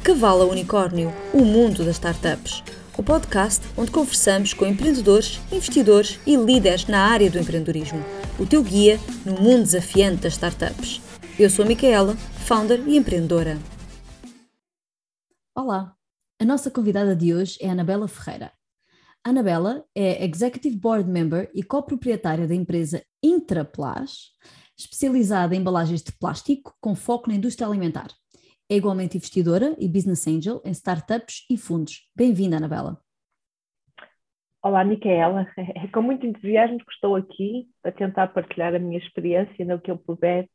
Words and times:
De 0.00 0.04
Cavalo 0.04 0.48
Unicórnio, 0.50 1.12
o 1.30 1.44
mundo 1.44 1.84
das 1.84 1.96
startups. 1.96 2.64
O 2.96 3.02
podcast 3.02 3.62
onde 3.76 3.90
conversamos 3.90 4.54
com 4.54 4.64
empreendedores, 4.64 5.38
investidores 5.52 6.18
e 6.26 6.36
líderes 6.36 6.86
na 6.86 7.06
área 7.06 7.30
do 7.30 7.38
empreendedorismo. 7.38 8.02
O 8.38 8.46
teu 8.46 8.62
guia 8.62 8.98
no 9.26 9.34
mundo 9.34 9.64
desafiante 9.64 10.22
das 10.22 10.32
startups. 10.32 11.02
Eu 11.38 11.50
sou 11.50 11.66
a 11.66 11.68
Micaela, 11.68 12.16
founder 12.46 12.82
e 12.88 12.96
empreendedora. 12.96 13.58
Olá, 15.54 15.94
a 16.40 16.44
nossa 16.46 16.70
convidada 16.70 17.14
de 17.14 17.34
hoje 17.34 17.58
é 17.60 17.68
Anabela 17.68 18.08
Ferreira. 18.08 18.52
Anabela 19.22 19.84
é 19.94 20.24
Executive 20.24 20.76
Board 20.76 21.10
Member 21.10 21.50
e 21.54 21.62
coproprietária 21.62 22.48
da 22.48 22.54
empresa 22.54 23.04
Intraplas, 23.22 24.30
especializada 24.78 25.54
em 25.54 25.58
embalagens 25.60 26.02
de 26.02 26.10
plástico 26.10 26.74
com 26.80 26.94
foco 26.94 27.28
na 27.28 27.36
indústria 27.36 27.68
alimentar. 27.68 28.08
É 28.72 28.76
igualmente 28.76 29.16
investidora 29.16 29.74
e 29.80 29.88
business 29.88 30.28
angel 30.28 30.62
em 30.64 30.70
startups 30.70 31.44
e 31.50 31.56
fundos. 31.56 32.08
Bem-vinda, 32.14 32.56
Anabela. 32.56 33.02
Olá, 34.62 34.84
Micaela. 34.84 35.44
É 35.74 35.88
com 35.88 36.00
muito 36.00 36.24
entusiasmo 36.24 36.78
que 36.78 36.92
estou 36.92 37.16
aqui 37.16 37.68
a 37.82 37.90
tentar 37.90 38.28
partilhar 38.28 38.72
a 38.72 38.78
minha 38.78 38.96
experiência 38.96 39.64
no 39.64 39.80
que 39.80 39.90
eu 39.90 39.98
puder, 39.98 40.48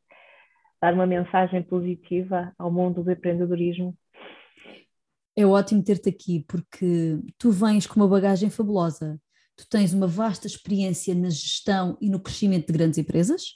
dar 0.81 0.93
uma 0.93 1.05
mensagem 1.05 1.61
positiva 1.61 2.53
ao 2.57 2.71
mundo 2.71 3.03
do 3.03 3.11
empreendedorismo. 3.11 3.93
É 5.35 5.45
ótimo 5.45 5.83
ter-te 5.83 6.07
aqui 6.07 6.45
porque 6.47 7.19
tu 7.37 7.51
vens 7.51 7.85
com 7.85 7.99
uma 7.99 8.07
bagagem 8.07 8.49
fabulosa. 8.49 9.19
Tu 9.57 9.67
tens 9.67 9.93
uma 9.93 10.07
vasta 10.07 10.47
experiência 10.47 11.13
na 11.13 11.29
gestão 11.29 11.97
e 11.99 12.09
no 12.09 12.21
crescimento 12.21 12.67
de 12.67 12.73
grandes 12.77 12.97
empresas, 12.97 13.55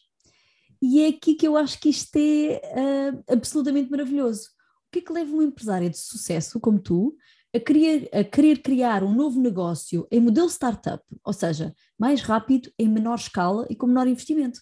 e 0.81 1.03
é 1.03 1.09
aqui 1.09 1.35
que 1.35 1.47
eu 1.47 1.57
acho 1.57 1.79
que 1.79 1.89
isto 1.89 2.15
é 2.15 2.61
uh, 2.63 3.23
absolutamente 3.33 3.91
maravilhoso. 3.91 4.49
O 4.87 4.91
que 4.91 4.99
é 4.99 5.01
que 5.01 5.13
leva 5.13 5.35
um 5.35 5.41
empresário 5.41 5.89
de 5.89 5.97
sucesso 5.97 6.59
como 6.59 6.79
tu 6.79 7.15
a 7.55 7.59
querer, 7.59 8.09
a 8.13 8.23
querer 8.23 8.61
criar 8.61 9.03
um 9.03 9.13
novo 9.13 9.41
negócio 9.41 10.07
em 10.11 10.19
modelo 10.19 10.47
startup, 10.47 11.03
ou 11.23 11.33
seja, 11.33 11.73
mais 11.99 12.21
rápido, 12.21 12.71
em 12.79 12.87
menor 12.87 13.15
escala 13.15 13.65
e 13.69 13.75
com 13.75 13.87
menor 13.87 14.07
investimento? 14.07 14.59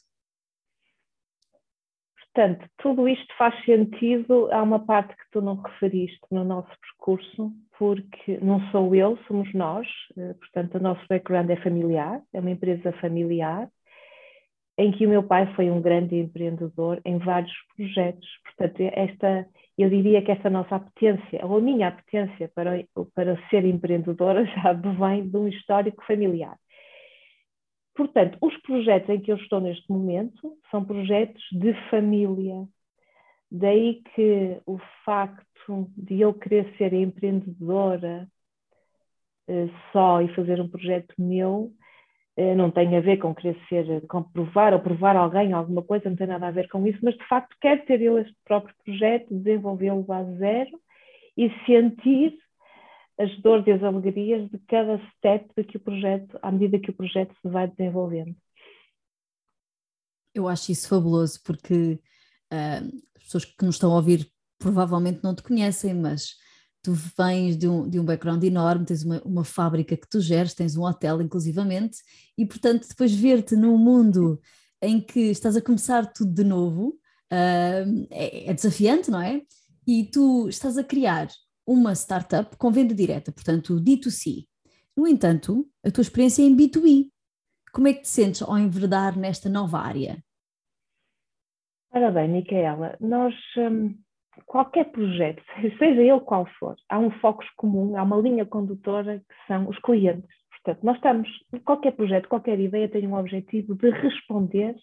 Portanto, 2.33 2.69
tudo 2.77 3.07
isto 3.07 3.33
faz 3.35 3.55
sentido. 3.65 4.47
Há 4.51 4.61
uma 4.61 4.79
parte 4.79 5.15
que 5.15 5.23
tu 5.31 5.41
não 5.41 5.55
referiste 5.55 6.21
no 6.29 6.43
nosso 6.43 6.69
percurso, 6.81 7.51
porque 7.79 8.37
não 8.37 8.61
sou 8.69 8.93
eu, 8.93 9.17
somos 9.27 9.51
nós. 9.55 9.87
Eh, 10.15 10.35
portanto, 10.35 10.75
o 10.75 10.79
nosso 10.79 11.03
background 11.09 11.49
é 11.49 11.55
familiar, 11.57 12.21
é 12.31 12.39
uma 12.39 12.51
empresa 12.51 12.91
familiar 13.01 13.67
em 14.77 14.91
que 14.91 15.05
o 15.05 15.09
meu 15.09 15.23
pai 15.23 15.51
foi 15.55 15.71
um 15.71 15.81
grande 15.81 16.15
empreendedor 16.15 17.01
em 17.03 17.17
vários 17.17 17.53
projetos. 17.75 18.27
Portanto, 18.43 18.81
esta, 18.93 19.47
eu 19.77 19.89
diria 19.89 20.21
que 20.21 20.31
esta 20.31 20.49
nossa 20.49 20.75
apetência, 20.75 21.43
ou 21.45 21.57
a 21.57 21.61
minha 21.61 21.87
apetência 21.87 22.51
para, 22.53 22.83
para 23.15 23.49
ser 23.49 23.65
empreendedora 23.65 24.45
já 24.63 24.73
vem 24.73 25.27
de 25.27 25.37
um 25.37 25.47
histórico 25.47 26.03
familiar. 26.05 26.57
Portanto, 27.95 28.37
os 28.39 28.55
projetos 28.57 29.09
em 29.09 29.19
que 29.19 29.31
eu 29.31 29.37
estou 29.37 29.59
neste 29.59 29.89
momento 29.91 30.55
são 30.69 30.85
projetos 30.85 31.43
de 31.51 31.73
família. 31.89 32.67
Daí 33.49 34.03
que 34.13 34.61
o 34.67 34.77
facto 35.03 35.89
de 35.97 36.21
eu 36.21 36.33
querer 36.33 36.71
ser 36.77 36.93
empreendedora 36.93 38.27
eh, 39.47 39.69
só 39.91 40.21
e 40.21 40.27
fazer 40.35 40.61
um 40.61 40.67
projeto 40.69 41.15
meu 41.17 41.71
não 42.55 42.69
tem 42.69 42.95
a 42.95 43.01
ver 43.01 43.17
com 43.17 43.33
querer 43.33 43.57
ser, 43.67 44.05
com 44.07 44.21
provar 44.21 44.73
ou 44.73 44.79
provar 44.79 45.15
alguém 45.15 45.53
alguma 45.53 45.81
coisa, 45.81 46.07
não 46.09 46.15
tem 46.15 46.27
nada 46.27 46.47
a 46.47 46.51
ver 46.51 46.69
com 46.69 46.85
isso, 46.85 46.99
mas 47.01 47.15
de 47.15 47.27
facto 47.27 47.55
quer 47.59 47.83
ter 47.85 47.99
ele 47.99 48.21
este 48.21 48.35
próprio 48.45 48.75
projeto, 48.85 49.33
desenvolvê-lo 49.33 50.05
a 50.11 50.23
zero 50.23 50.79
e 51.35 51.49
sentir 51.65 52.37
as 53.19 53.35
dores 53.41 53.65
e 53.65 53.71
as 53.71 53.81
alegrias 53.81 54.49
de 54.51 54.59
cada 54.67 55.01
step 55.15 55.63
que 55.63 55.77
o 55.77 55.79
projeto, 55.79 56.37
à 56.43 56.51
medida 56.51 56.79
que 56.79 56.91
o 56.91 56.93
projeto 56.93 57.35
se 57.41 57.49
vai 57.49 57.67
desenvolvendo. 57.67 58.35
Eu 60.33 60.47
acho 60.47 60.71
isso 60.71 60.87
fabuloso 60.87 61.41
porque 61.43 61.99
uh, 62.53 62.97
as 63.17 63.23
pessoas 63.23 63.45
que 63.45 63.65
nos 63.65 63.75
estão 63.75 63.91
a 63.91 63.95
ouvir 63.95 64.31
provavelmente 64.59 65.23
não 65.23 65.33
te 65.33 65.41
conhecem, 65.41 65.95
mas 65.95 66.35
tu 66.87 66.93
vens 66.93 67.57
de 67.57 67.67
um, 67.67 67.89
de 67.89 67.99
um 67.99 68.05
background 68.05 68.41
enorme, 68.45 68.85
tens 68.85 69.03
uma, 69.03 69.21
uma 69.23 69.43
fábrica 69.43 69.97
que 69.97 70.07
tu 70.07 70.21
geres, 70.21 70.53
tens 70.53 70.77
um 70.77 70.83
hotel 70.83 71.21
inclusivamente, 71.21 71.97
e 72.37 72.45
portanto 72.45 72.87
depois 72.87 73.13
ver-te 73.13 73.57
num 73.57 73.77
mundo 73.77 74.39
em 74.81 75.01
que 75.01 75.19
estás 75.19 75.57
a 75.57 75.61
começar 75.61 76.05
tudo 76.13 76.31
de 76.31 76.45
novo 76.45 76.97
uh, 77.29 78.07
é, 78.09 78.49
é, 78.49 78.53
desafiante, 78.53 79.11
não 79.11 79.21
é? 79.21 79.41
E 79.85 80.05
tu 80.05 80.47
estás 80.47 80.77
a 80.77 80.83
criar 80.83 81.27
uma 81.65 81.93
startup 81.93 82.55
com 82.55 82.71
venda 82.71 82.95
direta, 82.95 83.33
portanto 83.33 83.81
D2C. 83.81 84.45
No 84.95 85.05
entanto, 85.05 85.69
a 85.83 85.91
tua 85.91 86.03
experiência 86.03 86.41
é 86.41 86.45
em 86.45 86.55
B2B. 86.55 87.11
Como 87.73 87.89
é 87.89 87.93
que 87.93 88.03
te 88.03 88.07
sentes 88.07 88.41
ao 88.41 88.57
enverdar 88.57 89.17
nesta 89.17 89.49
nova 89.49 89.79
área? 89.79 90.23
Ora 91.91 92.11
bem, 92.11 92.29
Micaela, 92.29 92.95
nós... 93.01 93.35
Hum 93.57 94.06
qualquer 94.45 94.85
projeto, 94.91 95.41
seja 95.77 96.01
ele 96.01 96.19
qual 96.21 96.45
for, 96.59 96.75
há 96.89 96.99
um 96.99 97.11
foco 97.19 97.43
comum, 97.55 97.97
há 97.97 98.03
uma 98.03 98.17
linha 98.17 98.45
condutora 98.45 99.19
que 99.19 99.47
são 99.47 99.67
os 99.67 99.77
clientes. 99.79 100.29
Portanto, 100.63 100.83
nós 100.83 100.95
estamos, 100.97 101.29
qualquer 101.63 101.91
projeto, 101.91 102.27
qualquer 102.27 102.59
ideia 102.59 102.89
tem 102.89 103.07
um 103.07 103.15
objetivo 103.15 103.75
de 103.75 103.89
responder 103.89 104.75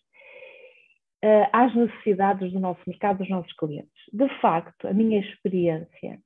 uh, 1.24 1.48
às 1.52 1.74
necessidades 1.74 2.52
do 2.52 2.60
nosso 2.60 2.80
mercado, 2.86 3.18
dos 3.18 3.28
nossos 3.28 3.52
clientes. 3.54 3.92
De 4.12 4.28
facto, 4.40 4.86
a 4.86 4.92
minha 4.92 5.20
experiência, 5.20 6.18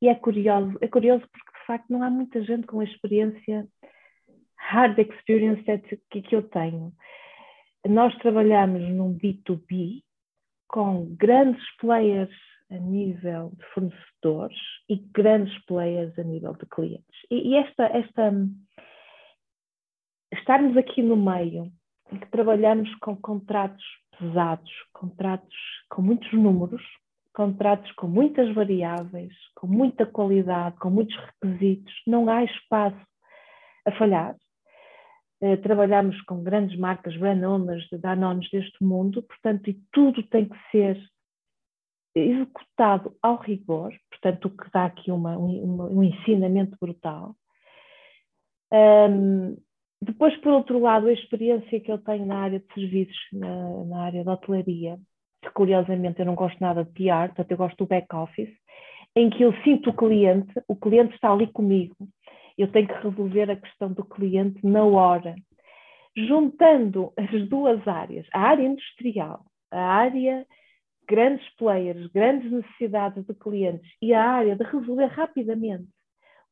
e 0.00 0.08
é 0.08 0.14
curioso, 0.14 0.76
é 0.80 0.88
curioso 0.88 1.26
porque 1.32 1.58
de 1.58 1.66
facto 1.66 1.90
não 1.90 2.02
há 2.02 2.10
muita 2.10 2.42
gente 2.42 2.66
com 2.66 2.80
a 2.80 2.84
experiência 2.84 3.66
hard 4.56 4.98
experience 4.98 5.62
que, 6.10 6.22
que 6.22 6.36
eu 6.36 6.42
tenho. 6.42 6.92
Nós 7.88 8.14
trabalhamos 8.18 8.82
num 8.90 9.16
B2B, 9.16 10.02
com 10.68 11.14
grandes 11.16 11.64
players 11.78 12.30
a 12.70 12.76
nível 12.76 13.52
de 13.56 13.64
fornecedores 13.72 14.58
e 14.88 14.96
grandes 14.96 15.56
players 15.66 16.18
a 16.18 16.22
nível 16.22 16.54
de 16.54 16.66
clientes. 16.66 17.16
E, 17.30 17.50
e 17.50 17.56
esta, 17.56 17.84
esta 17.84 18.32
estarmos 20.32 20.76
aqui 20.76 21.02
no 21.02 21.16
meio, 21.16 21.70
em 22.12 22.18
que 22.18 22.30
trabalhamos 22.30 22.92
com 22.96 23.16
contratos 23.16 23.84
pesados, 24.18 24.70
contratos 24.92 25.56
com 25.88 26.02
muitos 26.02 26.32
números, 26.32 26.82
contratos 27.34 27.90
com 27.92 28.06
muitas 28.08 28.52
variáveis, 28.54 29.34
com 29.54 29.66
muita 29.66 30.06
qualidade, 30.06 30.76
com 30.78 30.90
muitos 30.90 31.16
requisitos, 31.16 31.92
não 32.06 32.28
há 32.28 32.44
espaço 32.44 33.00
a 33.84 33.92
falhar. 33.92 34.34
Eh, 35.40 35.56
trabalhamos 35.58 36.20
com 36.22 36.42
grandes 36.42 36.78
marcas, 36.78 37.16
brand 37.16 37.42
owners, 37.42 37.86
Danones 37.92 38.50
deste 38.50 38.82
mundo, 38.82 39.22
portanto, 39.22 39.68
e 39.68 39.74
tudo 39.92 40.22
tem 40.22 40.48
que 40.48 40.56
ser 40.70 40.98
executado 42.14 43.14
ao 43.22 43.36
rigor, 43.36 43.92
portanto, 44.10 44.46
o 44.46 44.50
que 44.50 44.70
dá 44.72 44.86
aqui 44.86 45.10
uma, 45.10 45.36
um, 45.36 46.02
ensinamento 46.02 46.74
brutal. 46.80 47.36
Um, 48.72 49.56
depois, 50.00 50.34
por 50.38 50.52
outro 50.52 50.78
lado, 50.78 51.08
a 51.08 51.12
experiência 51.12 51.80
que 51.80 51.92
eu 51.92 51.98
tenho 51.98 52.24
na 52.24 52.38
área 52.38 52.58
de 52.58 52.74
serviços, 52.74 53.16
na, 53.32 53.84
na 53.84 54.02
área 54.04 54.24
da 54.24 54.32
hotelaria, 54.32 54.98
que 55.42 55.50
curiosamente 55.50 56.18
eu 56.18 56.26
não 56.26 56.34
gosto 56.34 56.58
nada 56.58 56.82
de 56.82 56.90
PR, 56.92 57.28
portanto, 57.28 57.50
eu 57.50 57.56
gosto 57.58 57.76
do 57.76 57.86
back-office, 57.86 58.54
em 59.14 59.28
que 59.28 59.42
eu 59.42 59.52
sinto 59.62 59.90
o 59.90 59.94
cliente, 59.94 60.52
o 60.66 60.76
cliente 60.76 61.14
está 61.14 61.30
ali 61.30 61.46
comigo, 61.46 61.96
eu 62.56 62.70
tenho 62.70 62.88
que 62.88 63.08
resolver 63.08 63.50
a 63.50 63.56
questão 63.56 63.92
do 63.92 64.04
cliente 64.04 64.64
na 64.64 64.84
hora. 64.84 65.34
Juntando 66.16 67.12
as 67.16 67.48
duas 67.48 67.86
áreas, 67.86 68.26
a 68.32 68.40
área 68.40 68.66
industrial, 68.66 69.44
a 69.70 69.80
área 69.80 70.46
grandes 71.08 71.48
players, 71.56 72.06
grandes 72.08 72.50
necessidades 72.50 73.24
de 73.24 73.34
clientes 73.34 73.88
e 74.02 74.12
a 74.12 74.24
área 74.24 74.56
de 74.56 74.64
resolver 74.64 75.06
rapidamente 75.06 75.88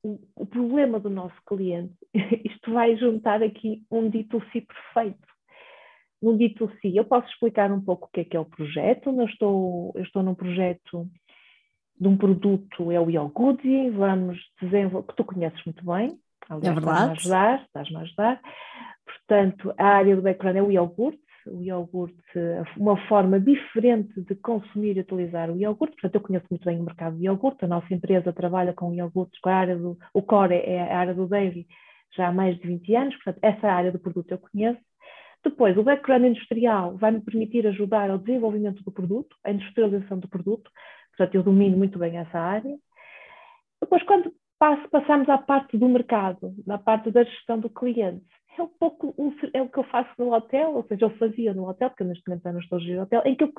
o, 0.04 0.20
o 0.36 0.46
problema 0.46 1.00
do 1.00 1.08
nosso 1.08 1.36
cliente, 1.46 1.94
isto 2.44 2.72
vai 2.72 2.94
juntar 2.96 3.42
aqui 3.42 3.82
um 3.90 4.08
dito 4.08 4.40
si 4.52 4.60
perfeito. 4.60 5.26
Um 6.22 6.36
dito 6.36 6.70
si, 6.80 6.96
eu 6.96 7.04
posso 7.04 7.28
explicar 7.28 7.70
um 7.72 7.82
pouco 7.82 8.06
o 8.06 8.10
que 8.10 8.20
é 8.20 8.24
que 8.24 8.36
é 8.36 8.40
o 8.40 8.46
projeto. 8.46 9.10
Eu 9.10 9.26
estou, 9.26 9.92
eu 9.94 10.02
estou 10.02 10.22
num 10.22 10.34
projeto 10.34 11.06
de 12.00 12.08
um 12.08 12.16
produto 12.16 12.90
é 12.90 13.00
o 13.00 13.10
iogurte, 13.10 13.90
vamos 13.90 14.38
desenvolver, 14.60 15.06
que 15.08 15.16
tu 15.16 15.24
conheces 15.24 15.64
muito 15.64 15.84
bem, 15.84 16.18
aliás, 16.48 16.76
é 16.76 16.80
verdade. 16.80 16.92
estás-me 16.94 17.08
a 17.08 17.12
ajudar, 17.12 17.62
estás-me 17.64 17.96
a 17.96 18.00
ajudar. 18.00 18.40
Portanto, 19.04 19.74
a 19.78 19.84
área 19.84 20.16
do 20.16 20.22
background 20.22 20.56
é 20.56 20.62
o 20.62 20.72
iogurte, 20.72 21.20
o 21.46 21.62
iogurte, 21.62 22.16
uma 22.76 22.96
forma 23.06 23.38
diferente 23.38 24.20
de 24.22 24.34
consumir 24.36 24.96
e 24.96 25.00
utilizar 25.00 25.50
o 25.50 25.56
iogurte, 25.56 25.94
portanto 25.96 26.14
eu 26.14 26.20
conheço 26.20 26.46
muito 26.50 26.64
bem 26.64 26.80
o 26.80 26.84
mercado 26.84 27.16
do 27.16 27.22
iogurte, 27.22 27.64
a 27.64 27.68
nossa 27.68 27.92
empresa 27.92 28.32
trabalha 28.32 28.72
com 28.72 28.94
iogurtes, 28.94 29.38
com 29.40 29.50
a 29.50 29.54
área 29.54 29.76
do, 29.76 29.98
o 30.12 30.22
core 30.22 30.54
é 30.54 30.90
a 30.90 30.98
área 30.98 31.14
do 31.14 31.26
dairy 31.26 31.66
já 32.16 32.28
há 32.28 32.32
mais 32.32 32.56
de 32.58 32.66
20 32.66 32.94
anos, 32.94 33.14
portanto 33.16 33.38
essa 33.42 33.68
área 33.68 33.92
do 33.92 33.98
produto 33.98 34.30
eu 34.30 34.38
conheço. 34.38 34.80
Depois, 35.42 35.76
o 35.76 35.82
background 35.82 36.24
industrial 36.24 36.96
vai 36.96 37.10
me 37.10 37.20
permitir 37.20 37.66
ajudar 37.66 38.10
ao 38.10 38.18
desenvolvimento 38.18 38.82
do 38.82 38.90
produto, 38.90 39.36
a 39.44 39.50
industrialização 39.50 40.18
do 40.18 40.28
produto, 40.28 40.70
portanto 41.16 41.34
eu 41.34 41.42
domino 41.42 41.76
muito 41.76 41.98
bem 41.98 42.18
essa 42.18 42.38
área. 42.38 42.76
Depois, 43.80 44.02
quando 44.04 44.32
passo, 44.58 44.88
passamos 44.88 45.28
à 45.28 45.38
parte 45.38 45.76
do 45.76 45.88
mercado, 45.88 46.54
na 46.66 46.78
parte 46.78 47.10
da 47.10 47.24
gestão 47.24 47.58
do 47.58 47.68
cliente, 47.68 48.24
é 48.58 48.62
um 48.62 48.68
pouco 48.68 49.14
um, 49.18 49.34
é 49.52 49.60
o 49.60 49.68
que 49.68 49.78
eu 49.78 49.84
faço 49.84 50.10
no 50.18 50.32
hotel, 50.32 50.74
ou 50.74 50.84
seja, 50.84 51.06
eu 51.06 51.10
fazia 51.18 51.52
no 51.52 51.68
hotel, 51.68 51.90
porque 51.90 52.04
neste 52.04 52.26
momento 52.26 52.46
eu 52.46 52.52
não 52.52 52.60
estou 52.60 52.78
a 52.78 52.80
gerir 52.80 53.02
hotel, 53.02 53.22
em 53.24 53.34
que 53.34 53.44
eu, 53.44 53.52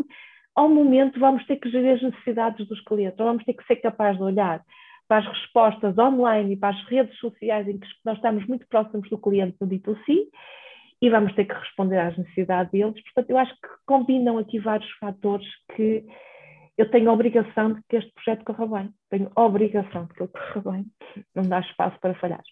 ao 0.56 0.70
momento 0.70 1.20
vamos 1.20 1.46
ter 1.46 1.58
que 1.58 1.70
gerir 1.70 1.96
as 1.96 2.02
necessidades 2.02 2.66
dos 2.68 2.82
clientes, 2.82 3.20
ou 3.20 3.26
vamos 3.26 3.44
ter 3.44 3.54
que 3.54 3.66
ser 3.66 3.76
capazes 3.78 4.18
de 4.18 4.24
olhar 4.24 4.64
para 5.08 5.18
as 5.18 5.28
respostas 5.28 5.98
online 5.98 6.54
e 6.54 6.58
para 6.58 6.70
as 6.70 6.84
redes 6.86 7.18
sociais 7.20 7.68
em 7.68 7.78
que 7.78 7.88
nós 8.04 8.16
estamos 8.16 8.46
muito 8.48 8.68
próximos 8.68 9.10
do 9.10 9.18
cliente 9.18 9.56
no 9.62 9.68
D2C 9.68 10.28
e 11.02 11.10
vamos 11.10 11.34
ter 11.36 11.46
que 11.46 11.54
responder 11.54 12.00
às 12.00 12.18
necessidades 12.18 12.72
deles. 12.72 13.04
Portanto, 13.04 13.30
eu 13.30 13.38
acho 13.38 13.54
que 13.54 13.68
combinam 13.86 14.38
aqui 14.38 14.60
vários 14.60 14.90
fatores 14.94 15.48
que 15.76 16.06
eu 16.78 16.90
tenho 16.90 17.10
a 17.10 17.14
obrigação 17.14 17.74
de 17.74 17.82
que 17.90 17.96
este 17.96 18.12
projeto 18.14 18.44
corra 18.44 18.68
bem. 18.68 18.94
Tenho 19.10 19.32
a 19.36 19.44
obrigação 19.44 20.06
de 20.06 20.14
que 20.14 20.24
ele 20.24 20.32
corra 20.32 20.72
bem. 20.72 20.92
Não 21.34 21.44
dá 21.44 21.60
espaço 21.60 22.00
para 22.00 22.20
falhar. 22.20 22.44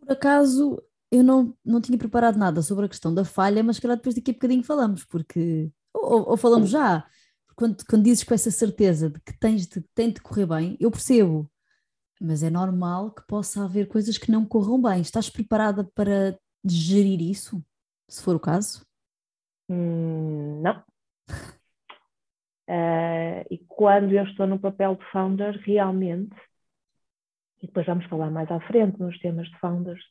Por 0.00 0.12
acaso, 0.12 0.82
eu 1.10 1.22
não, 1.22 1.54
não 1.64 1.80
tinha 1.80 1.98
preparado 1.98 2.38
nada 2.38 2.62
sobre 2.62 2.86
a 2.86 2.88
questão 2.88 3.14
da 3.14 3.24
falha, 3.24 3.62
mas 3.62 3.78
calhar 3.78 3.96
depois 3.96 4.14
daqui 4.14 4.30
a 4.30 4.34
bocadinho 4.34 4.64
falamos, 4.64 5.04
porque. 5.04 5.70
Ou, 5.94 6.30
ou 6.30 6.36
falamos 6.36 6.70
já. 6.70 7.06
Quando, 7.54 7.84
quando 7.88 8.04
dizes 8.04 8.24
com 8.24 8.34
essa 8.34 8.50
certeza 8.50 9.10
de 9.10 9.20
que 9.20 9.38
tens 9.38 9.66
de, 9.66 9.82
tem 9.94 10.10
de 10.10 10.20
correr 10.20 10.46
bem, 10.46 10.76
eu 10.80 10.90
percebo 10.90 11.50
mas 12.22 12.42
é 12.44 12.50
normal 12.50 13.10
que 13.10 13.26
possa 13.26 13.64
haver 13.64 13.88
coisas 13.88 14.16
que 14.16 14.30
não 14.30 14.46
corram 14.46 14.80
bem. 14.80 15.00
Estás 15.00 15.28
preparada 15.28 15.82
para 15.92 16.38
gerir 16.64 17.20
isso, 17.20 17.62
se 18.08 18.22
for 18.22 18.36
o 18.36 18.40
caso? 18.40 18.86
Hum, 19.68 20.62
não. 20.62 20.84
E 23.50 23.58
quando 23.68 24.12
eu 24.12 24.24
estou 24.24 24.46
no 24.46 24.58
papel 24.58 24.96
de 24.96 25.04
founder, 25.10 25.60
realmente, 25.64 26.34
e 27.62 27.66
depois 27.66 27.86
vamos 27.86 28.06
falar 28.06 28.30
mais 28.30 28.50
à 28.50 28.60
frente 28.60 28.98
nos 29.00 29.18
temas 29.18 29.48
de 29.48 29.58
founders, 29.58 30.02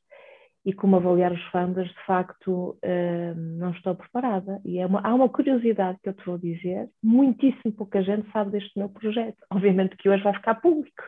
e 0.64 0.74
como 0.74 0.96
avaliar 0.96 1.32
os 1.32 1.44
founders, 1.46 1.90
de 1.90 2.06
facto, 2.06 2.78
uh, 2.84 3.36
não 3.36 3.72
estou 3.72 3.96
preparada. 3.96 4.62
E 4.64 4.78
é 4.78 4.86
uma, 4.86 5.02
há 5.02 5.14
uma 5.14 5.28
curiosidade 5.28 5.98
que 6.04 6.10
eu 6.10 6.14
te 6.14 6.24
vou 6.24 6.38
dizer: 6.38 6.88
muitíssimo 7.02 7.74
pouca 7.74 8.04
gente 8.04 8.32
sabe 8.32 8.52
deste 8.52 8.78
meu 8.78 8.88
projeto. 8.90 9.38
Obviamente 9.50 9.98
que 9.98 10.08
hoje 10.08 10.24
vai 10.24 10.34
ficar 10.34 10.56
público 10.56 11.04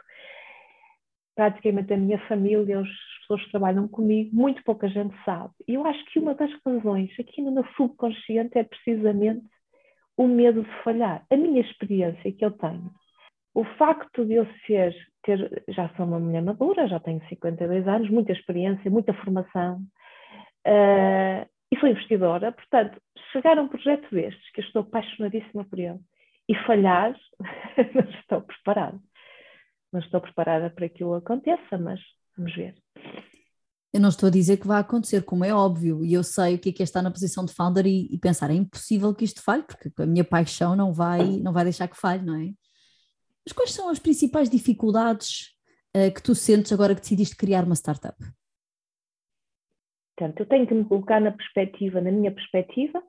praticamente 1.35 1.93
a 1.93 1.97
minha 1.97 2.19
família, 2.27 2.79
as 2.79 2.89
pessoas 3.21 3.43
que 3.43 3.51
trabalham 3.51 3.87
comigo, 3.87 4.35
muito 4.35 4.63
pouca 4.63 4.87
gente 4.87 5.15
sabe. 5.25 5.53
E 5.67 5.73
eu 5.73 5.85
acho 5.85 6.03
que 6.05 6.19
uma 6.19 6.35
das 6.35 6.51
razões 6.65 7.11
aqui 7.19 7.41
no 7.41 7.51
meu 7.51 7.65
subconsciente 7.75 8.57
é 8.57 8.63
precisamente 8.63 9.45
o 10.17 10.27
medo 10.27 10.63
de 10.63 10.83
falhar. 10.83 11.25
A 11.29 11.35
minha 11.37 11.61
experiência 11.61 12.31
que 12.31 12.43
eu 12.43 12.51
tenho, 12.51 12.91
o 13.53 13.63
facto 13.77 14.25
de 14.25 14.33
eu 14.33 14.47
ser, 14.65 14.95
ter, 15.23 15.63
já 15.69 15.89
sou 15.95 16.05
uma 16.05 16.19
mulher 16.19 16.41
madura, 16.41 16.87
já 16.87 16.99
tenho 16.99 17.21
52 17.27 17.87
anos, 17.87 18.09
muita 18.09 18.31
experiência, 18.31 18.89
muita 18.89 19.13
formação, 19.13 19.77
uh, 20.67 21.49
e 21.71 21.79
sou 21.79 21.89
investidora, 21.89 22.51
portanto, 22.51 22.99
chegar 23.31 23.57
a 23.57 23.61
um 23.61 23.67
projeto 23.67 24.09
destes, 24.11 24.51
que 24.51 24.61
eu 24.61 24.65
estou 24.65 24.81
apaixonadíssima 24.83 25.65
por 25.65 25.79
ele, 25.79 25.99
e 26.47 26.55
falhar, 26.65 27.15
não 27.95 28.09
estou 28.19 28.41
preparada 28.41 28.99
não 29.93 29.99
estou 29.99 30.19
preparada 30.19 30.71
para 30.71 30.89
que 30.89 30.95
aquilo 30.95 31.13
aconteça, 31.13 31.77
mas 31.77 32.01
vamos 32.35 32.53
ver. 32.55 32.73
Eu 33.93 34.01
não 34.01 34.09
estou 34.09 34.27
a 34.27 34.31
dizer 34.31 34.57
que 34.57 34.65
vai 34.65 34.81
acontecer, 34.81 35.23
como 35.23 35.45
é 35.45 35.53
óbvio, 35.53 36.03
e 36.03 36.13
eu 36.13 36.23
sei 36.23 36.55
o 36.55 36.59
que 36.59 36.69
é, 36.69 36.71
que 36.73 36.81
é 36.81 36.85
estar 36.85 37.03
na 37.03 37.11
posição 37.11 37.45
de 37.45 37.53
founder 37.53 37.85
e, 37.85 38.07
e, 38.11 38.17
pensar, 38.17 38.49
é 38.49 38.55
impossível 38.55 39.13
que 39.13 39.23
isto 39.23 39.43
falhe, 39.43 39.61
porque 39.61 39.91
a 40.01 40.05
minha 40.05 40.23
paixão 40.23 40.75
não 40.75 40.91
vai, 40.91 41.23
não 41.37 41.53
vai 41.53 41.63
deixar 41.63 41.87
que 41.87 41.95
falhe, 41.95 42.25
não 42.25 42.35
é? 42.35 42.51
Mas 43.45 43.53
quais 43.53 43.71
são 43.71 43.89
as 43.89 43.99
principais 43.99 44.49
dificuldades 44.49 45.53
uh, 45.95 46.11
que 46.11 46.23
tu 46.23 46.33
sentes 46.33 46.71
agora 46.71 46.95
que 46.95 47.01
decidiste 47.01 47.35
criar 47.35 47.65
uma 47.65 47.75
startup? 47.75 48.17
Portanto, 50.17 50.39
eu 50.39 50.45
tenho 50.47 50.65
que 50.65 50.73
me 50.73 50.85
colocar 50.85 51.19
na 51.19 51.31
perspectiva, 51.31 52.01
na 52.01 52.11
minha 52.11 52.31
perspectiva, 52.31 53.03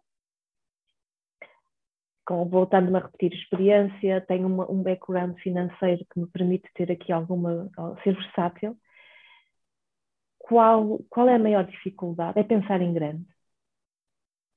voltando-me 2.29 2.97
a 2.99 3.03
repetir 3.03 3.33
experiência, 3.35 4.25
tenho 4.27 4.47
uma, 4.47 4.71
um 4.71 4.83
background 4.83 5.37
financeiro 5.39 6.05
que 6.13 6.21
me 6.21 6.27
permite 6.27 6.69
ter 6.75 6.91
aqui 6.91 7.13
alguma, 7.13 7.71
ser 8.03 8.15
versátil. 8.15 8.77
Qual, 10.47 10.99
qual 11.11 11.29
é 11.29 11.35
a 11.37 11.39
maior 11.39 11.65
dificuldade? 11.65 12.39
É 12.39 12.43
pensar 12.43 12.81
em 12.81 12.93
grande. 12.93 13.27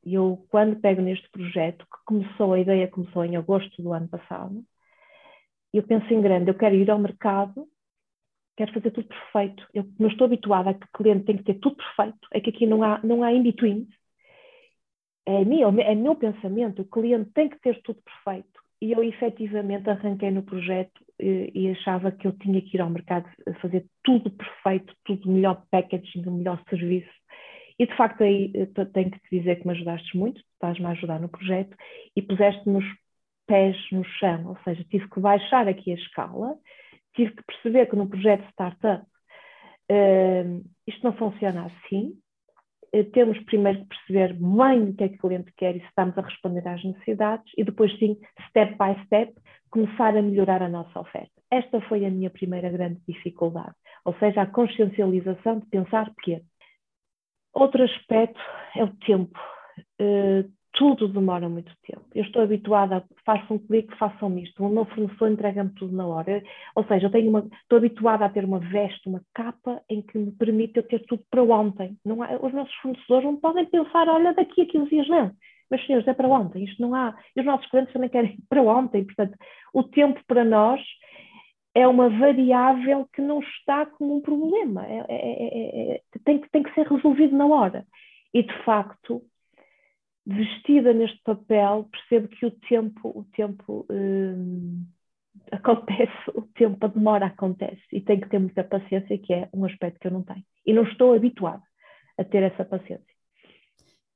Eu, 0.04 0.46
quando 0.50 0.80
pego 0.80 1.02
neste 1.02 1.30
projeto, 1.30 1.86
que 1.86 2.06
começou, 2.06 2.54
a 2.54 2.60
ideia 2.60 2.88
começou 2.88 3.24
em 3.26 3.36
agosto 3.36 3.82
do 3.82 3.94
ano 3.94 4.08
passado, 4.08 4.64
eu 5.74 5.84
penso 5.84 6.12
em 6.14 6.22
grande, 6.22 6.50
eu 6.50 6.58
quero 6.58 6.76
ir 6.76 6.90
ao 6.90 7.00
mercado, 7.00 7.68
quero 8.58 8.74
fazer 8.74 8.92
tudo 8.92 9.08
perfeito. 9.08 9.68
Eu 9.74 9.86
não 10.00 10.10
estou 10.10 10.26
habituada 10.26 10.72
a 10.72 10.74
que 10.74 10.86
o 10.86 10.98
cliente 10.98 11.26
tem 11.26 11.38
que 11.38 11.44
ter 11.44 11.56
tudo 11.60 11.78
perfeito, 11.78 12.28
é 12.34 12.42
que 12.42 12.50
aqui 12.50 12.66
não 12.66 12.84
há, 12.84 13.00
não 13.04 13.24
há 13.24 13.32
in-between 13.34 13.88
é 15.28 15.44
meu, 15.44 15.70
é 15.82 15.94
meu 15.94 16.16
pensamento, 16.16 16.82
o 16.82 16.86
cliente 16.86 17.32
tem 17.32 17.50
que 17.50 17.60
ter 17.60 17.82
tudo 17.82 18.02
perfeito. 18.02 18.62
E 18.82 18.94
eu 18.94 19.04
efetivamente 19.04 19.90
arranquei 19.90 20.32
no 20.32 20.42
projeto 20.42 21.04
e, 21.20 21.70
achava 21.72 22.12
que 22.12 22.28
eu 22.28 22.32
tinha 22.34 22.62
que 22.62 22.78
ir 22.78 22.82
ao 22.82 22.90
mercado 22.90 23.30
fazer 23.62 23.86
tudo 24.04 24.30
perfeito, 24.32 24.94
tudo 25.04 25.32
melhor 25.32 25.64
packaging, 25.72 26.24
o 26.28 26.32
melhor 26.32 26.62
serviço. 26.70 27.10
E 27.80 27.86
de 27.86 27.96
facto 27.96 28.24
aí 28.24 28.52
tenho 28.94 29.12
que 29.12 29.20
te 29.20 29.40
dizer 29.40 29.58
que 29.58 29.68
me 29.68 29.74
ajudaste 29.74 30.18
muito, 30.18 30.42
estás-me 30.54 30.86
a 30.86 30.90
ajudar 30.90 31.20
no 31.20 31.30
projeto 31.30 31.76
e 32.16 32.22
puseste-me 32.22 32.78
os 32.78 32.86
pés 33.48 33.78
no 33.92 34.04
chão, 34.04 34.48
ou 34.48 34.58
seja, 34.64 34.84
tive 34.90 35.10
que 35.10 35.20
baixar 35.20 35.68
aqui 35.68 35.92
a 35.92 35.96
escala, 35.96 36.56
tive 37.16 37.34
que 37.36 37.44
perceber 37.44 37.86
que 37.88 37.96
no 37.96 38.10
projeto 38.10 38.48
startup 38.52 39.06
uh, 39.92 40.70
isto 40.86 41.04
não 41.04 41.14
funciona 41.14 41.66
assim, 41.66 42.14
eh, 42.14 42.27
temos 43.14 43.38
primeiro 43.46 43.82
de 43.82 43.86
perceber 43.86 44.34
bem 44.34 44.90
o 44.90 44.96
que 44.96 45.04
é 45.04 45.10
que 45.10 45.16
o 45.16 45.20
cliente 45.20 45.52
quer 45.58 45.76
e 45.76 45.80
se 45.80 45.86
estamos 45.88 46.18
a 46.18 46.22
responder 46.22 46.68
às 46.68 46.84
necessidades 46.84 47.52
e 47.58 47.64
depois 47.64 47.98
sim, 48.00 48.18
step 48.50 48.76
by 48.78 49.04
step, 49.06 49.34
começar 49.70 50.16
a 50.16 50.22
melhorar 50.22 50.62
a 50.62 50.70
nossa 50.70 51.00
oferta. 51.00 51.32
Esta 51.52 51.82
foi 51.82 52.06
a 52.06 52.10
minha 52.10 52.30
primeira 52.30 52.70
grande 52.70 53.00
dificuldade, 53.08 53.76
ou 54.06 54.14
seja, 54.16 54.42
a 54.42 54.48
consciencialização 54.48 55.60
de 55.60 55.66
pensar 55.68 56.12
que 56.22 56.42
outro 57.54 57.84
aspecto 57.84 58.40
é 58.76 58.84
o 58.84 58.96
tempo. 59.06 59.40
Tudo 60.78 61.08
demora 61.08 61.50
muito 61.50 61.74
tempo. 61.88 62.06
Eu 62.14 62.24
estou 62.24 62.44
habituada 62.44 63.04
faço 63.26 63.52
um 63.52 63.58
clique, 63.58 63.98
façam 63.98 64.38
isto. 64.38 64.64
O 64.64 64.70
meu 64.70 64.86
fornecedor 64.86 65.32
entrega-me 65.32 65.72
tudo 65.72 65.96
na 65.96 66.06
hora. 66.06 66.44
Ou 66.76 66.86
seja, 66.86 67.08
eu 67.08 67.12
tenho 67.12 67.30
uma, 67.30 67.48
estou 67.64 67.80
habituada 67.80 68.24
a 68.26 68.30
ter 68.30 68.46
uma 68.46 68.60
veste, 68.60 69.10
uma 69.10 69.24
capa 69.34 69.82
em 69.90 70.04
que 70.04 70.20
me 70.20 70.32
permite 70.34 70.78
eu 70.78 70.84
ter 70.84 71.04
tudo 71.08 71.24
para 71.32 71.42
ontem. 71.42 71.98
Não 72.06 72.22
há, 72.22 72.38
os 72.40 72.54
nossos 72.54 72.76
fornecedores 72.76 73.26
não 73.26 73.38
podem 73.38 73.66
pensar, 73.66 74.08
olha, 74.08 74.36
daqui 74.36 74.62
a 74.62 74.66
15 74.68 74.90
dias 74.90 75.08
não. 75.10 75.32
Mas, 75.68 75.84
senhores, 75.86 76.08
é 76.08 76.14
para 76.14 76.28
ontem. 76.28 76.64
Isto 76.64 76.80
não 76.80 76.94
há. 76.94 77.18
E 77.36 77.40
os 77.40 77.46
nossos 77.46 77.68
clientes 77.72 77.92
também 77.92 78.10
querem 78.10 78.38
para 78.48 78.62
ontem. 78.62 79.04
Portanto, 79.04 79.36
o 79.74 79.82
tempo 79.82 80.22
para 80.28 80.46
nós 80.46 80.80
é 81.74 81.88
uma 81.88 82.08
variável 82.08 83.10
que 83.12 83.22
não 83.22 83.40
está 83.40 83.88
como 83.88 84.16
um 84.16 84.22
problema. 84.22 84.86
É, 84.86 85.06
é, 85.10 85.16
é, 85.16 85.96
é 85.96 86.02
tem, 86.24 86.40
tem 86.52 86.62
que 86.62 86.74
ser 86.76 86.86
resolvido 86.86 87.36
na 87.36 87.48
hora. 87.48 87.84
E, 88.32 88.44
de 88.44 88.64
facto, 88.64 89.24
vestida 90.28 90.94
neste 90.94 91.22
papel, 91.24 91.88
percebo 91.90 92.28
que 92.28 92.46
o 92.46 92.52
tempo, 92.52 93.10
o 93.16 93.24
tempo 93.36 93.86
hum, 93.90 94.86
acontece, 95.52 96.32
o 96.36 96.42
tempo, 96.42 96.86
a 96.86 96.90
demora 96.90 97.28
acontece 97.28 97.82
e 97.94 98.02
tenho 98.02 98.22
que 98.22 98.30
ter 98.30 98.40
muita 98.40 98.64
paciência, 98.64 99.18
que 99.18 99.34
é 99.34 99.50
um 99.54 99.64
aspecto 99.64 100.00
que 100.00 100.08
eu 100.08 100.12
não 100.12 100.24
tenho. 100.24 100.44
E 100.66 100.74
não 100.74 100.84
estou 100.84 101.14
habituada 101.14 101.64
a 102.18 102.24
ter 102.26 102.44
essa 102.44 102.66
paciência. 102.66 103.06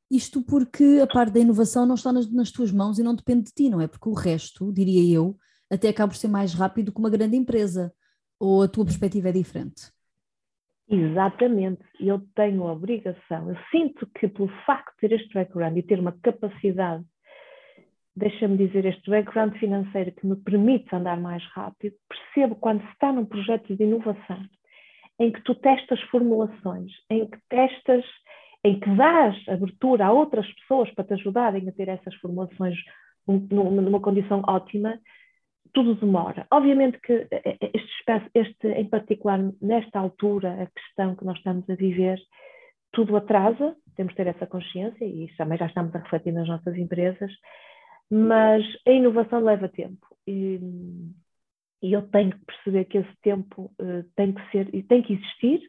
Isto 0.10 0.41
porque 0.44 1.00
a 1.01 1.08
parte 1.08 1.32
da 1.32 1.39
inovação 1.39 1.86
não 1.86 1.96
está 1.96 2.12
nas, 2.12 2.30
nas 2.30 2.51
tuas 2.51 2.72
mãos 2.72 3.00
e 3.00 3.03
não 3.03 3.15
depende 3.15 3.46
de 3.46 3.53
ti, 3.53 3.70
não 3.70 3.80
é? 3.80 3.88
Porque 3.88 4.10
o 4.10 4.13
resto, 4.13 4.74
diria 4.74 5.15
eu, 5.15 5.38
até 5.72 5.88
acaba 5.88 6.12
por 6.12 6.18
ser 6.18 6.27
mais 6.27 6.53
rápido 6.53 6.91
que 6.91 7.00
uma 7.00 7.10
grande 7.10 7.38
empresa. 7.38 7.94
Ou 8.38 8.63
a 8.63 8.68
tua 8.68 8.84
perspectiva 8.84 9.30
é 9.30 9.32
diferente? 9.32 9.89
Exatamente, 10.93 11.81
eu 12.01 12.19
tenho 12.36 12.67
a 12.67 12.74
obrigação, 12.74 13.50
eu 13.50 13.55
sinto 13.71 14.05
que 14.07 14.27
pelo 14.27 14.50
facto 14.65 14.93
de 14.95 15.07
ter 15.07 15.15
este 15.15 15.33
background 15.33 15.77
e 15.77 15.83
ter 15.83 15.98
uma 15.98 16.12
capacidade, 16.12 17.05
deixa-me 18.13 18.57
dizer, 18.57 18.83
este 18.83 19.10
background 19.10 19.55
financeiro 19.55 20.12
que 20.12 20.27
me 20.27 20.36
permite 20.36 20.93
andar 20.93 21.17
mais 21.17 21.41
rápido, 21.53 21.95
percebo 22.10 22.55
quando 22.55 22.81
se 22.81 22.91
está 22.91 23.10
num 23.13 23.24
projeto 23.24 23.74
de 23.74 23.81
inovação, 23.86 24.43
em 25.17 25.31
que 25.31 25.41
tu 25.43 25.55
testas 25.55 26.01
formulações, 26.10 26.91
em 27.10 27.25
que 27.25 27.38
testas, 27.48 28.03
em 28.62 28.77
que 28.77 28.89
dás 28.93 29.38
abertura 29.48 30.07
a 30.07 30.12
outras 30.12 30.45
pessoas 30.55 30.93
para 30.93 31.05
te 31.05 31.13
ajudarem 31.13 31.69
a 31.69 31.71
ter 31.71 31.88
essas 31.88 32.13
formulações 32.15 32.75
numa 33.25 34.01
condição 34.01 34.43
ótima, 34.45 35.00
tudo 35.73 35.95
demora. 35.95 36.45
Obviamente 36.51 36.99
que 36.99 37.27
eh, 37.31 37.41
eh, 37.45 37.71
este, 37.73 38.29
este, 38.33 38.67
em 38.67 38.85
particular, 38.87 39.39
nesta 39.61 39.99
altura, 39.99 40.63
a 40.63 40.67
questão 40.67 41.15
que 41.15 41.25
nós 41.25 41.37
estamos 41.37 41.69
a 41.69 41.75
viver, 41.75 42.19
tudo 42.91 43.15
atrasa, 43.15 43.75
temos 43.95 44.13
de 44.13 44.17
ter 44.17 44.27
essa 44.27 44.45
consciência 44.45 45.05
e 45.05 45.27
também 45.37 45.57
já 45.57 45.65
estamos 45.65 45.95
a 45.95 45.99
refletir 45.99 46.33
nas 46.33 46.47
nossas 46.47 46.75
empresas, 46.77 47.31
mas 48.09 48.63
a 48.85 48.91
inovação 48.91 49.39
leva 49.39 49.69
tempo. 49.69 50.05
E, 50.27 50.59
e 51.81 51.93
eu 51.93 52.01
tenho 52.09 52.31
que 52.31 52.45
perceber 52.45 52.85
que 52.85 52.97
esse 52.97 53.15
tempo 53.21 53.71
uh, 53.79 54.03
tem 54.15 54.33
que 54.33 54.51
ser 54.51 54.73
e 54.75 54.83
tem 54.83 55.01
que 55.01 55.13
existir. 55.13 55.61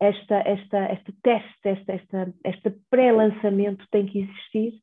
Esta, 0.00 0.36
esta, 0.36 0.92
este 0.92 1.12
teste, 1.22 1.68
esta, 1.68 1.92
esta, 1.92 2.34
este 2.44 2.70
pré-lançamento 2.88 3.84
tem 3.90 4.06
que 4.06 4.20
existir 4.20 4.74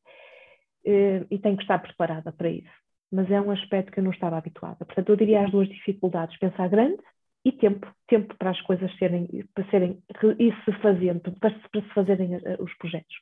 uh, 0.86 1.26
e 1.30 1.38
tenho 1.38 1.56
que 1.56 1.62
estar 1.62 1.78
preparada 1.78 2.32
para 2.32 2.50
isso. 2.50 2.85
Mas 3.10 3.30
é 3.30 3.40
um 3.40 3.50
aspecto 3.50 3.92
que 3.92 4.00
eu 4.00 4.04
não 4.04 4.10
estava 4.10 4.36
habituada. 4.36 4.84
Portanto, 4.84 5.08
eu 5.08 5.16
diria 5.16 5.44
as 5.44 5.50
duas 5.50 5.68
dificuldades: 5.68 6.38
pensar 6.38 6.68
grande 6.68 7.02
e 7.44 7.52
tempo, 7.52 7.86
tempo 8.08 8.34
para 8.36 8.50
as 8.50 8.60
coisas 8.62 8.92
serem, 8.98 9.28
para 9.54 9.70
serem 9.70 10.02
e 10.38 10.52
se 10.64 10.72
fazendo, 10.82 11.32
para, 11.38 11.50
para 11.70 11.82
se 11.82 11.94
fazerem 11.94 12.34
eh, 12.34 12.56
os 12.60 12.74
projetos. 12.74 13.16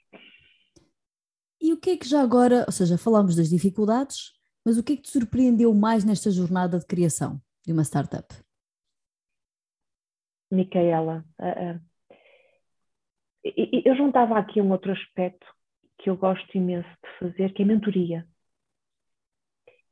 E 1.60 1.72
o 1.72 1.80
que 1.80 1.90
é 1.90 1.96
que 1.96 2.08
já 2.08 2.22
agora, 2.22 2.64
ou 2.66 2.72
seja, 2.72 2.96
falámos 2.96 3.36
das 3.36 3.50
dificuldades, 3.50 4.32
mas 4.64 4.78
o 4.78 4.82
que 4.82 4.94
é 4.94 4.96
que 4.96 5.02
te 5.02 5.10
surpreendeu 5.10 5.74
mais 5.74 6.04
nesta 6.04 6.30
jornada 6.30 6.78
de 6.78 6.86
criação 6.86 7.40
de 7.66 7.72
uma 7.72 7.82
startup? 7.82 8.26
Micaela, 10.50 11.24
uh, 11.38 11.76
uh, 11.76 11.94
eu 13.84 13.94
juntava 13.96 14.38
aqui 14.38 14.60
um 14.60 14.70
outro 14.70 14.92
aspecto 14.92 15.46
que 15.98 16.08
eu 16.08 16.16
gosto 16.16 16.56
imenso 16.56 16.88
de 16.88 17.18
fazer, 17.18 17.52
que 17.52 17.62
é 17.62 17.64
mentoria. 17.64 18.26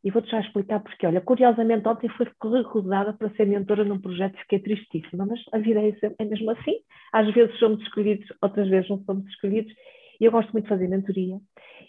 E 0.05 0.11
vou-te 0.11 0.31
já 0.31 0.41
explicar 0.41 0.81
porque, 0.81 1.07
olha, 1.07 1.21
curiosamente 1.21 1.87
ontem 1.87 2.09
fui 2.09 2.27
recordada 2.27 3.13
para 3.13 3.31
ser 3.31 3.47
mentora 3.47 3.85
num 3.85 4.01
projeto 4.01 4.35
e 4.35 4.41
fiquei 4.41 4.59
tristíssima, 4.59 5.25
mas 5.25 5.41
a 5.53 5.59
vida 5.59 5.81
é, 5.81 5.93
é 6.19 6.25
mesmo 6.25 6.51
assim. 6.51 6.81
Às 7.13 7.33
vezes 7.33 7.57
somos 7.59 7.81
escolhidos, 7.83 8.27
outras 8.43 8.69
vezes 8.69 8.91
não 8.91 9.03
somos 9.05 9.27
escolhidos. 9.29 9.73
E 10.21 10.25
eu 10.25 10.33
gosto 10.33 10.53
muito 10.53 10.65
de 10.65 10.71
fazer 10.71 10.89
mentoria. 10.89 11.39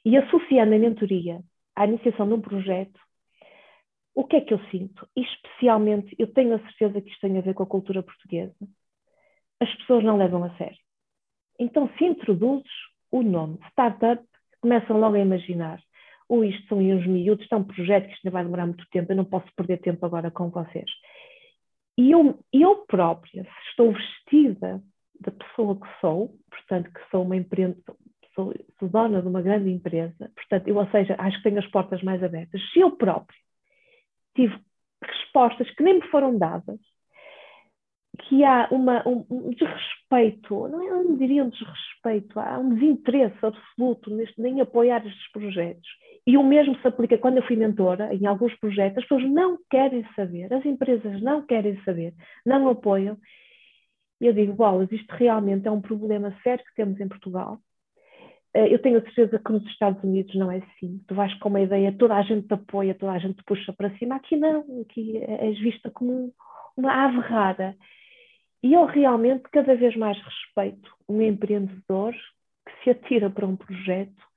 E 0.05 0.17
associando 0.17 0.75
a 0.75 0.79
mentoria 0.79 1.41
à 1.75 1.87
iniciação 1.87 2.27
de 2.27 2.33
um 2.35 2.41
projeto, 2.41 2.99
o 4.15 4.23
que 4.23 4.35
é 4.35 4.41
que 4.41 4.53
eu 4.53 4.59
sinto? 4.69 5.07
E 5.15 5.21
especialmente, 5.21 6.15
eu 6.19 6.27
tenho 6.27 6.55
a 6.55 6.59
certeza 6.59 7.01
que 7.01 7.09
isto 7.09 7.21
tem 7.21 7.37
a 7.37 7.41
ver 7.41 7.55
com 7.55 7.63
a 7.63 7.67
cultura 7.67 8.03
portuguesa. 8.03 8.55
As 9.59 9.73
pessoas 9.75 10.03
não 10.03 10.17
levam 10.17 10.43
a 10.43 10.55
sério. 10.57 10.77
Então, 11.59 11.89
se 11.97 12.05
introduzes 12.05 12.71
o 13.11 13.23
nome 13.23 13.57
startup, 13.71 14.23
começam 14.61 14.99
logo 14.99 15.15
a 15.15 15.19
imaginar 15.19 15.81
ou 16.29 16.43
isto 16.43 16.67
são 16.67 16.79
uns 16.79 17.05
miúdos, 17.07 17.43
isto 17.43 17.55
é 17.55 17.57
um 17.57 17.63
projeto 17.63 18.07
que 18.07 18.13
isto 18.13 18.25
ainda 18.25 18.33
vai 18.33 18.43
demorar 18.43 18.65
muito 18.65 18.85
tempo, 18.91 19.11
eu 19.11 19.15
não 19.15 19.25
posso 19.25 19.47
perder 19.55 19.79
tempo 19.79 20.05
agora 20.05 20.31
com 20.31 20.49
vocês. 20.49 20.89
E 21.97 22.11
eu, 22.11 22.39
eu 22.51 22.85
própria, 22.87 23.43
se 23.43 23.69
estou 23.69 23.93
vestida 23.93 24.81
da 25.19 25.31
pessoa 25.31 25.79
que 25.79 25.87
sou, 26.01 26.35
portanto, 26.49 26.91
que 26.91 27.09
sou 27.11 27.23
uma 27.23 27.35
empresa, 27.35 27.77
sou, 28.33 28.53
sou 28.79 28.89
dona 28.89 29.21
de 29.21 29.27
uma 29.27 29.41
grande 29.41 29.69
empresa, 29.69 30.31
portanto, 30.35 30.67
eu, 30.67 30.75
ou 30.75 30.87
seja, 30.89 31.15
acho 31.19 31.37
que 31.37 31.43
tenho 31.43 31.59
as 31.59 31.67
portas 31.67 32.01
mais 32.01 32.23
abertas, 32.23 32.61
se 32.71 32.79
eu 32.79 32.91
própria 32.91 33.37
tive 34.35 34.59
respostas 35.03 35.69
que 35.71 35.83
nem 35.83 35.95
me 35.95 36.07
foram 36.07 36.37
dadas, 36.37 36.79
que 38.19 38.43
há 38.43 38.67
uma, 38.71 39.07
um, 39.07 39.25
um, 39.29 39.49
desrespeito, 39.49 40.67
não, 40.67 40.81
é, 40.81 41.03
não 41.03 41.17
diria 41.17 41.43
um 41.43 41.49
desrespeito, 41.49 42.39
há 42.39 42.59
um 42.59 42.75
desinteresse 42.75 43.37
absoluto 43.43 44.09
neste, 44.11 44.41
em 44.41 44.61
apoiar 44.61 45.05
estes 45.05 45.31
projetos. 45.31 45.87
E 46.25 46.37
o 46.37 46.43
mesmo 46.43 46.77
se 46.79 46.87
aplica 46.87 47.17
quando 47.17 47.37
eu 47.37 47.43
fui 47.43 47.55
mentora, 47.55 48.13
em 48.13 48.25
alguns 48.25 48.55
projetos, 48.55 48.99
as 48.99 49.03
pessoas 49.03 49.29
não 49.29 49.57
querem 49.69 50.05
saber, 50.15 50.53
as 50.53 50.65
empresas 50.65 51.21
não 51.21 51.45
querem 51.45 51.81
saber, 51.83 52.13
não 52.45 52.69
apoiam. 52.69 53.17
E 54.21 54.25
eu 54.27 54.33
digo, 54.33 54.53
bolas, 54.53 54.89
isto 54.91 55.11
realmente 55.15 55.67
é 55.67 55.71
um 55.71 55.81
problema 55.81 56.33
sério 56.41 56.63
que 56.63 56.75
temos 56.75 56.99
em 56.99 57.07
Portugal. 57.09 57.59
Eh, 58.53 58.73
eu 58.73 58.79
tenho 58.79 58.99
a 58.99 59.01
certeza 59.01 59.39
que 59.39 59.51
nos 59.51 59.65
Estados 59.65 60.01
Unidos 60.03 60.33
não 60.35 60.51
é 60.51 60.57
assim. 60.57 61.03
Tu 61.07 61.15
vais 61.15 61.33
com 61.39 61.49
uma 61.49 61.61
ideia, 61.61 61.95
toda 61.97 62.15
a 62.15 62.21
gente 62.21 62.47
te 62.47 62.53
apoia, 62.53 62.95
toda 62.95 63.11
a 63.11 63.19
gente 63.19 63.35
te 63.35 63.43
puxa 63.43 63.73
para 63.73 63.95
cima. 63.97 64.15
Aqui 64.15 64.35
não, 64.37 64.81
aqui 64.81 65.17
és 65.17 65.59
vista 65.59 65.91
como 65.91 66.33
uma 66.77 67.05
ave 67.05 67.19
rara. 67.19 67.75
E 68.61 68.73
eu 68.73 68.85
realmente 68.85 69.43
cada 69.51 69.75
vez 69.75 69.95
mais 69.97 70.17
respeito 70.17 70.89
um 71.09 71.21
empreendedor 71.21 72.13
que 72.65 72.83
se 72.83 72.89
atira 72.91 73.29
para 73.29 73.45
um 73.45 73.57
projeto 73.57 74.32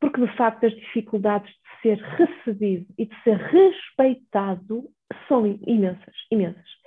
porque 0.00 0.20
de 0.20 0.36
facto 0.36 0.64
as 0.64 0.74
dificuldades 0.74 1.50
de 1.50 1.82
ser 1.82 1.98
recebido 1.98 2.86
e 2.96 3.06
de 3.06 3.22
ser 3.22 3.36
respeitado 3.36 4.84
são 5.26 5.46
imensas, 5.66 6.14
imensas. 6.30 6.78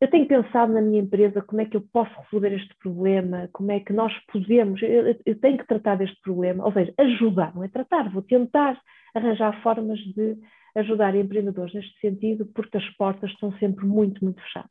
Eu 0.00 0.10
tenho 0.10 0.26
pensado 0.26 0.72
na 0.72 0.80
minha 0.80 1.00
empresa 1.00 1.42
como 1.42 1.60
é 1.60 1.64
que 1.64 1.76
eu 1.76 1.80
posso 1.92 2.12
resolver 2.22 2.52
este 2.52 2.74
problema, 2.78 3.48
como 3.52 3.70
é 3.70 3.78
que 3.78 3.92
nós 3.92 4.12
podemos, 4.32 4.82
eu, 4.82 5.16
eu 5.24 5.38
tenho 5.38 5.58
que 5.58 5.66
tratar 5.66 5.96
deste 5.96 6.20
problema, 6.22 6.64
ou 6.64 6.72
seja, 6.72 6.92
ajudar, 6.98 7.54
não 7.54 7.62
é 7.62 7.68
tratar, 7.68 8.10
vou 8.10 8.22
tentar 8.22 8.80
arranjar 9.14 9.62
formas 9.62 10.00
de 10.00 10.36
ajudar 10.74 11.14
empreendedores 11.14 11.72
neste 11.72 11.96
sentido, 12.00 12.46
porque 12.46 12.78
as 12.78 12.88
portas 12.96 13.30
estão 13.30 13.52
sempre 13.58 13.86
muito, 13.86 14.24
muito 14.24 14.42
fechadas. 14.42 14.70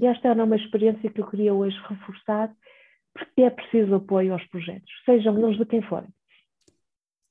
E 0.00 0.06
esta 0.06 0.28
era 0.28 0.42
uma 0.42 0.56
experiência 0.56 1.10
que 1.10 1.20
eu 1.20 1.26
queria 1.26 1.52
hoje 1.52 1.76
reforçar, 1.86 2.50
porque 3.12 3.42
é 3.42 3.50
preciso 3.50 3.94
apoio 3.94 4.32
aos 4.32 4.44
projetos, 4.46 4.90
sejam 5.04 5.38
eles 5.38 5.58
de 5.58 5.66
quem 5.66 5.82
forem. 5.82 6.08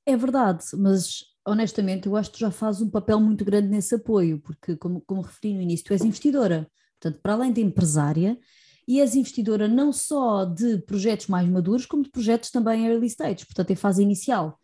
É 0.06 0.16
verdade, 0.16 0.64
mas 0.76 1.24
honestamente 1.46 2.06
eu 2.06 2.16
acho 2.16 2.30
que 2.30 2.40
já 2.40 2.50
fazes 2.50 2.82
um 2.82 2.90
papel 2.90 3.20
muito 3.20 3.44
grande 3.44 3.68
nesse 3.68 3.94
apoio, 3.94 4.40
porque 4.40 4.76
como, 4.76 5.00
como 5.02 5.22
referi 5.22 5.54
no 5.54 5.62
início, 5.62 5.86
tu 5.86 5.92
és 5.92 6.02
investidora, 6.02 6.70
portanto, 7.00 7.20
para 7.22 7.32
além 7.34 7.52
de 7.52 7.60
empresária, 7.60 8.38
e 8.86 9.00
és 9.00 9.14
investidora 9.14 9.66
não 9.66 9.92
só 9.92 10.44
de 10.44 10.78
projetos 10.82 11.26
mais 11.26 11.48
maduros, 11.48 11.86
como 11.86 12.02
de 12.02 12.10
projetos 12.10 12.50
também 12.50 12.86
early 12.86 13.06
stage, 13.06 13.46
portanto, 13.46 13.70
em 13.70 13.76
fase 13.76 14.02
inicial. 14.02 14.58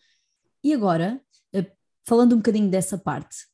E 0.62 0.74
agora, 0.74 1.20
eh, 1.54 1.72
falando 2.06 2.34
um 2.34 2.38
bocadinho 2.38 2.70
dessa 2.70 2.98
parte, 2.98 3.46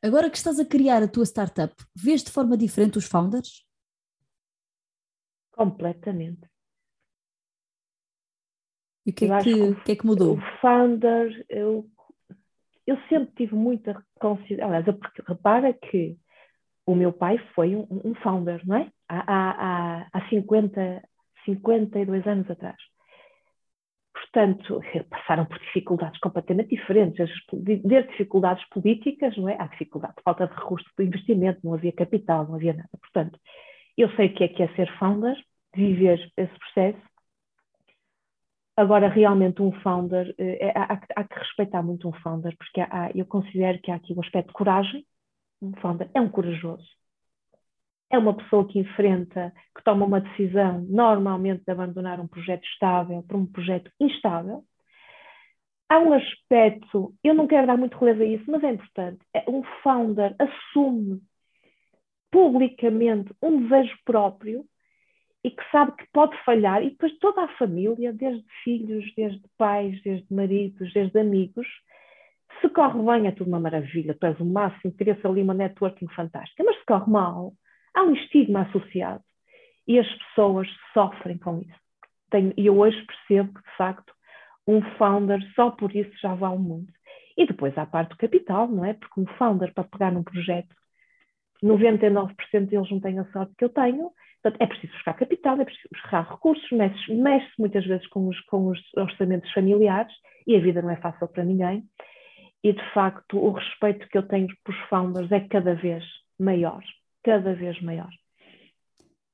agora 0.00 0.30
que 0.30 0.36
estás 0.36 0.60
a 0.60 0.64
criar 0.64 1.02
a 1.02 1.08
tua 1.08 1.24
startup, 1.24 1.74
vês 1.96 2.22
de 2.22 2.30
forma 2.30 2.56
diferente 2.56 2.96
os 2.96 3.06
founders? 3.06 3.66
Completamente. 5.50 6.53
E 9.06 9.10
o 9.10 9.14
que, 9.14 9.24
é 9.26 9.38
que, 9.42 9.52
que, 9.52 9.74
que, 9.82 9.92
é 9.92 9.96
que 9.96 10.06
mudou? 10.06 10.36
O 10.36 10.40
founder, 10.60 11.44
eu, 11.48 11.86
eu 12.86 12.98
sempre 13.08 13.34
tive 13.36 13.54
muita 13.54 14.02
consideração. 14.18 14.74
Aliás, 14.74 14.98
repara 15.26 15.72
que 15.72 16.16
o 16.86 16.94
meu 16.94 17.12
pai 17.12 17.38
foi 17.54 17.76
um, 17.76 17.86
um 18.04 18.14
founder, 18.16 18.60
não 18.66 18.76
é? 18.76 18.90
Há, 19.08 19.24
há, 19.26 20.08
há 20.12 20.28
50, 20.28 21.02
52 21.44 22.26
anos 22.26 22.50
atrás. 22.50 22.76
Portanto, 24.12 24.80
passaram 25.10 25.44
por 25.44 25.58
dificuldades 25.58 26.18
completamente 26.20 26.70
diferentes, 26.70 27.30
desde 27.52 28.10
dificuldades 28.10 28.64
políticas, 28.68 29.36
não 29.36 29.48
é? 29.48 29.56
Há 29.60 29.66
dificuldade, 29.66 30.14
falta 30.24 30.46
de 30.46 30.54
recurso 30.54 30.86
de 30.98 31.04
investimento, 31.04 31.60
não 31.62 31.74
havia 31.74 31.92
capital, 31.92 32.46
não 32.46 32.54
havia 32.54 32.74
nada. 32.74 32.88
Portanto, 33.00 33.38
eu 33.96 34.10
sei 34.16 34.26
o 34.26 34.34
que 34.34 34.44
é 34.44 34.48
que 34.48 34.62
é 34.62 34.68
ser 34.74 34.90
founder, 34.98 35.36
viver 35.74 36.18
esse 36.36 36.58
processo, 36.58 37.02
Agora, 38.76 39.08
realmente, 39.08 39.62
um 39.62 39.70
founder, 39.82 40.34
é, 40.36 40.72
há, 40.76 41.00
há, 41.16 41.24
que 41.24 41.38
respeitar 41.38 41.82
muito 41.82 42.08
um 42.08 42.12
founder, 42.14 42.56
porque 42.56 42.80
há, 42.80 43.10
eu 43.14 43.24
considero 43.24 43.80
que 43.80 43.90
há 43.90 43.94
aqui 43.94 44.12
um 44.12 44.20
aspecto 44.20 44.48
de 44.48 44.54
coragem. 44.54 45.06
Um 45.62 45.72
founder 45.80 46.10
é 46.12 46.20
um 46.20 46.28
corajoso. 46.28 46.88
É 48.10 48.18
uma 48.18 48.36
pessoa 48.36 48.66
que 48.66 48.78
enfrenta, 48.80 49.52
que 49.76 49.84
toma 49.84 50.04
uma 50.04 50.20
decisão, 50.20 50.80
normalmente, 50.88 51.64
de 51.64 51.72
abandonar 51.72 52.20
um 52.20 52.26
projeto 52.26 52.64
estável 52.64 53.22
para 53.22 53.36
um 53.36 53.46
projeto 53.46 53.90
instável. 54.00 54.64
Há 55.88 55.98
um 56.00 56.12
aspecto, 56.12 57.14
eu 57.22 57.34
não 57.34 57.46
quero 57.46 57.66
dar 57.66 57.76
muito 57.76 57.96
relevo 57.98 58.22
a 58.22 58.26
isso, 58.26 58.44
mas 58.48 58.64
é 58.64 58.70
importante. 58.72 59.20
É, 59.32 59.48
um 59.48 59.62
founder 59.82 60.34
assume 60.38 61.20
publicamente 62.30 63.32
um 63.40 63.62
desejo 63.62 63.96
próprio 64.04 64.66
e 65.44 65.50
que 65.50 65.62
sabe 65.70 65.92
que 65.92 66.06
pode 66.10 66.34
falhar, 66.42 66.82
e 66.82 66.90
depois 66.90 67.16
toda 67.18 67.42
a 67.42 67.56
família, 67.58 68.14
desde 68.14 68.44
filhos, 68.64 69.04
desde 69.14 69.42
pais, 69.58 70.02
desde 70.02 70.26
maridos, 70.34 70.90
desde 70.94 71.18
amigos, 71.18 71.66
se 72.60 72.68
corre 72.70 73.02
bem 73.02 73.26
é 73.26 73.32
tudo 73.32 73.48
uma 73.48 73.60
maravilha, 73.60 74.16
tu 74.18 74.24
és 74.26 74.40
o 74.40 74.44
máximo, 74.44 74.94
cria-se 74.94 75.26
ali 75.26 75.42
uma 75.42 75.52
networking 75.52 76.08
fantástica, 76.08 76.64
mas 76.64 76.78
se 76.78 76.86
corre 76.86 77.10
mal, 77.10 77.52
há 77.94 78.02
um 78.02 78.14
estigma 78.14 78.62
associado 78.62 79.22
e 79.86 79.98
as 79.98 80.08
pessoas 80.08 80.66
sofrem 80.94 81.36
com 81.36 81.60
isso. 81.60 81.84
E 82.56 82.66
eu 82.66 82.78
hoje 82.78 83.00
percebo 83.06 83.52
que, 83.52 83.70
de 83.70 83.76
facto, 83.76 84.12
um 84.66 84.80
founder 84.96 85.40
só 85.54 85.70
por 85.70 85.94
isso 85.94 86.10
já 86.20 86.34
vale 86.34 86.58
muito. 86.58 86.92
E 87.36 87.46
depois 87.46 87.76
há 87.76 87.82
a 87.82 87.86
parte 87.86 88.10
do 88.10 88.16
capital, 88.16 88.66
não 88.66 88.84
é? 88.84 88.94
Porque 88.94 89.20
um 89.20 89.26
founder, 89.36 89.72
para 89.74 89.84
pegar 89.84 90.10
num 90.10 90.22
projeto, 90.22 90.74
99% 91.62 92.34
deles 92.66 92.90
não 92.90 93.00
têm 93.00 93.18
a 93.18 93.24
sorte 93.26 93.54
que 93.56 93.64
eu 93.64 93.68
tenho, 93.68 94.10
Portanto, 94.44 94.60
é 94.60 94.66
preciso 94.66 94.92
buscar 94.92 95.14
capital, 95.14 95.58
é 95.58 95.64
preciso 95.64 95.88
buscar 95.90 96.30
recursos, 96.30 96.70
mexe-se 96.70 97.14
mexe 97.14 97.50
muitas 97.58 97.86
vezes 97.86 98.06
com 98.08 98.28
os, 98.28 98.38
com 98.40 98.68
os 98.68 98.78
orçamentos 98.94 99.50
familiares 99.52 100.12
e 100.46 100.54
a 100.54 100.60
vida 100.60 100.82
não 100.82 100.90
é 100.90 100.96
fácil 100.96 101.26
para 101.28 101.46
ninguém. 101.46 101.82
E, 102.62 102.74
de 102.74 102.92
facto, 102.92 103.38
o 103.38 103.52
respeito 103.52 104.06
que 104.06 104.18
eu 104.18 104.28
tenho 104.28 104.48
por 104.62 104.74
founders 104.90 105.32
é 105.32 105.40
cada 105.48 105.74
vez 105.74 106.04
maior, 106.38 106.82
cada 107.22 107.54
vez 107.54 107.80
maior. 107.80 108.10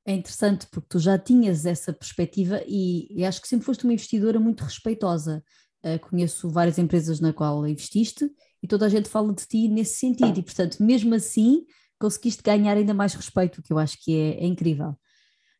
É 0.06 0.12
interessante 0.12 0.68
porque 0.70 0.88
tu 0.88 1.00
já 1.00 1.18
tinhas 1.18 1.66
essa 1.66 1.92
perspectiva 1.92 2.62
e, 2.64 3.08
e 3.10 3.24
acho 3.24 3.42
que 3.42 3.48
sempre 3.48 3.66
foste 3.66 3.82
uma 3.82 3.92
investidora 3.92 4.38
muito 4.38 4.62
respeitosa. 4.62 5.42
uh, 5.84 5.98
conheço 6.08 6.48
várias 6.48 6.78
empresas 6.78 7.20
na 7.20 7.32
qual 7.32 7.66
investiste 7.66 8.30
e 8.62 8.68
toda 8.68 8.86
a 8.86 8.88
gente 8.88 9.08
fala 9.08 9.34
de 9.34 9.44
ti 9.44 9.66
nesse 9.66 9.98
sentido, 9.98 10.38
e 10.38 10.42
portanto, 10.42 10.80
mesmo 10.80 11.14
assim, 11.16 11.64
conseguiste 12.00 12.42
ganhar 12.42 12.76
ainda 12.76 12.94
mais 12.94 13.14
respeito, 13.14 13.58
o 13.58 13.62
que 13.62 13.72
eu 13.72 13.78
acho 13.78 14.02
que 14.02 14.16
é, 14.16 14.42
é 14.42 14.46
incrível. 14.46 14.96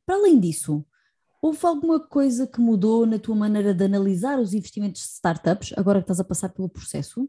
Para 0.06 0.16
além 0.16 0.40
disso, 0.40 0.84
houve 1.42 1.64
alguma 1.66 2.00
coisa 2.00 2.46
que 2.46 2.60
mudou 2.60 3.06
na 3.06 3.18
tua 3.18 3.36
maneira 3.36 3.74
de 3.74 3.84
analisar 3.84 4.38
os 4.38 4.54
investimentos 4.54 5.02
de 5.02 5.08
startups, 5.08 5.72
agora 5.76 5.98
que 5.98 6.04
estás 6.04 6.18
a 6.18 6.24
passar 6.24 6.48
pelo 6.48 6.68
processo? 6.68 7.28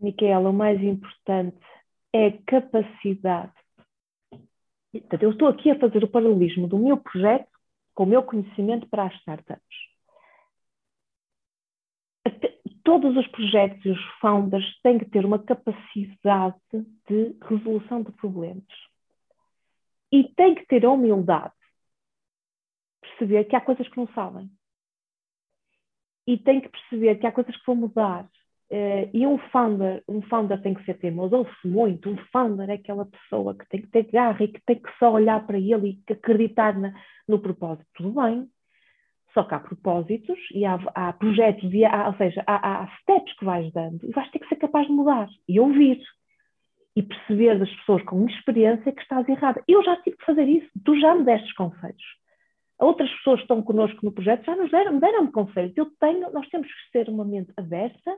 Micaela, 0.00 0.50
o 0.50 0.52
mais 0.52 0.82
importante 0.82 1.64
é 2.12 2.26
a 2.26 2.42
capacidade. 2.42 3.52
Eu 5.20 5.30
estou 5.30 5.48
aqui 5.48 5.70
a 5.70 5.78
fazer 5.78 6.02
o 6.02 6.08
paralelismo 6.08 6.66
do 6.66 6.78
meu 6.78 6.96
projeto 6.96 7.48
com 7.94 8.04
o 8.04 8.06
meu 8.06 8.22
conhecimento 8.22 8.88
para 8.88 9.04
as 9.04 9.14
startups. 9.16 9.91
Todos 12.84 13.16
os 13.16 13.26
projetos 13.28 13.84
e 13.84 13.90
os 13.90 14.04
founders 14.20 14.64
têm 14.82 14.98
que 14.98 15.04
ter 15.04 15.24
uma 15.24 15.38
capacidade 15.38 16.56
de 17.08 17.36
resolução 17.42 18.02
de 18.02 18.12
problemas. 18.12 18.64
E 20.10 20.24
têm 20.34 20.54
que 20.54 20.66
ter 20.66 20.84
a 20.84 20.90
humildade 20.90 21.54
de 23.02 23.08
perceber 23.08 23.44
que 23.44 23.56
há 23.56 23.60
coisas 23.60 23.88
que 23.88 23.96
não 23.96 24.08
sabem. 24.08 24.50
E 26.26 26.36
têm 26.36 26.60
que 26.60 26.68
perceber 26.68 27.16
que 27.16 27.26
há 27.26 27.32
coisas 27.32 27.56
que 27.56 27.66
vão 27.66 27.76
mudar 27.76 28.28
Uh, 28.72 29.04
e 29.12 29.26
um 29.26 29.36
founder, 29.50 30.02
um 30.08 30.22
founder 30.22 30.58
tem 30.62 30.72
que 30.72 30.82
ser 30.86 30.94
teimoso, 30.94 31.36
ouve-se 31.36 31.68
muito, 31.68 32.08
um 32.08 32.16
founder 32.32 32.70
é 32.70 32.72
aquela 32.72 33.04
pessoa 33.04 33.54
que 33.54 33.68
tem 33.68 33.82
que 33.82 33.88
ter 33.88 34.10
garra 34.10 34.42
e 34.42 34.48
que 34.48 34.62
tem 34.64 34.80
que 34.80 34.90
só 34.98 35.12
olhar 35.12 35.46
para 35.46 35.58
ele 35.58 36.02
e 36.08 36.12
acreditar 36.12 36.78
na, 36.78 36.90
no 37.28 37.38
propósito. 37.38 37.86
Tudo 37.92 38.12
bem, 38.22 38.48
só 39.34 39.44
que 39.44 39.54
há 39.54 39.60
propósitos 39.60 40.38
e 40.52 40.64
há, 40.64 40.78
há 40.94 41.12
projetos, 41.12 41.72
e 41.72 41.84
há, 41.84 42.08
ou 42.08 42.14
seja, 42.16 42.42
há, 42.46 42.82
há, 42.82 42.86
steps 43.00 43.32
que 43.38 43.44
vais 43.44 43.72
dando 43.72 44.04
e 44.04 44.12
vais 44.12 44.30
ter 44.30 44.38
que 44.38 44.48
ser 44.48 44.56
capaz 44.56 44.86
de 44.86 44.92
mudar 44.92 45.28
e 45.48 45.58
ouvir 45.58 46.00
e 46.94 47.02
perceber 47.02 47.58
das 47.58 47.70
pessoas 47.76 48.02
com 48.04 48.26
experiência 48.26 48.92
que 48.92 49.00
estás 49.00 49.26
errada. 49.28 49.62
Eu 49.66 49.82
já 49.82 49.96
tive 50.02 50.16
que 50.16 50.24
fazer 50.26 50.46
isso, 50.46 50.68
tu 50.84 50.98
já 51.00 51.14
me 51.14 51.24
destes 51.24 51.52
conselhos. 51.54 52.02
Outras 52.78 53.10
pessoas 53.16 53.38
que 53.38 53.44
estão 53.44 53.62
connosco 53.62 54.04
no 54.04 54.12
projeto 54.12 54.44
já 54.44 54.56
nos 54.56 54.70
deram, 54.70 54.98
deram-me 54.98 55.30
conselhos. 55.30 55.72
Eu 55.76 55.86
tenho, 55.98 56.30
nós 56.32 56.48
temos 56.48 56.66
que 56.66 56.90
ser 56.90 57.08
uma 57.08 57.24
mente 57.24 57.52
aberta 57.56 58.14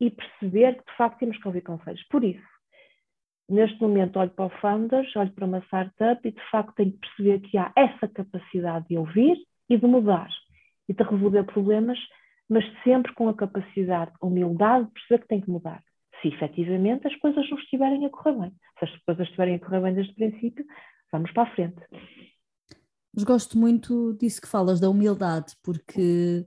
e 0.00 0.10
perceber 0.10 0.76
que 0.76 0.90
de 0.90 0.96
facto 0.96 1.18
temos 1.18 1.36
que 1.36 1.46
ouvir 1.46 1.62
conselhos. 1.62 2.02
Por 2.04 2.24
isso, 2.24 2.46
neste 3.48 3.80
momento 3.82 4.18
olho 4.18 4.30
para 4.30 4.46
o 4.46 4.60
Founders, 4.60 5.14
olho 5.16 5.32
para 5.32 5.44
uma 5.44 5.58
startup 5.60 6.26
e 6.26 6.30
de 6.30 6.50
facto 6.50 6.74
tenho 6.76 6.92
que 6.92 6.98
perceber 6.98 7.40
que 7.40 7.58
há 7.58 7.72
essa 7.76 8.08
capacidade 8.08 8.86
de 8.88 8.96
ouvir 8.96 9.36
e 9.68 9.76
de 9.76 9.86
mudar 9.86 10.30
e 10.88 10.94
de 10.94 11.02
resolver 11.02 11.44
problemas, 11.44 11.98
mas 12.48 12.64
sempre 12.84 13.12
com 13.14 13.28
a 13.28 13.34
capacidade, 13.34 14.12
a 14.20 14.26
humildade 14.26 14.86
de 14.86 14.92
perceber 14.92 15.22
que 15.22 15.28
tem 15.28 15.40
que 15.40 15.50
mudar. 15.50 15.82
Se 16.22 16.28
efetivamente 16.28 17.06
as 17.06 17.16
coisas 17.16 17.48
não 17.50 17.58
estiverem 17.58 18.06
a 18.06 18.10
correr 18.10 18.38
bem. 18.38 18.52
Se 18.78 18.84
as 18.84 18.96
coisas 19.04 19.26
estiverem 19.26 19.56
a 19.56 19.58
correr 19.58 19.80
bem 19.80 19.94
desde 19.94 20.12
o 20.12 20.14
princípio, 20.14 20.64
vamos 21.12 21.30
para 21.32 21.42
a 21.42 21.54
frente. 21.54 21.82
Mas 23.14 23.24
gosto 23.24 23.58
muito 23.58 24.14
disso 24.14 24.40
que 24.40 24.48
falas, 24.48 24.78
da 24.78 24.90
humildade, 24.90 25.54
porque 25.62 26.46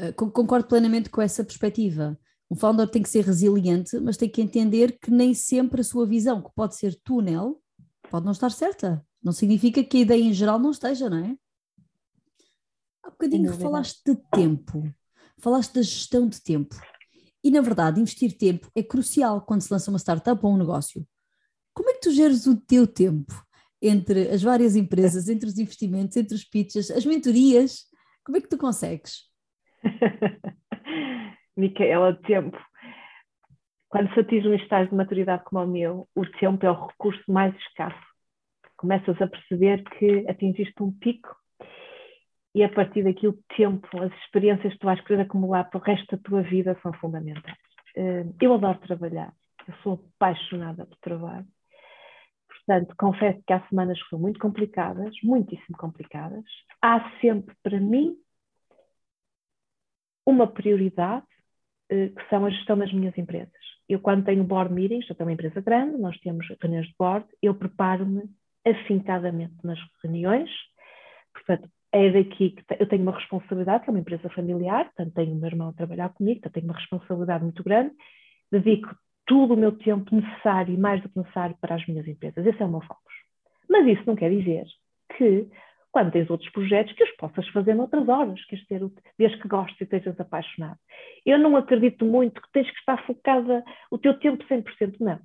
uh, 0.00 0.14
concordo 0.14 0.66
plenamente 0.66 1.10
com 1.10 1.20
essa 1.22 1.44
perspectiva. 1.44 2.18
Um 2.50 2.56
founder 2.56 2.88
tem 2.88 3.02
que 3.02 3.08
ser 3.08 3.24
resiliente, 3.24 3.98
mas 4.00 4.16
tem 4.16 4.28
que 4.28 4.42
entender 4.42 4.98
que 4.98 5.10
nem 5.10 5.34
sempre 5.34 5.80
a 5.80 5.84
sua 5.84 6.06
visão, 6.06 6.42
que 6.42 6.50
pode 6.54 6.76
ser 6.76 6.94
túnel, 7.02 7.60
pode 8.10 8.24
não 8.24 8.32
estar 8.32 8.50
certa. 8.50 9.04
Não 9.22 9.32
significa 9.32 9.82
que 9.82 9.98
a 9.98 10.00
ideia 10.00 10.22
em 10.22 10.32
geral 10.32 10.58
não 10.58 10.70
esteja, 10.70 11.08
não 11.08 11.18
é? 11.18 11.36
Há 13.04 13.10
bocadinho 13.10 13.52
que 13.52 13.58
falaste 13.58 14.02
de 14.06 14.16
tempo, 14.32 14.82
falaste 15.38 15.74
da 15.74 15.82
gestão 15.82 16.26
de 16.26 16.42
tempo. 16.42 16.74
E 17.44 17.50
na 17.50 17.60
verdade, 17.60 18.00
investir 18.00 18.38
tempo 18.38 18.70
é 18.74 18.82
crucial 18.82 19.42
quando 19.42 19.60
se 19.60 19.70
lança 19.70 19.90
uma 19.90 19.98
startup 19.98 20.40
ou 20.44 20.54
um 20.54 20.56
negócio. 20.56 21.06
Como 21.74 21.90
é 21.90 21.94
que 21.94 22.00
tu 22.00 22.10
geres 22.10 22.46
o 22.46 22.58
teu 22.58 22.86
tempo 22.86 23.34
entre 23.82 24.30
as 24.30 24.42
várias 24.42 24.74
empresas, 24.74 25.28
entre 25.28 25.46
os 25.46 25.58
investimentos, 25.58 26.16
entre 26.16 26.34
os 26.34 26.44
pitches, 26.44 26.90
as 26.90 27.04
mentorias? 27.04 27.82
Como 28.24 28.38
é 28.38 28.40
que 28.40 28.48
tu 28.48 28.56
consegues? 28.56 29.30
Micaela, 31.54 32.14
tempo. 32.22 32.58
Quando 33.90 34.12
se 34.14 34.20
atinge 34.20 34.48
um 34.48 34.54
estágio 34.54 34.88
de 34.88 34.96
maturidade 34.96 35.44
como 35.44 35.62
o 35.62 35.66
meu, 35.66 36.08
o 36.16 36.24
tempo 36.24 36.64
é 36.64 36.70
o 36.70 36.86
recurso 36.86 37.22
mais 37.30 37.54
escasso. 37.56 38.02
Começas 38.78 39.20
a 39.20 39.26
perceber 39.26 39.84
que 39.98 40.26
atingiste 40.26 40.82
um 40.82 40.90
pico 40.90 41.43
e 42.54 42.62
a 42.62 42.68
partir 42.68 43.02
daqui 43.02 43.26
o 43.26 43.38
tempo, 43.56 43.88
as 44.00 44.12
experiências 44.24 44.72
que 44.72 44.78
tu 44.78 44.86
vais 44.86 45.00
querer 45.00 45.22
acumular 45.22 45.64
para 45.64 45.78
o 45.78 45.82
resto 45.82 46.16
da 46.16 46.22
tua 46.22 46.42
vida 46.42 46.78
são 46.82 46.92
fundamentais. 46.94 47.58
Eh, 47.96 48.24
eu 48.40 48.54
adoro 48.54 48.78
trabalhar, 48.78 49.32
eu 49.66 49.74
sou 49.82 50.04
apaixonada 50.16 50.86
por 50.86 50.96
trabalho. 50.98 51.46
Portanto, 52.48 52.94
confesso 52.96 53.42
que 53.46 53.52
há 53.52 53.60
semanas 53.68 54.00
que 54.02 54.08
são 54.08 54.18
muito 54.18 54.38
complicadas, 54.38 55.14
muitíssimo 55.22 55.76
complicadas. 55.76 56.44
Há 56.80 57.10
sempre 57.20 57.54
para 57.62 57.80
mim 57.80 58.16
uma 60.24 60.46
prioridade 60.46 61.26
eh, 61.90 62.08
que 62.08 62.28
são 62.30 62.46
a 62.46 62.50
gestão 62.50 62.78
das 62.78 62.92
minhas 62.92 63.16
empresas. 63.18 63.52
Eu, 63.88 64.00
quando 64.00 64.24
tenho 64.24 64.44
board 64.44 64.72
meetings, 64.72 65.08
eu 65.08 65.14
tenho 65.16 65.28
uma 65.28 65.34
empresa 65.34 65.60
grande, 65.60 65.98
nós 65.98 66.16
temos 66.20 66.46
reuniões 66.60 66.86
de 66.86 66.94
board, 66.98 67.26
eu 67.42 67.54
preparo-me 67.54 68.22
afincadamente 68.66 69.54
nas 69.62 69.78
reuniões, 70.02 70.50
portanto, 71.34 71.68
é 71.94 72.10
daqui 72.10 72.50
que 72.50 72.64
eu 72.80 72.88
tenho 72.88 73.02
uma 73.02 73.16
responsabilidade, 73.16 73.84
que 73.84 73.90
é 73.90 73.92
uma 73.92 74.00
empresa 74.00 74.28
familiar, 74.30 74.86
portanto, 74.86 75.14
tenho 75.14 75.32
o 75.32 75.36
meu 75.36 75.46
irmão 75.46 75.68
a 75.68 75.72
trabalhar 75.72 76.08
comigo, 76.08 76.40
portanto, 76.40 76.54
tenho 76.54 76.66
uma 76.66 76.78
responsabilidade 76.78 77.44
muito 77.44 77.62
grande, 77.62 77.94
dedico 78.50 78.94
todo 79.24 79.54
o 79.54 79.56
meu 79.56 79.70
tempo 79.78 80.14
necessário 80.14 80.74
e 80.74 80.76
mais 80.76 81.00
do 81.00 81.08
que 81.08 81.18
necessário 81.18 81.56
para 81.60 81.76
as 81.76 81.86
minhas 81.86 82.06
empresas. 82.08 82.44
Esse 82.44 82.60
é 82.60 82.66
o 82.66 82.68
meu 82.68 82.80
foco. 82.80 83.00
Mas 83.70 83.86
isso 83.86 84.02
não 84.06 84.16
quer 84.16 84.28
dizer 84.30 84.66
que 85.16 85.48
quando 85.92 86.10
tens 86.10 86.28
outros 86.28 86.50
projetos, 86.50 86.92
que 86.94 87.04
os 87.04 87.12
possas 87.12 87.46
fazer 87.50 87.74
noutras 87.74 88.08
horas, 88.08 88.44
queres 88.46 88.66
ter, 88.66 88.80
desde 89.16 89.38
que 89.38 89.46
gostes 89.46 89.80
e 89.80 89.84
estejas 89.84 90.18
apaixonado. 90.18 90.78
Eu 91.24 91.38
não 91.38 91.56
acredito 91.56 92.04
muito 92.04 92.42
que 92.42 92.50
tens 92.50 92.68
que 92.68 92.78
estar 92.78 93.06
focada 93.06 93.62
o 93.88 93.96
teu 93.96 94.18
tempo 94.18 94.44
100%, 94.44 94.96
não. 94.98 95.20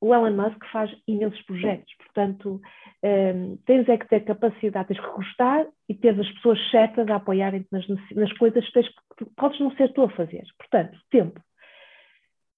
O 0.00 0.14
Elon 0.14 0.34
Musk 0.34 0.64
faz 0.72 0.90
imensos 1.06 1.40
projetos, 1.42 1.92
portanto, 1.98 2.60
um, 3.02 3.08
ehm, 3.08 3.56
tens 3.66 3.88
é 3.88 3.98
que 3.98 4.08
ter 4.08 4.20
capacidade, 4.20 4.88
tens 4.88 5.00
que 5.00 5.12
gostar 5.14 5.66
e 5.88 5.94
ter 5.94 6.18
as 6.18 6.30
pessoas 6.34 6.58
certas 6.70 7.08
a 7.08 7.16
apoiarem-te 7.16 7.68
nas, 7.70 7.86
nas 8.12 8.32
coisas 8.38 8.64
que, 8.66 8.72
tens, 8.72 8.88
que 9.18 9.24
podes 9.36 9.60
não 9.60 9.70
ser 9.76 9.92
tu 9.92 10.02
a 10.02 10.10
fazer. 10.10 10.42
Portanto, 10.58 10.98
tempo 11.10 11.40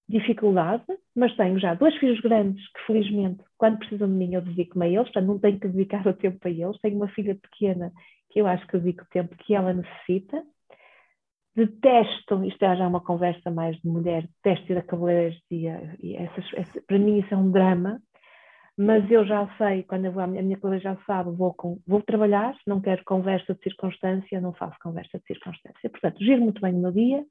dificuldade, 0.09 0.85
mas 1.16 1.35
tenho 1.37 1.59
já 1.59 1.74
dois 1.74 1.96
filhos 1.96 2.20
grandes 2.20 2.62
que, 2.72 2.87
felizmente, 2.87 3.42
quando 3.57 3.78
precisam 3.78 4.09
de 4.09 4.14
mim, 4.14 4.35
eu 4.35 4.42
dedico-me 4.42 4.85
a 4.85 4.88
eles, 4.88 5.05
portanto, 5.05 5.26
não 5.26 5.38
tenho 5.38 5.59
que 5.59 5.68
dedicar 5.68 6.07
o 6.07 6.12
tempo 6.12 6.38
a 6.46 6.50
eles. 6.50 6.78
Tenho 6.81 6.96
uma 6.96 7.09
filha 7.09 7.35
pequena 7.35 7.90
que 8.31 8.40
eu 8.40 8.46
acho 8.46 8.66
que 8.66 8.78
dedico 8.78 9.05
o 9.05 9.09
tempo 9.11 9.35
que 9.37 9.55
ela 9.55 9.72
necessita. 9.72 10.42
Detesto, 11.54 12.42
isto 12.44 12.64
é 12.64 12.76
já 12.76 12.88
uma 12.88 13.00
conversa 13.00 13.50
mais 13.50 13.76
de 13.76 13.86
mulher, 13.86 14.26
detesto 14.42 14.72
ir 14.72 14.78
a 14.78 14.82
cabeleireiros 14.82 15.38
e, 15.50 15.66
essas, 16.16 16.44
essa, 16.54 16.80
para 16.86 16.98
mim 16.98 17.18
isso 17.18 17.34
é 17.34 17.36
um 17.36 17.50
drama, 17.50 18.00
mas 18.76 19.08
eu 19.10 19.26
já 19.26 19.46
sei, 19.58 19.82
quando 19.82 20.06
eu 20.06 20.12
vou, 20.12 20.22
a 20.22 20.26
minha, 20.26 20.56
a 20.56 20.58
colega 20.58 20.82
já 20.82 20.96
sabe, 21.06 21.30
vou, 21.30 21.52
com, 21.52 21.78
vou 21.86 22.00
trabalhar, 22.02 22.56
não 22.66 22.80
quero 22.80 23.04
conversa 23.04 23.54
de 23.54 23.62
circunstância, 23.62 24.40
não 24.40 24.54
faço 24.54 24.76
conversa 24.82 25.18
de 25.18 25.26
circunstância. 25.26 25.90
Portanto, 25.90 26.24
giro 26.24 26.40
muito 26.40 26.60
bem 26.60 26.74
o 26.74 26.78
meu 26.78 26.90
dia, 26.90 27.22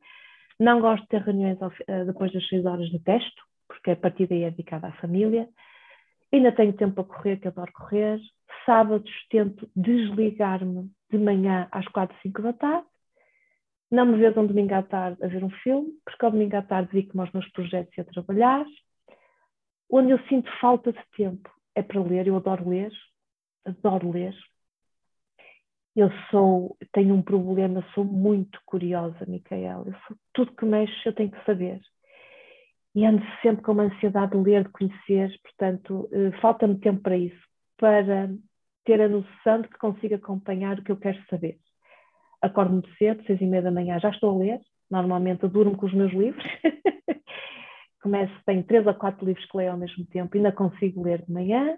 não 0.59 0.79
gosto 0.79 1.01
de 1.01 1.09
ter 1.09 1.21
reuniões 1.21 1.57
eh, 1.87 2.05
depois 2.05 2.31
das 2.31 2.47
seis 2.47 2.63
horas 2.63 2.87
de 2.89 2.99
texto, 2.99 3.41
porque 3.67 3.91
a 3.91 3.95
partir 3.95 4.27
daí 4.27 4.43
é 4.43 4.51
dedicada 4.51 4.87
à 4.87 4.91
família. 4.93 5.49
Ainda 6.31 6.51
tenho 6.51 6.73
tempo 6.73 7.03
para 7.03 7.15
correr, 7.15 7.37
que 7.37 7.47
adoro 7.47 7.71
correr. 7.73 8.19
Sábados 8.65 9.11
tento 9.29 9.67
desligar-me 9.75 10.91
de 11.09 11.17
manhã 11.17 11.67
às 11.71 11.87
quatro, 11.87 12.15
cinco 12.21 12.43
da 12.43 12.53
tarde. 12.53 12.85
Não 13.91 14.05
me 14.05 14.17
vejo 14.17 14.39
um 14.39 14.47
domingo 14.47 14.73
à 14.73 14.81
tarde 14.81 15.21
a 15.21 15.27
ver 15.27 15.43
um 15.43 15.49
filme, 15.49 15.91
porque 16.05 16.23
ao 16.23 16.31
domingo 16.31 16.55
à 16.55 16.61
tarde 16.61 16.93
dedico-me 16.93 17.21
aos 17.21 17.31
meus 17.33 17.49
projetos 17.51 17.95
e 17.97 18.01
a 18.01 18.05
trabalhar. 18.05 18.65
Onde 19.89 20.11
eu 20.11 20.19
sinto 20.29 20.49
falta 20.61 20.93
de 20.93 21.03
tempo 21.17 21.49
é 21.75 21.83
para 21.83 22.01
ler, 22.01 22.25
eu 22.25 22.37
adoro 22.37 22.69
ler, 22.69 22.91
adoro 23.65 24.09
ler. 24.11 24.33
Eu 25.93 26.09
sou, 26.29 26.77
tenho 26.93 27.13
um 27.13 27.21
problema, 27.21 27.85
sou 27.93 28.05
muito 28.05 28.57
curiosa, 28.65 29.25
Micaela. 29.27 29.85
Eu 29.85 29.95
sou, 30.07 30.17
tudo 30.33 30.55
que 30.55 30.65
mexe 30.65 30.93
eu 31.05 31.13
tenho 31.13 31.31
que 31.31 31.45
saber. 31.45 31.81
E 32.95 33.05
ando 33.05 33.21
sempre 33.41 33.61
com 33.61 33.73
uma 33.73 33.83
ansiedade 33.83 34.31
de 34.31 34.37
ler, 34.37 34.63
de 34.63 34.69
conhecer, 34.69 35.37
portanto, 35.43 36.09
eh, 36.13 36.31
falta-me 36.39 36.79
tempo 36.79 37.01
para 37.01 37.17
isso, 37.17 37.41
para 37.77 38.29
ter 38.85 39.01
a 39.01 39.09
noção 39.09 39.61
de 39.61 39.67
que 39.67 39.77
consigo 39.77 40.15
acompanhar 40.15 40.79
o 40.79 40.83
que 40.83 40.91
eu 40.91 40.97
quero 40.97 41.21
saber. 41.29 41.57
Acordo 42.41 42.73
muito 42.73 42.89
cedo, 42.95 43.23
seis 43.25 43.39
e 43.39 43.45
meia 43.45 43.61
da 43.61 43.71
manhã, 43.71 43.99
já 43.99 44.09
estou 44.09 44.35
a 44.35 44.37
ler, 44.37 44.59
normalmente 44.89 45.47
durmo 45.47 45.77
com 45.77 45.85
os 45.85 45.93
meus 45.93 46.11
livros. 46.11 46.43
Começo, 48.01 48.33
tenho 48.45 48.63
três 48.63 48.85
ou 48.87 48.93
quatro 48.95 49.25
livros 49.25 49.45
que 49.45 49.57
leio 49.57 49.71
ao 49.71 49.77
mesmo 49.77 50.05
tempo, 50.07 50.35
ainda 50.35 50.51
consigo 50.51 51.03
ler 51.03 51.21
de 51.23 51.31
manhã, 51.31 51.77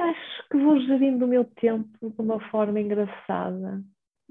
acho 0.00 0.48
que 0.50 0.58
vou 0.58 0.80
gerindo 0.80 1.24
o 1.24 1.28
meu 1.28 1.44
tempo 1.44 1.88
de 2.00 2.20
uma 2.20 2.40
forma 2.50 2.80
engraçada. 2.80 3.82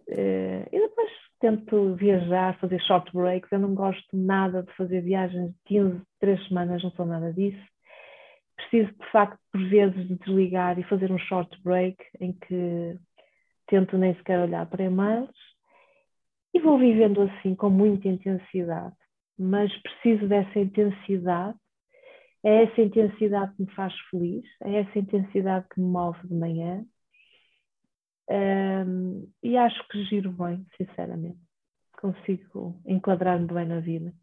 Uh, 0.07 0.65
e 0.71 0.79
depois 0.79 1.09
tento 1.39 1.95
viajar, 1.95 2.57
fazer 2.59 2.81
short 2.81 3.11
breaks. 3.13 3.51
Eu 3.51 3.59
não 3.59 3.75
gosto 3.75 4.07
nada 4.13 4.63
de 4.63 4.73
fazer 4.75 5.01
viagens 5.01 5.51
de 5.51 5.57
15, 5.65 6.01
3 6.19 6.47
semanas, 6.47 6.83
não 6.83 6.91
sou 6.91 7.05
nada 7.05 7.31
disso. 7.31 7.63
Preciso, 8.55 8.91
de 8.91 9.11
facto, 9.11 9.39
por 9.51 9.61
vezes, 9.69 10.07
de 10.07 10.15
desligar 10.15 10.77
e 10.77 10.83
fazer 10.83 11.11
um 11.11 11.17
short 11.17 11.57
break 11.63 11.97
em 12.19 12.33
que 12.33 12.97
tento 13.69 13.97
nem 13.97 14.15
sequer 14.15 14.39
olhar 14.39 14.65
para 14.65 14.83
e-mails 14.83 15.29
e 16.53 16.59
vou 16.59 16.77
vivendo 16.77 17.21
assim 17.21 17.55
com 17.55 17.69
muita 17.69 18.07
intensidade. 18.07 18.95
Mas 19.37 19.71
preciso 19.81 20.27
dessa 20.27 20.59
intensidade. 20.59 21.57
É 22.43 22.63
essa 22.63 22.81
intensidade 22.81 23.53
que 23.55 23.63
me 23.63 23.71
faz 23.71 23.93
feliz, 24.09 24.45
é 24.63 24.79
essa 24.79 24.97
intensidade 24.97 25.67
que 25.73 25.81
me 25.81 25.87
move 25.87 26.25
de 26.25 26.33
manhã 26.33 26.85
um, 28.29 29.27
e 29.41 29.57
acho 29.57 29.87
que 29.89 30.03
giro 30.05 30.31
bem, 30.31 30.65
sinceramente. 30.77 31.39
Consigo 31.99 32.79
enquadrar-me 32.85 33.47
bem 33.47 33.65
na 33.65 33.79
vida. 33.79 34.13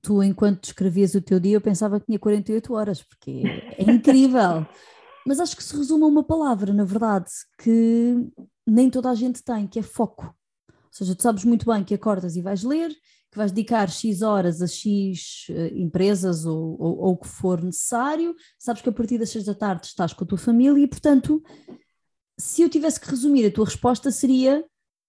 Tu, 0.00 0.22
enquanto 0.22 0.62
descrevias 0.62 1.14
o 1.14 1.20
teu 1.20 1.40
dia, 1.40 1.56
eu 1.56 1.60
pensava 1.60 1.98
que 1.98 2.06
tinha 2.06 2.18
48 2.18 2.72
horas, 2.72 3.02
porque 3.02 3.42
é 3.76 3.82
incrível. 3.82 4.64
Mas 5.26 5.40
acho 5.40 5.56
que 5.56 5.62
se 5.62 5.76
resume 5.76 6.04
a 6.04 6.06
uma 6.06 6.24
palavra, 6.24 6.72
na 6.72 6.84
verdade, 6.84 7.30
que 7.58 8.14
nem 8.66 8.88
toda 8.90 9.10
a 9.10 9.14
gente 9.14 9.42
tem, 9.42 9.66
que 9.66 9.78
é 9.78 9.82
foco. 9.82 10.34
Ou 10.68 10.74
seja, 10.92 11.14
tu 11.14 11.22
sabes 11.22 11.44
muito 11.44 11.66
bem 11.66 11.84
que 11.84 11.94
acordas 11.94 12.36
e 12.36 12.42
vais 12.42 12.62
ler, 12.62 12.90
que 13.30 13.36
vais 13.36 13.52
dedicar 13.52 13.88
X 13.88 14.22
horas 14.22 14.62
a 14.62 14.66
X 14.66 15.46
uh, 15.50 15.74
empresas 15.74 16.46
ou, 16.46 16.80
ou, 16.80 16.98
ou 16.98 17.12
o 17.12 17.16
que 17.16 17.28
for 17.28 17.62
necessário, 17.62 18.34
sabes 18.58 18.80
que 18.80 18.88
a 18.88 18.92
partir 18.92 19.18
das 19.18 19.30
6 19.30 19.44
da 19.44 19.54
tarde 19.54 19.86
estás 19.86 20.12
com 20.12 20.24
a 20.24 20.26
tua 20.26 20.38
família 20.38 20.82
e, 20.82 20.86
portanto, 20.86 21.42
se 22.38 22.62
eu 22.62 22.68
tivesse 22.68 23.00
que 23.00 23.10
resumir, 23.10 23.46
a 23.46 23.52
tua 23.52 23.66
resposta 23.66 24.10
seria: 24.10 24.64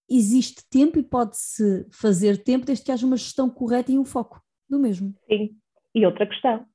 existe 0.10 0.64
tempo 0.70 1.00
e 1.00 1.04
pode-se 1.04 1.86
fazer 1.92 2.44
tempo 2.44 2.66
desde 2.66 2.84
que 2.84 2.92
haja 2.92 3.06
uma 3.06 3.18
gestão 3.18 3.50
correta 3.50 3.92
e 3.92 3.98
um 3.98 4.06
foco 4.06 4.42
do 4.70 4.80
mesmo. 4.80 5.16
Sim. 5.28 5.56
E 5.96 6.06
outra 6.06 6.28
questão, 6.28 6.66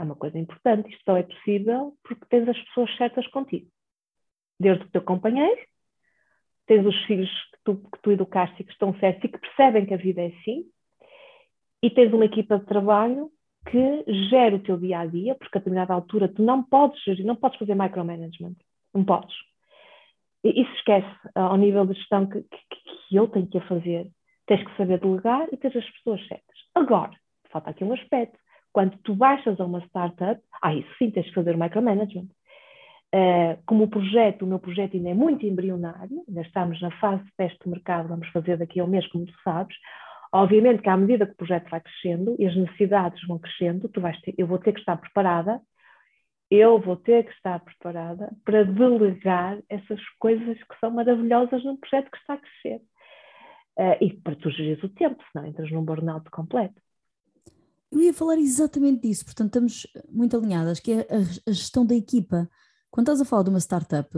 é 0.00 0.04
uma 0.04 0.16
coisa 0.16 0.38
importante, 0.38 0.90
isto 0.90 1.02
só 1.04 1.16
é 1.16 1.22
possível 1.22 1.94
porque 2.02 2.26
tens 2.28 2.48
as 2.48 2.58
pessoas 2.64 2.96
certas 2.96 3.26
contigo. 3.28 3.68
Desde 4.58 4.84
o 4.84 4.90
teu 4.90 5.02
companheiro, 5.02 5.60
tens 6.66 6.84
os 6.86 6.96
filhos 7.04 7.30
que 7.30 7.58
tu, 7.64 7.76
que 7.76 8.02
tu 8.02 8.10
educaste 8.12 8.60
e 8.60 8.64
que 8.64 8.72
estão 8.72 8.98
certos 8.98 9.24
e 9.24 9.28
que 9.28 9.38
percebem 9.38 9.86
que 9.86 9.94
a 9.94 9.98
vida 9.98 10.22
é 10.22 10.26
assim, 10.26 10.64
e 11.82 11.90
tens 11.90 12.12
uma 12.12 12.24
equipa 12.24 12.58
de 12.58 12.66
trabalho 12.66 13.30
que 13.70 14.04
gera 14.28 14.56
o 14.56 14.62
teu 14.62 14.76
dia 14.78 15.00
a 15.00 15.06
dia, 15.06 15.34
porque 15.34 15.58
a 15.58 15.60
determinada 15.60 15.94
altura 15.94 16.28
tu 16.28 16.42
não 16.42 16.62
podes 16.62 17.02
gerir, 17.02 17.24
não 17.24 17.36
podes 17.36 17.58
fazer 17.58 17.74
micromanagement, 17.74 18.56
não 18.94 19.04
podes 19.04 19.34
isso 20.42 20.72
esquece 20.76 21.08
ao 21.34 21.56
nível 21.56 21.86
de 21.86 21.94
gestão 21.94 22.26
que, 22.26 22.42
que, 22.42 23.08
que 23.08 23.16
eu 23.16 23.28
tenho 23.28 23.46
que 23.46 23.60
fazer. 23.60 24.10
Tens 24.46 24.64
que 24.64 24.76
saber 24.76 24.98
delegar 24.98 25.46
e 25.52 25.56
ter 25.56 25.76
as 25.76 25.90
pessoas 25.90 26.26
certas. 26.26 26.58
Agora, 26.74 27.12
falta 27.50 27.70
aqui 27.70 27.84
um 27.84 27.92
aspecto. 27.92 28.38
Quando 28.72 28.96
tu 28.98 29.14
baixas 29.14 29.58
a 29.60 29.64
uma 29.64 29.80
startup, 29.86 30.40
ah, 30.62 30.74
isso 30.74 30.88
sim, 30.98 31.10
tens 31.10 31.26
que 31.26 31.34
fazer 31.34 31.54
o 31.54 31.58
micromanagement. 31.58 32.28
Uh, 33.12 33.60
como 33.66 33.84
o 33.84 33.88
projeto, 33.88 34.42
o 34.42 34.46
meu 34.46 34.60
projeto 34.60 34.96
ainda 34.96 35.10
é 35.10 35.14
muito 35.14 35.44
embrionário, 35.44 36.24
ainda 36.28 36.42
estamos 36.42 36.80
na 36.80 36.92
fase 37.00 37.24
de 37.24 37.32
teste 37.36 37.58
de 37.64 37.68
mercado, 37.68 38.08
vamos 38.08 38.28
fazer 38.28 38.56
daqui 38.56 38.78
a 38.78 38.84
um 38.84 38.86
mês, 38.86 39.04
como 39.08 39.26
tu 39.26 39.34
sabes, 39.42 39.76
obviamente 40.32 40.80
que 40.80 40.88
à 40.88 40.96
medida 40.96 41.26
que 41.26 41.32
o 41.32 41.36
projeto 41.36 41.68
vai 41.70 41.80
crescendo 41.80 42.36
e 42.38 42.46
as 42.46 42.54
necessidades 42.54 43.20
vão 43.26 43.40
crescendo, 43.40 43.88
tu 43.88 44.00
vais 44.00 44.20
ter, 44.20 44.32
eu 44.38 44.46
vou 44.46 44.58
ter 44.58 44.72
que 44.72 44.78
estar 44.78 44.96
preparada 44.96 45.60
eu 46.50 46.80
vou 46.80 46.96
ter 46.96 47.24
que 47.24 47.32
estar 47.32 47.60
preparada 47.60 48.34
para 48.44 48.64
delegar 48.64 49.58
essas 49.68 50.00
coisas 50.18 50.58
que 50.58 50.78
são 50.80 50.90
maravilhosas 50.90 51.64
num 51.64 51.76
projeto 51.76 52.10
que 52.10 52.18
está 52.18 52.34
a 52.34 52.38
crescer. 52.38 52.82
Uh, 53.78 54.04
e 54.04 54.12
para 54.14 54.34
tu 54.34 54.50
gerir 54.50 54.84
o 54.84 54.88
tempo, 54.88 55.22
senão 55.30 55.46
entras 55.46 55.70
num 55.70 55.84
burnout 55.84 56.28
completo. 56.30 56.74
Eu 57.92 58.00
ia 58.00 58.14
falar 58.14 58.38
exatamente 58.38 59.02
disso, 59.02 59.24
portanto 59.24 59.48
estamos 59.48 59.86
muito 60.08 60.36
alinhadas, 60.36 60.78
que 60.78 60.92
é 60.92 61.06
a, 61.10 61.50
gestão 61.52 61.84
da 61.84 61.94
equipa. 61.94 62.48
Quando 62.90 63.06
estás 63.06 63.20
a 63.20 63.24
falar 63.24 63.42
de 63.42 63.50
uma 63.50 63.58
startup, 63.58 64.08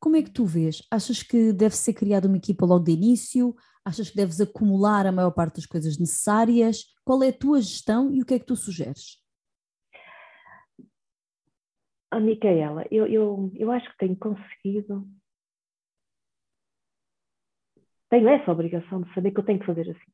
como 0.00 0.16
é 0.16 0.22
que 0.22 0.30
tu 0.30 0.44
vês? 0.44 0.82
Achas 0.90 1.22
que 1.22 1.52
deve 1.52 1.76
ser 1.76 1.92
criada 1.92 2.26
uma 2.26 2.38
equipa 2.38 2.66
logo 2.66 2.84
de 2.84 2.92
início? 2.92 3.54
Achas 3.84 4.10
que 4.10 4.16
deves 4.16 4.40
acumular 4.40 5.06
a 5.06 5.12
maior 5.12 5.30
parte 5.30 5.56
das 5.56 5.66
coisas 5.66 5.98
necessárias? 5.98 6.86
Qual 7.04 7.22
é 7.22 7.28
a 7.28 7.32
tua 7.32 7.60
gestão 7.60 8.12
e 8.12 8.22
o 8.22 8.26
que 8.26 8.34
é 8.34 8.38
que 8.38 8.46
tu 8.46 8.56
sugeres? 8.56 9.22
a 12.12 12.20
Micaela, 12.20 12.84
eu, 12.90 13.06
eu, 13.06 13.50
eu 13.54 13.72
acho 13.72 13.90
que 13.90 13.96
tenho 13.96 14.14
conseguido. 14.16 15.08
Tenho 18.10 18.28
essa 18.28 18.52
obrigação 18.52 19.00
de 19.00 19.14
saber 19.14 19.30
que 19.30 19.40
eu 19.40 19.44
tenho 19.44 19.58
que 19.58 19.64
fazer 19.64 19.90
assim. 19.90 20.12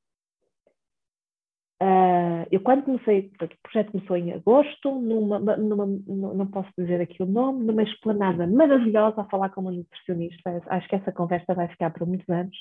Uh, 1.81 2.45
eu 2.51 2.61
quando 2.61 2.83
comecei, 2.85 3.31
o 3.41 3.49
projeto 3.63 3.93
começou 3.93 4.17
em 4.17 4.33
agosto, 4.33 5.01
numa, 5.01 5.39
numa, 5.39 5.87
não 6.35 6.47
posso 6.49 6.69
dizer 6.77 7.01
aqui 7.01 7.23
o 7.23 7.27
nome, 7.27 7.65
numa 7.65 7.85
esplanada 7.85 8.49
maravilhosa 8.49 9.21
a 9.21 9.25
falar 9.27 9.51
com 9.51 9.61
uma 9.61 9.71
nutricionista. 9.71 10.61
Acho 10.67 10.89
que 10.89 10.97
essa 10.97 11.13
conversa 11.13 11.55
vai 11.55 11.69
ficar 11.69 11.91
por 11.91 12.07
muitos 12.07 12.29
anos. 12.29 12.57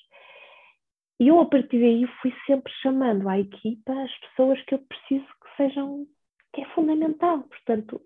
E 1.20 1.30
eu, 1.30 1.40
a 1.40 1.46
partir 1.48 1.80
daí, 1.80 2.06
fui 2.22 2.32
sempre 2.46 2.72
chamando 2.84 3.28
à 3.28 3.40
equipa 3.40 3.92
as 3.92 4.20
pessoas 4.20 4.62
que 4.66 4.76
eu 4.76 4.80
preciso 4.80 5.26
que 5.26 5.58
sejam, 5.58 6.06
que 6.54 6.62
é 6.62 6.66
fundamental. 6.76 7.40
Portanto, 7.40 8.00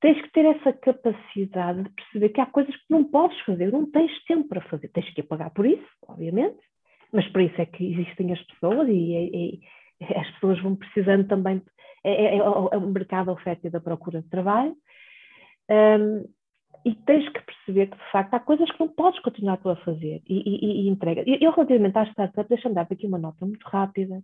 tens 0.00 0.20
que 0.20 0.32
ter 0.32 0.46
essa 0.46 0.72
capacidade 0.72 1.84
de 1.84 1.90
perceber 1.90 2.28
que 2.30 2.40
há 2.40 2.46
coisas 2.46 2.74
que 2.74 2.86
não 2.90 3.04
podes 3.04 3.38
fazer, 3.42 3.70
não 3.70 3.88
tens 3.88 4.12
tempo 4.24 4.48
para 4.48 4.62
fazer. 4.62 4.88
Tens 4.88 5.08
que 5.14 5.22
pagar 5.22 5.50
por 5.50 5.64
isso, 5.64 5.86
obviamente, 6.08 6.58
mas 7.12 7.28
por 7.28 7.40
isso 7.40 7.60
é 7.60 7.66
que 7.66 7.92
existem 7.92 8.32
as 8.32 8.42
pessoas 8.42 8.88
e, 8.88 8.92
e 8.92 9.60
as 10.00 10.30
pessoas 10.32 10.60
vão 10.62 10.76
precisando 10.76 11.26
também. 11.26 11.62
É, 12.02 12.36
é, 12.36 12.36
é, 12.38 12.42
o 12.42 12.80
mercado 12.80 13.26
da 13.26 13.32
oferta 13.32 13.66
e 13.66 13.70
da 13.70 13.80
procura 13.80 14.22
de 14.22 14.28
trabalho. 14.28 14.74
Um, 15.70 16.24
e 16.84 16.94
tens 16.94 17.28
que 17.28 17.40
perceber 17.40 17.88
que, 17.88 17.96
de 17.96 18.10
facto, 18.10 18.34
há 18.34 18.40
coisas 18.40 18.70
que 18.70 18.80
não 18.80 18.88
podes 18.88 19.20
continuar 19.20 19.58
tu 19.58 19.68
a 19.68 19.76
fazer 19.76 20.22
e, 20.26 20.42
e, 20.46 20.86
e 20.86 20.88
entrega. 20.88 21.22
Eu, 21.26 21.52
relativamente 21.52 21.98
às 21.98 22.08
startups, 22.08 22.48
deixa-me 22.48 22.74
dar 22.74 22.88
aqui 22.90 23.06
uma 23.06 23.18
nota 23.18 23.44
muito 23.44 23.62
rápida. 23.68 24.22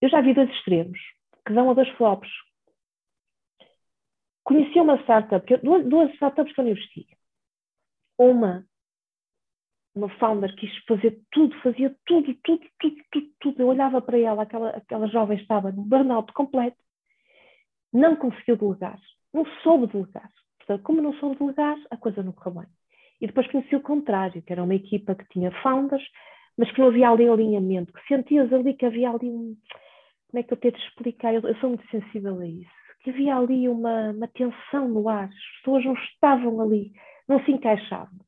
Eu 0.00 0.08
já 0.08 0.20
vi 0.20 0.32
dois 0.32 0.48
extremos, 0.50 0.98
que 1.44 1.52
dão 1.52 1.70
a 1.70 1.74
dois 1.74 1.88
flops, 1.96 2.30
conheci 4.44 4.78
uma 4.78 5.00
startup, 5.02 5.56
duas, 5.62 5.84
duas 5.86 6.12
startups 6.14 6.54
que 6.54 6.60
eu 6.60 6.68
investi. 6.68 7.06
Uma, 8.16 8.64
uma 9.94 10.08
founder 10.18 10.54
quis 10.56 10.70
fazer 10.86 11.20
tudo, 11.30 11.54
fazia 11.60 11.94
tudo, 12.04 12.34
tudo, 12.42 12.66
tudo, 12.80 12.96
tudo, 13.10 13.26
tudo. 13.40 13.62
Eu 13.62 13.68
olhava 13.68 14.00
para 14.00 14.18
ela, 14.18 14.42
aquela, 14.42 14.70
aquela 14.70 15.06
jovem 15.08 15.38
estava 15.38 15.70
no 15.70 15.82
burnout 15.82 16.32
completo, 16.32 16.76
não 17.92 18.16
conseguiu 18.16 18.56
delegar, 18.56 18.98
não 19.32 19.46
soube 19.62 19.86
delegar. 19.86 20.28
Portanto, 20.58 20.82
como 20.82 21.02
não 21.02 21.14
soube 21.14 21.38
delegar, 21.38 21.76
a 21.90 21.96
coisa 21.96 22.22
não 22.22 22.32
correu 22.32 22.60
bem. 22.60 22.68
E 23.20 23.26
depois 23.26 23.46
conheci 23.50 23.76
o 23.76 23.82
contrário, 23.82 24.42
que 24.42 24.52
era 24.52 24.62
uma 24.62 24.74
equipa 24.74 25.14
que 25.14 25.28
tinha 25.28 25.50
founders, 25.62 26.04
mas 26.58 26.70
que 26.72 26.80
não 26.80 26.88
havia 26.88 27.10
ali 27.10 27.28
alinhamento, 27.28 27.92
que 27.92 28.06
sentias 28.06 28.52
ali 28.52 28.74
que 28.74 28.86
havia 28.86 29.10
ali 29.10 29.30
um. 29.30 29.56
Como 30.30 30.40
é 30.40 30.42
que 30.42 30.52
eu 30.52 30.56
tenho 30.56 30.74
de 30.74 30.80
explicar? 30.80 31.32
Eu, 31.32 31.42
eu 31.42 31.54
sou 31.56 31.70
muito 31.70 31.88
sensível 31.90 32.40
a 32.40 32.46
isso 32.46 32.84
que 33.04 33.10
havia 33.10 33.36
ali 33.36 33.68
uma, 33.68 34.12
uma 34.12 34.28
tensão 34.28 34.88
no 34.88 35.08
ar, 35.08 35.28
as 35.28 35.56
pessoas 35.58 35.84
não 35.84 35.92
estavam 35.92 36.60
ali, 36.62 36.90
não 37.28 37.38
se 37.44 37.52
encaixavam. 37.52 38.18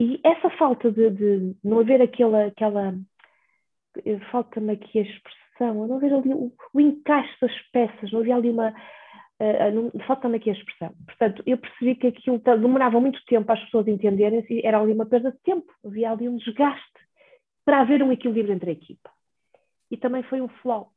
E 0.00 0.20
essa 0.24 0.48
falta 0.50 0.92
de, 0.92 1.10
de 1.10 1.56
não 1.64 1.80
haver 1.80 2.00
aquela, 2.00 2.46
aquela 2.46 2.94
falta-me 4.30 4.72
aqui 4.72 5.00
a 5.00 5.02
expressão, 5.02 5.86
não 5.86 5.96
haver 5.96 6.12
ali 6.12 6.32
o, 6.32 6.52
o, 6.72 6.80
encaixe 6.80 7.34
das 7.40 7.52
peças, 7.72 8.12
não 8.12 8.20
havia 8.20 8.36
ali 8.36 8.50
uma. 8.50 8.72
Uh, 9.40 9.96
falta-me 10.06 10.36
aqui 10.36 10.50
a 10.50 10.52
expressão. 10.52 10.92
Portanto, 11.06 11.42
eu 11.46 11.58
percebi 11.58 11.94
que 11.94 12.06
aquilo 12.08 12.38
demorava 12.38 13.00
muito 13.00 13.24
tempo 13.26 13.50
as 13.52 13.60
pessoas 13.64 13.86
entenderem 13.86 14.44
e 14.50 14.66
era 14.66 14.80
ali 14.80 14.92
uma 14.92 15.06
perda 15.06 15.30
de 15.30 15.38
tempo, 15.42 15.72
havia 15.84 16.10
ali 16.10 16.28
um 16.28 16.36
desgaste 16.36 16.98
para 17.64 17.80
haver 17.80 18.02
um 18.02 18.10
equilíbrio 18.10 18.54
entre 18.54 18.70
a 18.70 18.72
equipa. 18.72 19.10
E 19.90 19.96
também 19.96 20.22
foi 20.24 20.40
um 20.40 20.48
flop. 20.48 20.90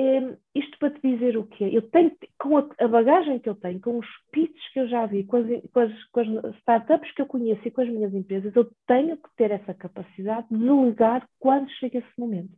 Um, 0.00 0.36
isto 0.54 0.78
para 0.78 0.92
te 0.92 1.00
dizer 1.02 1.36
o 1.36 1.44
quê? 1.44 1.70
Eu 1.72 1.82
tenho, 1.90 2.16
com 2.38 2.56
a, 2.56 2.68
a, 2.78 2.86
bagagem 2.86 3.40
que 3.40 3.48
eu 3.48 3.56
tenho, 3.56 3.80
com 3.80 3.98
os 3.98 4.06
pitches 4.30 4.72
que 4.72 4.78
eu 4.78 4.88
já 4.88 5.04
vi, 5.06 5.24
com 5.24 5.38
as, 5.38 5.46
com, 5.72 5.80
as, 5.80 6.04
com 6.12 6.20
as, 6.20 6.56
startups 6.58 7.10
que 7.10 7.22
eu 7.22 7.26
conheço 7.26 7.66
e 7.66 7.70
com 7.72 7.80
as 7.80 7.88
minhas 7.88 8.14
empresas, 8.14 8.54
eu 8.54 8.70
tenho 8.86 9.16
que 9.16 9.28
ter 9.36 9.50
essa 9.50 9.74
capacidade 9.74 10.46
de 10.52 10.56
delegar 10.56 11.28
quando 11.40 11.68
chega 11.80 11.98
esse 11.98 12.20
momento. 12.20 12.52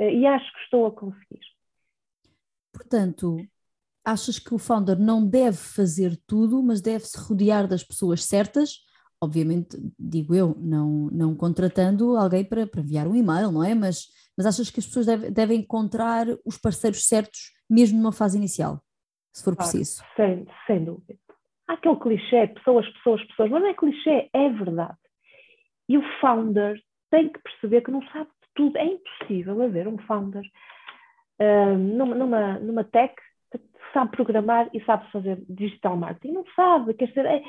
Uh, 0.00 0.08
e 0.08 0.24
acho 0.24 0.50
que 0.54 0.60
estou 0.60 0.86
a 0.86 0.92
conseguir. 0.92 1.40
Portanto, 2.72 3.36
achas 4.02 4.38
que 4.38 4.54
o 4.54 4.58
founder 4.58 4.98
não 4.98 5.28
deve 5.28 5.58
fazer 5.58 6.18
tudo, 6.26 6.62
mas 6.62 6.80
deve 6.80 7.04
se 7.04 7.18
rodear 7.18 7.68
das 7.68 7.84
pessoas 7.84 8.24
certas? 8.24 8.78
Obviamente, 9.20 9.76
digo 9.98 10.34
eu, 10.34 10.56
não, 10.58 11.10
não 11.12 11.36
contratando 11.36 12.16
alguém 12.16 12.42
para, 12.42 12.66
para 12.66 12.80
enviar 12.80 13.06
um 13.06 13.14
e-mail, 13.14 13.52
não 13.52 13.62
é? 13.62 13.74
Mas 13.74 14.06
mas 14.36 14.46
achas 14.46 14.70
que 14.70 14.80
as 14.80 14.86
pessoas 14.86 15.06
deve, 15.06 15.30
devem 15.30 15.60
encontrar 15.60 16.26
os 16.44 16.58
parceiros 16.58 17.06
certos 17.06 17.52
mesmo 17.68 17.98
numa 17.98 18.12
fase 18.12 18.36
inicial? 18.36 18.82
se 19.32 19.42
for 19.42 19.56
claro, 19.56 19.70
preciso. 19.70 20.04
Sem, 20.14 20.46
sem 20.66 20.84
dúvida. 20.84 21.18
Há 21.66 21.74
aquele 21.74 21.96
clichê, 21.96 22.46
pessoas, 22.48 22.88
pessoas, 22.92 23.24
pessoas, 23.26 23.50
mas 23.50 23.62
não 23.62 23.68
é 23.68 23.74
clichê, 23.74 24.28
é 24.32 24.48
verdade. 24.50 24.98
E 25.88 25.96
o 25.96 26.02
founder 26.20 26.80
tem 27.10 27.28
que 27.28 27.40
perceber 27.40 27.82
que 27.82 27.90
não 27.90 28.02
sabe 28.08 28.26
de 28.26 28.48
tudo. 28.54 28.76
É 28.76 28.84
impossível 28.84 29.62
haver 29.62 29.88
um 29.88 29.98
founder 29.98 30.42
uh, 31.40 31.78
numa, 31.78 32.14
numa, 32.14 32.58
numa 32.58 32.84
tech 32.84 33.14
que 33.50 33.60
sabe 33.92 34.10
programar 34.12 34.68
e 34.72 34.84
sabe 34.84 35.10
fazer 35.10 35.42
digital 35.48 35.96
marketing. 35.96 36.34
Não 36.34 36.44
sabe, 36.54 36.94
quer 36.94 37.08
dizer, 37.08 37.26
é, 37.26 37.42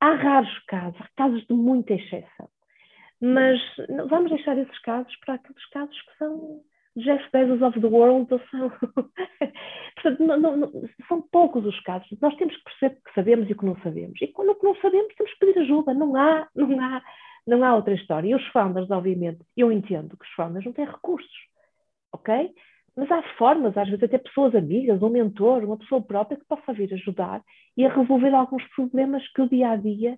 há 0.00 0.14
raros 0.14 0.58
casos, 0.66 1.00
há 1.00 1.08
casos 1.16 1.44
de 1.46 1.54
muita 1.54 1.94
exceção. 1.94 2.48
Mas 3.20 3.60
vamos 4.08 4.30
deixar 4.30 4.56
esses 4.58 4.78
casos 4.80 5.14
para 5.24 5.34
aqueles 5.34 5.64
casos 5.70 6.00
que 6.02 6.18
são 6.18 6.60
Jeff 6.96 7.24
Bezos 7.32 7.62
of 7.62 7.80
the 7.80 7.86
world, 7.86 8.32
ou 8.32 8.40
são... 8.50 8.70
Portanto, 9.94 10.22
não, 10.22 10.56
não, 10.56 10.72
são 11.08 11.22
poucos 11.32 11.64
os 11.64 11.80
casos. 11.80 12.06
Nós 12.20 12.36
temos 12.36 12.56
que 12.56 12.64
perceber 12.64 12.98
o 12.98 13.04
que 13.04 13.14
sabemos 13.14 13.48
e 13.48 13.52
o 13.52 13.56
que 13.56 13.66
não 13.66 13.76
sabemos. 13.80 14.20
E 14.20 14.28
quando 14.28 14.50
o 14.50 14.54
que 14.54 14.64
não 14.64 14.76
sabemos, 14.76 15.14
temos 15.14 15.32
que 15.32 15.38
pedir 15.38 15.58
ajuda. 15.60 15.94
Não 15.94 16.14
há, 16.14 16.46
não 16.54 16.80
há, 16.80 17.02
não 17.46 17.64
há 17.64 17.74
outra 17.74 17.94
história. 17.94 18.28
E 18.28 18.34
os 18.34 18.46
founders, 18.48 18.90
obviamente, 18.90 19.40
eu 19.56 19.72
entendo 19.72 20.16
que 20.16 20.24
os 20.24 20.32
founders 20.34 20.64
não 20.64 20.72
têm 20.72 20.84
recursos, 20.84 21.32
ok? 22.12 22.52
Mas 22.96 23.10
há 23.10 23.22
formas, 23.36 23.76
às 23.76 23.88
vezes 23.88 24.04
até 24.04 24.18
pessoas 24.18 24.54
amigas, 24.54 25.02
um 25.02 25.08
mentor, 25.08 25.64
uma 25.64 25.78
pessoa 25.78 26.00
própria 26.00 26.38
que 26.38 26.46
possa 26.46 26.72
vir 26.72 26.92
ajudar 26.94 27.42
e 27.76 27.84
a 27.84 27.92
resolver 27.92 28.32
alguns 28.32 28.62
problemas 28.74 29.26
que 29.32 29.42
o 29.42 29.48
dia 29.48 29.70
a 29.70 29.76
dia 29.76 30.16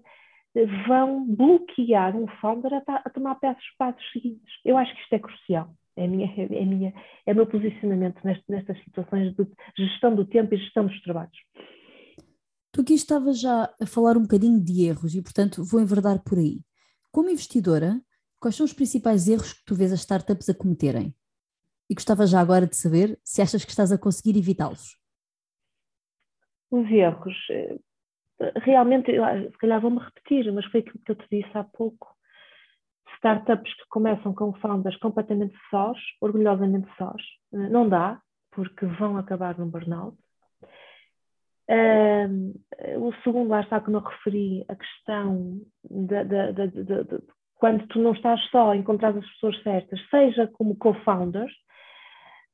vão 0.87 1.27
bloquear 1.27 2.17
um 2.17 2.27
founder 2.41 2.73
a, 2.75 2.83
a 3.05 3.11
tomar 3.11 3.35
passos, 3.37 3.65
passos 3.77 4.03
seguintes. 4.13 4.55
Eu 4.65 4.79
acho 4.79 4.95
que 4.95 5.03
isto 5.03 5.13
é 5.13 5.19
crucial. 5.19 5.75
É, 5.97 6.07
minha, 6.07 6.27
é, 6.37 6.65
minha, 6.65 6.95
é 7.25 7.33
o 7.33 7.37
meu 7.37 7.47
posicionamento 7.47 8.21
nestas 8.23 8.79
situações 8.85 9.35
de 9.35 9.47
gestão 9.77 10.15
do 10.15 10.27
tempo 10.27 10.55
e 10.55 10.59
gestão 10.59 10.87
dos 10.87 11.01
trabalhos. 11.03 11.37
Tu 12.73 12.83
aqui 12.83 12.93
estavas 12.93 13.41
já 13.41 13.73
a 13.81 13.87
falar 13.87 14.17
um 14.19 14.23
bocadinho 14.23 14.63
de 14.63 14.85
erros 14.85 15.15
e, 15.15 15.23
portanto, 15.23 15.65
vou 15.65 15.81
enverdar 15.81 16.23
por 16.23 16.37
aí. 16.37 16.61
Como 17.11 17.31
investidora, 17.31 17.99
quais 18.39 18.55
são 18.55 18.67
os 18.67 18.75
principais 18.75 19.27
erros 19.27 19.55
que 19.55 19.65
tu 19.65 19.75
vês 19.75 19.91
as 19.93 20.01
startups 20.01 20.51
a 20.51 20.55
cometerem? 20.55 21.15
E 21.89 21.95
gostava 21.95 22.27
já 22.27 22.41
agora 22.41 22.67
de 22.67 22.77
saber 22.77 23.19
se 23.25 23.41
achas 23.41 23.65
que 23.65 23.71
estás 23.71 23.91
a 23.91 23.97
conseguir 23.97 24.39
evitá-los. 24.39 24.99
Os 26.71 26.91
erros, 26.91 27.35
realmente, 28.57 29.13
se 29.13 29.59
calhar 29.59 29.81
vou-me 29.81 29.99
repetir, 29.99 30.53
mas 30.53 30.65
foi 30.67 30.81
aquilo 30.81 30.99
que 31.05 31.13
eu 31.13 31.17
te 31.17 31.27
disse 31.31 31.57
há 31.57 31.65
pouco 31.65 32.15
startups 33.17 33.75
que 33.75 33.89
começam 33.89 34.35
com 34.35 34.53
founders 34.55 34.97
completamente 34.99 35.57
sós, 35.71 35.99
orgulhosamente 36.21 36.89
sós, 36.97 37.23
eh, 37.55 37.69
não 37.69 37.89
dá, 37.89 38.21
porque 38.53 38.87
vão 38.87 39.17
acabar 39.17 39.59
no 39.59 39.67
burnout. 39.67 40.17
Um, 41.69 42.55
o 42.99 43.13
segundo, 43.25 43.49
lá 43.51 43.61
está 43.61 43.81
que 43.81 43.91
eu 43.91 43.99
referi, 43.99 44.65
a 44.69 44.77
questão 44.77 45.61
de, 45.91 46.25
quando 47.57 47.87
tu 47.89 47.99
não 47.99 48.13
estás 48.13 48.41
só 48.51 48.75
encontrar 48.75 49.17
as 49.17 49.27
pessoas 49.33 49.61
certas, 49.63 50.01
seja 50.09 50.47
como 50.47 50.77
co-founders, 50.77 51.53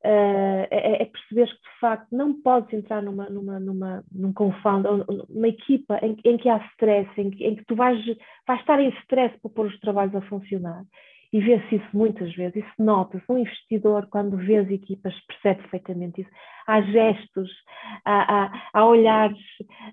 Uh, 0.05 0.67
é, 0.69 1.03
é 1.03 1.05
perceber 1.05 1.47
que 1.47 1.63
de 1.63 1.79
facto 1.81 2.09
não 2.11 2.43
podes 2.43 2.73
entrar 2.73 3.01
numa, 3.01 3.31
numa, 3.31 3.61
numa, 3.61 4.05
num 4.11 4.33
confound, 4.33 4.85
numa 5.29 5.47
equipa 5.49 5.97
em, 6.03 6.17
em 6.25 6.37
que 6.37 6.49
há 6.49 6.57
stress, 6.73 7.09
em 7.17 7.31
que, 7.31 7.45
em 7.45 7.55
que 7.55 7.65
tu 7.67 7.77
vais, 7.77 8.05
vais 8.47 8.61
estar 8.61 8.81
em 8.81 8.89
stress 9.03 9.39
para 9.41 9.51
pôr 9.51 9.67
os 9.67 9.79
trabalhos 9.79 10.15
a 10.17 10.21
funcionar. 10.23 10.83
E 11.33 11.41
vê-se 11.41 11.77
isso 11.77 11.89
muitas 11.95 12.35
vezes, 12.35 12.57
isso 12.57 12.73
nota-se. 12.79 13.25
Um 13.27 13.39
investidor, 13.39 14.07
quando 14.11 14.37
vê 14.37 14.59
as 14.59 14.71
equipas, 14.71 15.15
percebe 15.27 15.63
perfeitamente 15.63 16.21
isso. 16.21 16.31
Há 16.67 16.83
gestos, 16.83 17.51
há, 18.05 18.45
há, 18.45 18.63
há 18.75 18.85
olhares, 18.85 19.39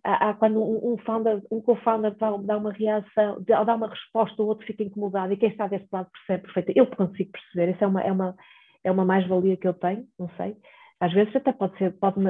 há, 0.03 0.33
quando 0.33 0.61
um, 0.61 0.97
founder, 1.05 1.41
um 1.49 1.61
co-founder 1.61 2.13
dá 2.43 2.57
uma 2.57 2.73
reação, 2.73 3.41
dá 3.41 3.75
uma 3.75 3.87
resposta, 3.87 4.43
o 4.43 4.47
outro 4.47 4.65
fica 4.67 4.83
incomodado, 4.83 5.31
e 5.31 5.37
quem 5.37 5.49
está 5.49 5.67
deste 5.67 5.87
lado 5.93 6.09
percebe 6.11 6.43
perfeitamente. 6.43 6.79
Eu 6.79 6.87
consigo 6.87 7.31
perceber, 7.31 7.71
isso 7.71 7.83
é 7.83 7.87
uma, 7.87 8.01
é 8.01 8.11
uma, 8.11 8.35
é 8.83 8.91
uma 8.91 9.05
mais-valia 9.05 9.57
que 9.57 9.67
eu 9.67 9.73
tenho, 9.73 10.05
não 10.17 10.29
sei. 10.37 10.55
Às 10.99 11.13
vezes 11.13 11.35
até 11.35 11.53
pode 11.53 11.77
ser, 11.77 11.93
pode-me 11.93 12.29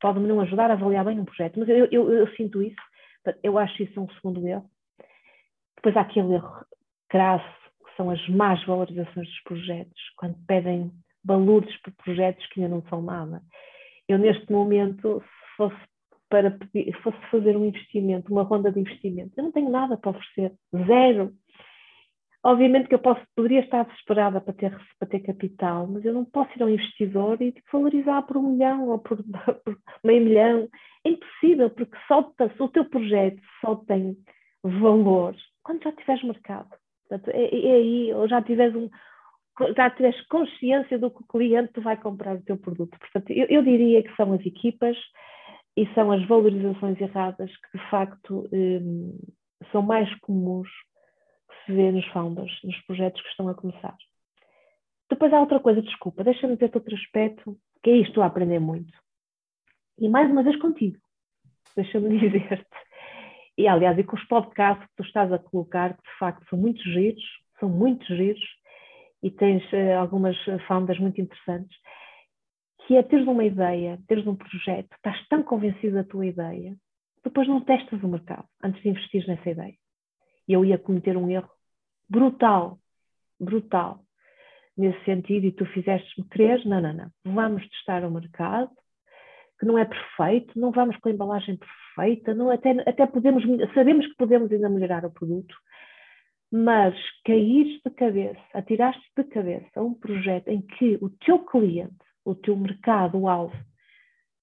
pode 0.00 0.20
não 0.20 0.40
ajudar 0.40 0.70
a 0.70 0.74
avaliar 0.74 1.04
bem 1.04 1.20
um 1.20 1.24
projeto, 1.24 1.58
mas 1.58 1.68
eu, 1.68 1.88
eu, 1.90 2.10
eu, 2.10 2.26
sinto 2.34 2.62
isso, 2.62 2.80
eu 3.42 3.58
acho 3.58 3.82
isso 3.82 4.00
um 4.00 4.08
segundo 4.14 4.46
erro. 4.46 4.68
Depois 5.76 5.96
há 5.96 6.00
aquele 6.00 6.34
erro 6.34 6.64
crasso, 7.08 7.58
que 7.84 7.96
são 7.96 8.10
as 8.10 8.28
más 8.28 8.64
valorizações 8.64 9.28
dos 9.28 9.42
projetos, 9.42 10.00
quando 10.16 10.36
pedem 10.46 10.90
valores 11.24 11.74
por 11.82 11.92
projetos 12.02 12.46
que 12.46 12.62
ainda 12.62 12.74
não 12.74 12.82
são 12.88 13.02
nada. 13.02 13.42
Eu 14.08 14.18
neste 14.18 14.50
momento, 14.50 15.20
se 15.20 15.56
fosse 15.56 15.88
para 16.30 16.50
pedir, 16.50 16.92
fosse 17.02 17.18
fazer 17.30 17.56
um 17.56 17.64
investimento, 17.64 18.32
uma 18.32 18.42
ronda 18.42 18.72
de 18.72 18.80
investimento, 18.80 19.32
eu 19.36 19.44
não 19.44 19.52
tenho 19.52 19.70
nada 19.70 19.96
para 19.96 20.10
oferecer, 20.10 20.52
zero. 20.86 21.32
Obviamente 22.44 22.88
que 22.88 22.94
eu 22.94 23.00
posso, 23.00 23.20
poderia 23.34 23.60
estar 23.60 23.84
desesperada 23.84 24.40
para 24.40 24.54
ter, 24.54 24.78
para 24.98 25.08
ter 25.08 25.20
capital, 25.20 25.88
mas 25.88 26.04
eu 26.04 26.14
não 26.14 26.24
posso 26.24 26.50
ir 26.56 26.62
ao 26.62 26.70
investidor 26.70 27.40
e 27.42 27.52
valorizar 27.72 28.22
por 28.22 28.36
um 28.36 28.52
milhão 28.52 28.88
ou 28.88 28.98
por, 28.98 29.18
por 29.64 29.78
meio 30.04 30.24
milhão. 30.24 30.68
É 31.04 31.10
impossível, 31.10 31.70
porque 31.70 31.96
só 32.06 32.20
o 32.20 32.68
teu 32.68 32.84
projeto 32.84 33.42
só 33.60 33.74
tem 33.76 34.16
valor 34.62 35.34
quando 35.62 35.82
já 35.82 35.92
tiveres 35.92 36.22
mercado. 36.22 36.70
Portanto, 37.08 37.34
é, 37.34 37.44
é 37.44 37.72
aí, 37.74 38.14
ou 38.14 38.28
já 38.28 38.40
tiveres 38.40 38.74
um, 38.74 38.88
já 39.76 39.90
tiveres 39.90 40.20
consciência 40.28 40.98
do 40.98 41.10
que 41.10 41.22
o 41.22 41.26
cliente 41.26 41.80
vai 41.80 41.96
comprar 41.96 42.36
o 42.36 42.42
teu 42.42 42.56
produto. 42.56 42.96
Portanto, 42.98 43.30
eu, 43.30 43.46
eu, 43.48 43.62
diria 43.62 44.02
que 44.02 44.14
são 44.14 44.32
as 44.32 44.44
equipas 44.46 44.96
e 45.76 45.86
são 45.94 46.12
as 46.12 46.24
valorizações 46.26 47.00
erradas 47.00 47.50
que 47.50 47.78
de 47.78 47.90
facto 47.90 48.48
hum, 48.52 49.18
são 49.72 49.82
mais 49.82 50.12
comuns 50.20 50.68
se 51.68 51.72
vê 51.74 51.92
nos 51.92 52.06
founders, 52.06 52.50
nos 52.64 52.80
projetos 52.86 53.20
que 53.20 53.28
estão 53.28 53.48
a 53.48 53.54
começar. 53.54 53.94
Depois 55.10 55.32
há 55.32 55.40
outra 55.40 55.60
coisa, 55.60 55.82
desculpa, 55.82 56.24
deixa-me 56.24 56.54
dizer 56.54 56.70
outro 56.74 56.94
aspecto, 56.94 57.56
que 57.82 57.90
é 57.90 57.96
isto 57.98 58.22
a 58.22 58.26
aprender 58.26 58.58
muito. 58.58 58.92
E 59.98 60.08
mais 60.08 60.30
uma 60.30 60.42
vez 60.42 60.58
contigo, 60.58 60.98
deixa-me 61.76 62.08
dizer-te. 62.18 62.66
E 63.56 63.68
aliás, 63.68 63.98
e 63.98 64.04
com 64.04 64.16
os 64.16 64.24
podcasts 64.24 64.86
que 64.86 64.96
tu 64.96 65.02
estás 65.02 65.30
a 65.32 65.38
colocar, 65.38 65.94
que 65.94 66.02
de 66.02 66.18
facto 66.18 66.48
são 66.48 66.58
muito 66.58 66.82
giros, 66.84 67.24
são 67.60 67.68
muito 67.68 68.06
giros, 68.16 68.44
e 69.22 69.30
tens 69.30 69.62
uh, 69.72 69.98
algumas 69.98 70.36
founders 70.66 70.98
muito 70.98 71.20
interessantes, 71.20 71.76
que 72.86 72.96
é 72.96 73.02
teres 73.02 73.26
uma 73.26 73.44
ideia, 73.44 73.98
teres 74.06 74.26
um 74.26 74.36
projeto, 74.36 74.94
estás 74.94 75.26
tão 75.28 75.42
convencido 75.42 75.96
da 75.96 76.04
tua 76.04 76.24
ideia, 76.24 76.76
depois 77.22 77.46
não 77.48 77.60
testas 77.60 78.02
o 78.02 78.08
mercado 78.08 78.46
antes 78.62 78.80
de 78.82 78.88
investir 78.88 79.26
nessa 79.26 79.50
ideia. 79.50 79.74
Eu 80.46 80.64
ia 80.64 80.78
cometer 80.78 81.16
um 81.16 81.28
erro 81.28 81.50
brutal, 82.08 82.78
brutal 83.38 84.00
nesse 84.76 85.04
sentido, 85.04 85.46
e 85.46 85.52
tu 85.52 85.66
fizeste-me 85.66 86.26
crer, 86.28 86.64
não, 86.64 86.80
não, 86.80 86.92
não, 86.92 87.10
vamos 87.24 87.68
testar 87.68 88.04
o 88.04 88.10
mercado, 88.10 88.70
que 89.58 89.66
não 89.66 89.76
é 89.76 89.84
perfeito, 89.84 90.58
não 90.58 90.70
vamos 90.70 90.96
com 90.98 91.08
a 91.08 91.12
embalagem 91.12 91.58
perfeita, 91.58 92.32
não, 92.32 92.48
até, 92.48 92.70
até 92.88 93.04
podemos, 93.06 93.42
sabemos 93.74 94.06
que 94.06 94.14
podemos 94.14 94.52
ainda 94.52 94.68
melhorar 94.68 95.04
o 95.04 95.10
produto, 95.10 95.52
mas 96.50 96.94
caíres 97.24 97.82
de 97.82 97.90
cabeça, 97.90 98.40
atiraste 98.54 99.02
de 99.16 99.24
cabeça 99.24 99.68
a 99.74 99.82
um 99.82 99.94
projeto 99.94 100.48
em 100.48 100.62
que 100.62 100.96
o 101.02 101.10
teu 101.10 101.40
cliente, 101.40 101.96
o 102.24 102.36
teu 102.36 102.56
mercado, 102.56 103.18
o 103.18 103.28
alvo, 103.28 103.56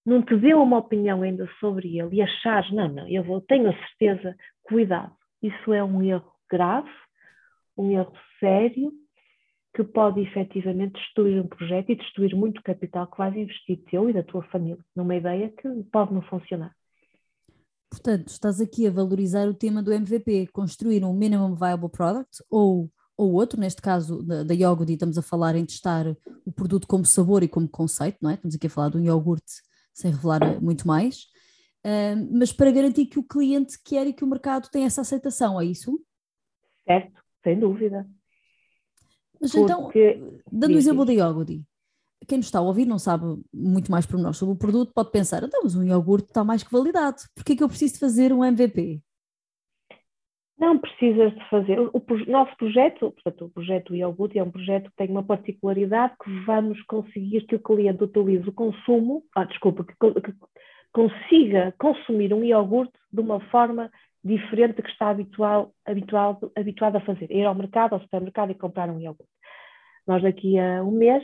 não 0.06 0.22
te 0.22 0.36
deu 0.36 0.62
uma 0.62 0.80
opinião 0.80 1.22
ainda 1.22 1.50
sobre 1.60 1.98
ele 1.98 2.18
e 2.18 2.22
achares, 2.22 2.70
não, 2.72 2.90
não, 2.90 3.08
eu 3.08 3.24
vou, 3.24 3.40
tenho 3.40 3.70
a 3.70 3.74
certeza, 3.74 4.36
cuidado, 4.64 5.16
isso 5.42 5.72
é 5.72 5.82
um 5.82 6.04
erro 6.04 6.30
grave, 6.52 6.90
um 7.78 7.92
erro 7.92 8.14
sério, 8.40 8.92
que 9.76 9.84
pode 9.84 10.22
efetivamente 10.22 10.94
destruir 10.94 11.42
um 11.42 11.48
projeto 11.48 11.92
e 11.92 11.96
destruir 11.96 12.34
muito 12.34 12.64
capital 12.64 13.08
que 13.08 13.18
vais 13.18 13.36
investir 13.36 13.84
teu 13.90 14.10
e 14.10 14.14
da 14.14 14.24
tua 14.24 14.42
família 14.44 14.80
numa 14.96 15.16
ideia 15.16 15.50
que 15.50 15.68
pode 15.92 16.14
não 16.14 16.22
funcionar. 16.22 16.74
Portanto, 17.90 18.30
estás 18.30 18.62
aqui 18.62 18.88
a 18.88 18.92
valorizar 18.92 19.48
o 19.48 19.54
tema 19.54 19.84
do 19.84 19.92
MVP, 19.92 20.48
construir 20.48 21.04
um 21.04 21.14
minimum 21.14 21.56
viable 21.56 21.90
product 21.90 22.44
ou, 22.50 22.90
ou 23.18 23.34
outro, 23.34 23.60
neste 23.60 23.82
caso 23.82 24.24
da, 24.24 24.44
da 24.44 24.54
Yogurt, 24.54 24.90
estamos 24.90 25.18
a 25.18 25.22
falar 25.22 25.56
em 25.56 25.66
testar 25.66 26.06
o 26.46 26.52
produto 26.52 26.88
como 26.88 27.06
sabor 27.06 27.44
e 27.44 27.48
como 27.48 27.68
conceito, 27.68 28.18
não 28.22 28.30
é? 28.30 28.36
Estamos 28.36 28.56
aqui 28.56 28.68
a 28.68 28.70
falar 28.70 28.90
de 28.90 28.98
um 28.98 29.04
iogurte 29.04 29.62
sem 29.94 30.12
revelar 30.12 30.62
muito 30.62 30.88
mais, 30.88 31.24
uh, 31.86 32.38
mas 32.38 32.52
para 32.52 32.72
garantir 32.72 33.06
que 33.06 33.20
o 33.20 33.24
cliente 33.24 33.78
quer 33.84 34.08
e 34.08 34.14
que 34.14 34.24
o 34.24 34.28
mercado 34.28 34.70
tem 34.70 34.84
essa 34.84 35.02
aceitação, 35.02 35.60
é 35.60 35.66
isso? 35.66 35.98
Certo, 36.86 37.25
sem 37.46 37.60
dúvida. 37.60 38.06
Mas 39.40 39.54
então, 39.54 39.84
Porque... 39.84 40.18
então, 40.18 40.40
dando 40.52 40.74
o 40.74 40.78
exemplo 40.78 41.06
da 41.06 41.14
iogurte, 41.14 41.64
quem 42.28 42.40
nos 42.40 42.48
está 42.48 42.58
a 42.58 42.64
ouvir 42.64 42.86
não 42.86 42.98
sabe 42.98 43.24
muito 43.54 43.92
mais 43.92 44.06
por 44.08 44.20
nós 44.20 44.38
sobre 44.38 44.56
o 44.56 44.58
produto, 44.58 44.92
pode 44.94 45.12
pensar, 45.12 45.44
então, 45.44 45.62
mas 45.64 45.76
um 45.76 45.84
iogurte 45.84 46.30
está 46.30 46.44
mais 46.44 46.64
que 46.64 46.72
validado, 46.72 47.18
por 47.36 47.46
que 47.46 47.54
é 47.54 47.56
que 47.56 47.64
eu 47.64 47.68
preciso 47.68 47.94
de 47.94 48.00
fazer 48.00 48.34
um 48.34 48.44
MVP? 48.44 49.00
Não 50.58 50.80
precisas 50.80 51.34
de 51.36 51.50
fazer. 51.50 51.80
O, 51.80 51.92
o 51.94 52.32
nosso 52.32 52.56
projeto, 52.58 53.12
portanto, 53.12 53.46
o 53.46 53.50
projeto 53.50 53.94
iogurte 53.94 54.40
é 54.40 54.44
um 54.44 54.50
projeto 54.50 54.90
que 54.90 54.96
tem 54.96 55.10
uma 55.10 55.22
particularidade 55.22 56.16
que 56.24 56.32
vamos 56.46 56.82
conseguir 56.84 57.46
que 57.46 57.56
o 57.56 57.60
cliente 57.60 58.04
utilize 58.04 58.48
o 58.48 58.54
consumo, 58.54 59.24
ah, 59.36 59.44
desculpa, 59.44 59.84
que, 59.84 59.94
que 59.94 60.34
consiga 60.94 61.76
consumir 61.78 62.34
um 62.34 62.42
iogurte 62.42 62.98
de 63.12 63.20
uma 63.20 63.42
forma 63.52 63.92
diferente 64.26 64.82
que 64.82 64.90
está 64.90 65.10
habitual, 65.10 65.72
habitual, 65.86 66.40
habituado 66.58 66.98
a 66.98 67.02
fazer. 67.02 67.32
Ir 67.32 67.46
ao 67.46 67.54
mercado, 67.54 67.94
ao 67.94 68.02
supermercado 68.02 68.52
e 68.52 68.56
comprar 68.56 68.90
um 68.90 69.00
iogurte. 69.00 69.32
Nós 70.08 70.24
daqui 70.24 70.58
a 70.58 70.84
um 70.84 70.92
mês 70.92 71.24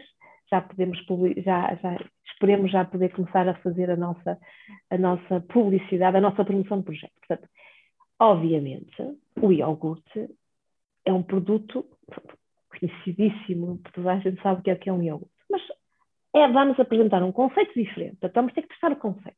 já 0.52 0.62
podemos, 0.62 0.98
já, 1.44 1.76
já 1.76 1.98
esperemos 2.32 2.72
já 2.72 2.86
poder 2.86 3.12
começar 3.14 3.48
a 3.48 3.56
fazer 3.56 3.90
a 3.90 3.96
nossa, 3.96 4.38
a 4.90 4.98
nossa 4.98 5.42
publicidade, 5.42 6.18
a 6.18 6.22
nossa 6.22 6.46
promoção 6.46 6.80
de 6.80 6.86
projeto. 6.86 7.14
Portanto, 7.28 7.50
obviamente, 8.20 9.18
o 9.42 9.52
iogurte 9.52 10.30
é 11.06 11.12
um 11.12 11.24
produto 11.24 11.86
conhecidíssimo, 12.70 13.80
toda 13.94 14.14
a 14.14 14.20
gente 14.20 14.42
sabe 14.42 14.62
o 14.62 14.64
que 14.64 14.70
é, 14.70 14.76
que 14.76 14.90
é 14.90 14.94
um 14.94 15.02
iogurte. 15.02 15.34
Mas 15.50 15.62
é, 16.36 16.48
vamos 16.48 16.80
apresentar 16.80 17.24
um 17.24 17.32
conceito 17.32 17.74
diferente, 17.74 18.18
então 18.18 18.32
vamos 18.36 18.54
ter 18.54 18.62
que 18.64 18.70
testar 18.70 18.92
o 18.92 18.96
conceito. 18.98 19.38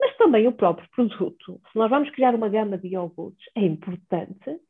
Mas 0.00 0.16
também 0.16 0.46
o 0.46 0.52
próprio 0.52 0.88
produto. 0.90 1.60
Se 1.72 1.78
nós 1.78 1.90
vamos 1.90 2.10
criar 2.10 2.34
uma 2.34 2.48
gama 2.48 2.78
de 2.78 2.88
iogurtes, 2.88 3.44
é 3.56 3.62
importante 3.62 4.60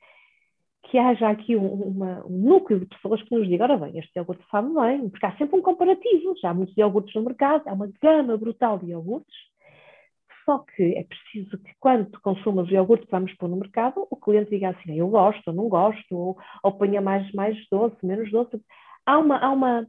que 0.90 0.98
haja 0.98 1.28
aqui 1.28 1.54
um, 1.54 1.66
uma, 1.66 2.24
um 2.26 2.38
núcleo 2.38 2.80
de 2.80 2.86
pessoas 2.86 3.22
que 3.22 3.34
nos 3.34 3.46
digam, 3.46 3.64
ora 3.64 3.76
bem, 3.76 3.98
este 3.98 4.16
iogurte 4.16 4.42
sabe 4.50 4.72
bem, 4.72 5.08
porque 5.10 5.26
há 5.26 5.36
sempre 5.36 5.58
um 5.58 5.62
comparativo, 5.62 6.34
já 6.40 6.50
há 6.50 6.54
muitos 6.54 6.76
iogurtes 6.76 7.14
no 7.14 7.22
mercado, 7.22 7.68
há 7.68 7.72
uma 7.74 7.90
gama 8.00 8.38
brutal 8.38 8.78
de 8.78 8.86
iogurtes, 8.86 9.36
só 10.48 10.60
que 10.60 10.96
é 10.96 11.04
preciso 11.04 11.58
que 11.58 11.72
quando 11.78 12.18
consumas 12.22 12.68
o 12.68 12.72
iogurte 12.72 13.04
que 13.04 13.10
vamos 13.10 13.34
pôr 13.34 13.50
no 13.50 13.56
mercado, 13.56 14.06
o 14.10 14.16
cliente 14.16 14.48
diga 14.48 14.70
assim, 14.70 14.98
eu 14.98 15.08
gosto, 15.08 15.46
ou 15.48 15.52
não 15.52 15.68
gosto, 15.68 16.16
ou, 16.16 16.38
ou 16.62 16.72
ponha 16.72 17.02
mais, 17.02 17.30
mais 17.32 17.54
doce, 17.70 17.96
menos 18.02 18.30
doce. 18.30 18.58
Há 19.04 19.18
uma, 19.18 19.36
há 19.36 19.50
uma, 19.50 19.86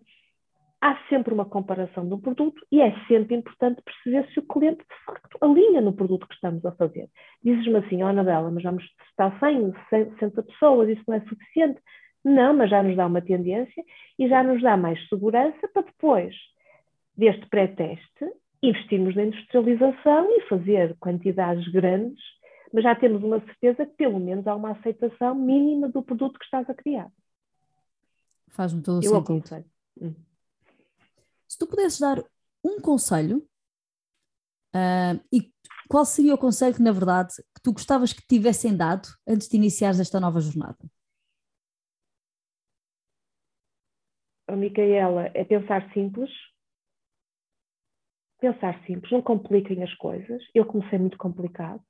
há 0.81 0.97
sempre 1.09 1.33
uma 1.33 1.45
comparação 1.45 2.07
do 2.07 2.17
produto 2.17 2.65
e 2.71 2.81
é 2.81 2.93
sempre 3.07 3.35
importante 3.35 3.81
perceber 3.81 4.31
se 4.31 4.39
o 4.39 4.47
cliente 4.47 4.79
de 4.79 5.05
facto 5.05 5.37
alinha 5.41 5.81
no 5.81 5.93
produto 5.93 6.27
que 6.27 6.35
estamos 6.35 6.65
a 6.65 6.71
fazer. 6.71 7.09
Dizes-me 7.43 7.77
assim, 7.77 8.03
oh, 8.03 8.07
Anabela, 8.07 8.49
mas 8.49 8.63
vamos 8.63 8.83
testar 8.97 9.37
100, 9.39 9.73
60 9.89 10.43
pessoas, 10.43 10.89
isso 10.89 11.03
não 11.07 11.15
é 11.15 11.21
suficiente? 11.21 11.79
Não, 12.23 12.53
mas 12.53 12.69
já 12.69 12.83
nos 12.83 12.95
dá 12.95 13.07
uma 13.07 13.21
tendência 13.21 13.83
e 14.17 14.27
já 14.27 14.43
nos 14.43 14.61
dá 14.61 14.75
mais 14.77 14.99
segurança 15.07 15.67
para 15.73 15.83
depois 15.83 16.35
deste 17.15 17.45
pré-teste 17.47 18.25
investirmos 18.61 19.15
na 19.15 19.23
industrialização 19.23 20.27
e 20.31 20.41
fazer 20.47 20.95
quantidades 20.99 21.65
grandes, 21.69 22.21
mas 22.73 22.83
já 22.83 22.93
temos 22.93 23.23
uma 23.23 23.39
certeza 23.39 23.85
que 23.85 23.93
pelo 23.93 24.19
menos 24.19 24.45
há 24.47 24.55
uma 24.55 24.71
aceitação 24.71 25.33
mínima 25.33 25.87
do 25.89 26.03
produto 26.03 26.37
que 26.37 26.45
estás 26.45 26.69
a 26.69 26.73
criar. 26.73 27.09
Faz-me 28.49 28.81
todo 28.81 28.99
o 28.99 29.01
sentido. 29.01 29.17
Aconselho. 29.17 29.65
Se 31.49 31.57
tu 31.57 31.65
pudesses 31.65 31.99
dar 31.99 32.23
um 32.63 32.79
conselho, 32.79 33.39
uh, 34.75 35.19
e 35.33 35.51
qual 35.89 36.05
seria 36.05 36.35
o 36.35 36.37
conselho 36.37 36.75
que, 36.75 36.81
na 36.81 36.91
verdade, 36.91 37.33
que 37.55 37.61
tu 37.63 37.73
gostavas 37.73 38.13
que 38.13 38.21
tivessem 38.27 38.77
dado 38.77 39.07
antes 39.27 39.49
de 39.49 39.57
iniciares 39.57 39.99
esta 39.99 40.19
nova 40.19 40.39
jornada? 40.39 40.77
A 44.47 44.55
Micaela, 44.55 45.31
é 45.33 45.43
pensar 45.43 45.91
simples. 45.91 46.29
Pensar 48.39 48.79
simples, 48.85 49.11
não 49.11 49.21
compliquem 49.23 49.83
as 49.83 49.93
coisas. 49.95 50.43
Eu 50.53 50.65
comecei 50.65 50.99
muito 50.99 51.17
complicado. 51.17 51.83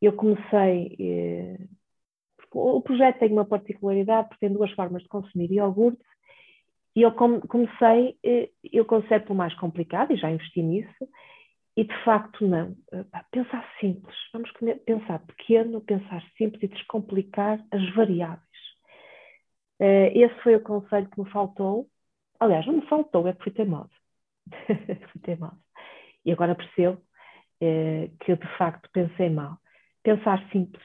Eu 0.00 0.14
comecei. 0.14 0.96
Eh, 1.00 1.68
o 2.52 2.80
projeto 2.80 3.18
tem 3.18 3.32
uma 3.32 3.44
particularidade, 3.44 4.28
porque 4.28 4.46
tem 4.46 4.54
duas 4.54 4.70
formas 4.72 5.02
de 5.02 5.08
consumir 5.08 5.50
iogurte 5.50 6.02
e 6.96 7.02
eu 7.02 7.12
comecei, 7.12 8.18
eh, 8.24 8.48
eu 8.72 8.86
pelo 9.20 9.34
mais 9.34 9.54
complicado 9.56 10.12
e 10.12 10.16
já 10.16 10.30
investi 10.30 10.62
nisso, 10.62 11.08
e 11.76 11.84
de 11.84 12.04
facto 12.04 12.48
não. 12.48 12.74
Eh, 12.90 13.04
pensar 13.30 13.68
simples, 13.78 14.16
vamos 14.32 14.50
pensar 14.86 15.18
pequeno, 15.26 15.82
pensar 15.82 16.22
simples 16.38 16.62
e 16.62 16.68
descomplicar 16.68 17.62
as 17.70 17.94
variáveis. 17.94 18.40
Eh, 19.78 20.18
esse 20.18 20.34
foi 20.42 20.56
o 20.56 20.62
conselho 20.62 21.10
que 21.10 21.20
me 21.20 21.28
faltou. 21.30 21.86
Aliás, 22.40 22.66
não 22.66 22.76
me 22.76 22.86
faltou, 22.86 23.28
é 23.28 23.34
que 23.34 23.42
fui 23.42 23.52
teimosa. 23.52 23.90
fui 25.12 25.20
teimosa. 25.22 25.58
E 26.24 26.32
agora 26.32 26.54
percebo 26.54 27.00
que 27.58 28.36
de 28.36 28.56
facto 28.58 28.90
pensei 28.92 29.30
mal. 29.30 29.58
Pensar 30.02 30.46
simples, 30.50 30.84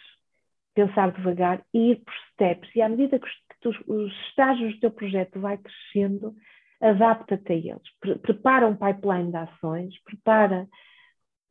pensar 0.74 1.12
devagar 1.12 1.62
e 1.74 1.92
ir 1.92 1.96
por 1.98 2.14
steps. 2.32 2.70
E 2.76 2.82
à 2.82 2.90
medida 2.90 3.20
que 3.20 3.68
os, 3.68 3.80
os 3.88 4.12
estágios 4.28 4.74
do 4.76 4.80
teu 4.80 4.92
projeto 4.92 5.40
vai 5.40 5.58
crescendo, 5.58 6.36
adapta-te 6.82 7.52
a 7.52 7.56
eles. 7.56 8.00
Pre 8.00 8.16
prepara 8.16 8.68
um 8.68 8.76
pipeline 8.76 9.32
de 9.32 9.38
ações, 9.38 10.02
prepara, 10.04 10.68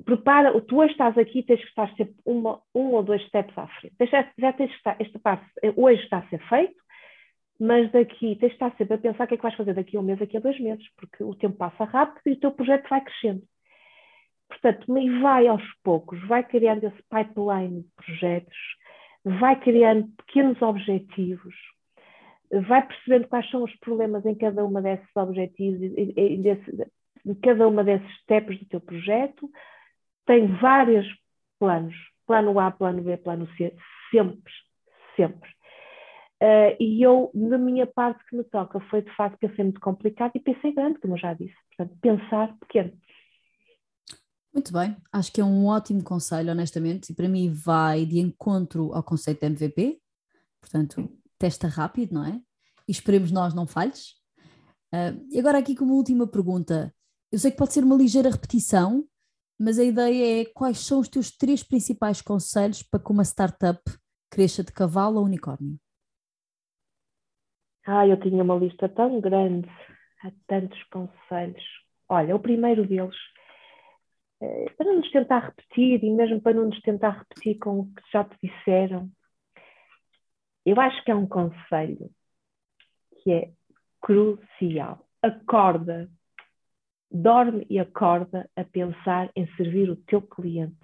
prepara, 0.04 0.60
tu 0.62 0.78
hoje 0.78 0.92
estás 0.92 1.16
aqui 1.16 1.42
tens 1.42 1.60
que 1.60 1.68
estar 1.68 1.88
sempre 1.94 2.14
uma, 2.24 2.60
um 2.74 2.92
ou 2.92 3.02
dois 3.02 3.22
steps 3.26 3.56
à 3.56 3.66
frente. 3.66 3.94
Já, 4.10 4.28
já 4.38 4.52
tens 4.52 4.70
que 4.70 4.76
estar, 4.76 4.96
esta 4.98 5.18
parte 5.18 5.46
hoje 5.76 6.02
está 6.02 6.18
a 6.18 6.28
ser 6.28 6.40
feito, 6.48 6.80
mas 7.58 7.90
daqui 7.92 8.36
tens 8.36 8.48
que 8.48 8.54
estar 8.54 8.74
sempre 8.76 8.94
a 8.94 8.98
pensar 8.98 9.24
o 9.24 9.26
que 9.28 9.34
é 9.34 9.36
que 9.36 9.42
vais 9.42 9.54
fazer 9.54 9.74
daqui 9.74 9.96
a 9.96 10.00
um 10.00 10.02
mês, 10.02 10.18
daqui 10.18 10.36
a 10.36 10.40
dois 10.40 10.58
meses, 10.58 10.84
porque 10.96 11.22
o 11.22 11.34
tempo 11.34 11.56
passa 11.56 11.84
rápido 11.84 12.22
e 12.26 12.32
o 12.32 12.40
teu 12.40 12.50
projeto 12.50 12.88
vai 12.88 13.02
crescendo. 13.02 13.42
Portanto, 14.48 14.98
e 14.98 15.20
vai 15.20 15.46
aos 15.46 15.62
poucos, 15.84 16.20
vai 16.26 16.42
criando 16.42 16.84
esse 16.84 17.02
pipeline 17.08 17.82
de 17.82 17.88
projetos, 17.94 18.56
vai 19.24 19.58
criando 19.60 20.08
pequenos 20.16 20.60
objetivos, 20.62 21.54
vai 22.68 22.86
percebendo 22.86 23.28
quais 23.28 23.48
são 23.50 23.62
os 23.62 23.74
problemas 23.76 24.24
em 24.26 24.34
cada 24.34 24.64
uma 24.64 24.82
desses 24.82 25.08
objetivos, 25.16 25.80
em, 25.82 26.42
em 27.26 27.34
cada 27.42 27.68
uma 27.68 27.84
desses 27.84 28.10
steps 28.22 28.58
do 28.58 28.66
teu 28.66 28.80
projeto, 28.80 29.48
tem 30.26 30.46
vários 30.58 31.06
planos, 31.58 31.94
plano 32.26 32.58
A, 32.58 32.70
plano 32.70 33.02
B, 33.02 33.16
plano 33.16 33.48
C, 33.56 33.74
sempre, 34.10 34.52
sempre. 35.16 35.50
Uh, 36.42 36.74
e 36.80 37.02
eu, 37.02 37.30
na 37.34 37.58
minha 37.58 37.86
parte 37.86 38.24
que 38.26 38.34
me 38.34 38.44
toca, 38.44 38.80
foi 38.88 39.02
de 39.02 39.14
facto 39.14 39.38
pensei 39.38 39.62
muito 39.62 39.80
complicado 39.80 40.32
e 40.34 40.40
pensei 40.40 40.72
grande, 40.72 40.98
como 40.98 41.14
eu 41.14 41.18
já 41.18 41.34
disse. 41.34 41.54
Portanto, 41.68 41.98
pensar 42.00 42.56
pequeno. 42.60 42.92
Muito 44.52 44.72
bem, 44.72 44.96
acho 45.12 45.32
que 45.32 45.40
é 45.40 45.44
um 45.44 45.66
ótimo 45.66 46.02
conselho, 46.02 46.50
honestamente, 46.50 47.10
e 47.10 47.14
para 47.14 47.28
mim 47.28 47.52
vai 47.52 48.04
de 48.04 48.18
encontro 48.18 48.92
ao 48.92 49.02
conceito 49.02 49.40
de 49.40 49.46
MVP. 49.46 50.00
Portanto, 50.60 51.08
testa 51.38 51.68
rápido, 51.68 52.14
não 52.14 52.24
é? 52.24 52.40
E 52.86 52.92
esperemos 52.92 53.30
nós 53.30 53.54
não 53.54 53.66
falhes. 53.66 54.14
Uh, 54.92 55.24
e 55.30 55.38
agora 55.38 55.58
aqui 55.58 55.76
como 55.76 55.94
última 55.94 56.26
pergunta, 56.26 56.92
eu 57.30 57.38
sei 57.38 57.52
que 57.52 57.56
pode 57.56 57.72
ser 57.72 57.84
uma 57.84 57.96
ligeira 57.96 58.28
repetição, 58.28 59.04
mas 59.58 59.78
a 59.78 59.84
ideia 59.84 60.42
é 60.42 60.44
quais 60.46 60.80
são 60.80 60.98
os 60.98 61.08
teus 61.08 61.30
três 61.30 61.62
principais 61.62 62.20
conselhos 62.20 62.82
para 62.82 62.98
que 62.98 63.12
uma 63.12 63.22
startup 63.24 63.80
cresça 64.28 64.64
de 64.64 64.72
cavalo 64.72 65.18
a 65.18 65.22
unicórnio? 65.22 65.78
Ah, 67.86 68.06
eu 68.06 68.18
tinha 68.18 68.42
uma 68.42 68.56
lista 68.56 68.88
tão 68.88 69.20
grande, 69.20 69.68
há 70.24 70.32
tantos 70.46 70.82
conselhos. 70.84 71.62
Olha, 72.08 72.34
o 72.34 72.40
primeiro 72.40 72.86
deles, 72.86 73.16
para 74.76 74.86
não 74.86 74.96
nos 74.96 75.10
tentar 75.10 75.40
repetir 75.40 76.02
e 76.02 76.10
mesmo 76.10 76.40
para 76.40 76.54
não 76.54 76.66
nos 76.66 76.80
tentar 76.80 77.18
repetir 77.18 77.58
com 77.58 77.80
o 77.80 77.86
que 77.86 78.02
já 78.12 78.24
te 78.24 78.36
disseram, 78.42 79.10
eu 80.64 80.80
acho 80.80 81.04
que 81.04 81.10
é 81.10 81.14
um 81.14 81.26
conselho 81.26 82.10
que 83.22 83.32
é 83.32 83.52
crucial. 84.00 85.06
Acorda, 85.22 86.08
dorme 87.10 87.66
e 87.68 87.78
acorda 87.78 88.48
a 88.56 88.64
pensar 88.64 89.30
em 89.36 89.46
servir 89.56 89.90
o 89.90 89.96
teu 89.96 90.22
cliente. 90.22 90.78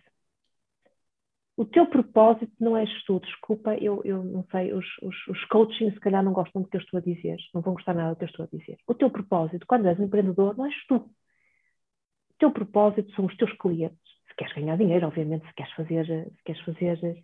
O 1.56 1.64
teu 1.64 1.86
propósito 1.86 2.52
não 2.60 2.76
és 2.76 2.90
tu, 3.04 3.18
desculpa, 3.20 3.74
eu, 3.76 4.02
eu 4.04 4.22
não 4.22 4.44
sei, 4.50 4.74
os, 4.74 4.84
os, 5.00 5.16
os 5.28 5.44
coaching 5.46 5.90
se 5.90 6.00
calhar 6.00 6.22
não 6.22 6.34
gostam 6.34 6.60
do 6.60 6.68
que 6.68 6.76
eu 6.76 6.82
estou 6.82 6.98
a 6.98 7.02
dizer, 7.02 7.38
não 7.54 7.62
vão 7.62 7.72
gostar 7.72 7.94
nada 7.94 8.10
do 8.10 8.18
que 8.18 8.24
eu 8.24 8.28
estou 8.28 8.44
a 8.44 8.48
dizer. 8.58 8.76
O 8.86 8.92
teu 8.92 9.10
propósito, 9.10 9.66
quando 9.66 9.86
és 9.86 9.98
um 9.98 10.04
empreendedor, 10.04 10.54
não 10.54 10.66
és 10.66 10.86
tu. 10.86 11.10
Teu 12.38 12.50
propósito 12.50 13.10
são 13.12 13.26
os 13.26 13.36
teus 13.36 13.52
clientes. 13.58 13.98
Se 14.28 14.36
queres 14.36 14.54
ganhar 14.54 14.76
dinheiro, 14.76 15.06
obviamente, 15.06 15.46
se 15.46 15.54
queres 15.54 15.72
fazer, 15.72 16.06
se 16.06 16.42
queres 16.44 16.62
fazer 16.62 17.22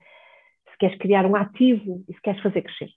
queres 0.83 0.99
criar 0.99 1.25
um 1.25 1.37
ativo 1.37 2.05
e 2.09 2.13
se 2.13 2.21
queres 2.21 2.43
fazer 2.43 2.61
crescer. 2.61 2.91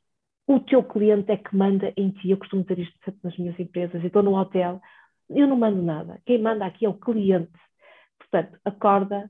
O 0.48 0.60
teu 0.60 0.84
cliente 0.84 1.32
é 1.32 1.38
que 1.38 1.56
manda 1.56 1.94
em 1.96 2.10
ti. 2.10 2.32
Eu 2.32 2.38
costumo 2.38 2.64
dizer 2.64 2.80
isto 2.80 2.98
sempre 3.06 3.20
nas 3.24 3.38
minhas 3.38 3.60
empresas. 3.60 4.02
Eu 4.02 4.08
estou 4.08 4.24
num 4.24 4.34
hotel, 4.34 4.82
eu 5.30 5.46
não 5.46 5.56
mando 5.56 5.84
nada. 5.84 6.20
Quem 6.26 6.42
manda 6.42 6.66
aqui 6.66 6.88
é 6.88 6.90
o 6.90 6.98
cliente. 6.98 7.52
Portanto, 8.18 8.60
acorda, 8.66 9.30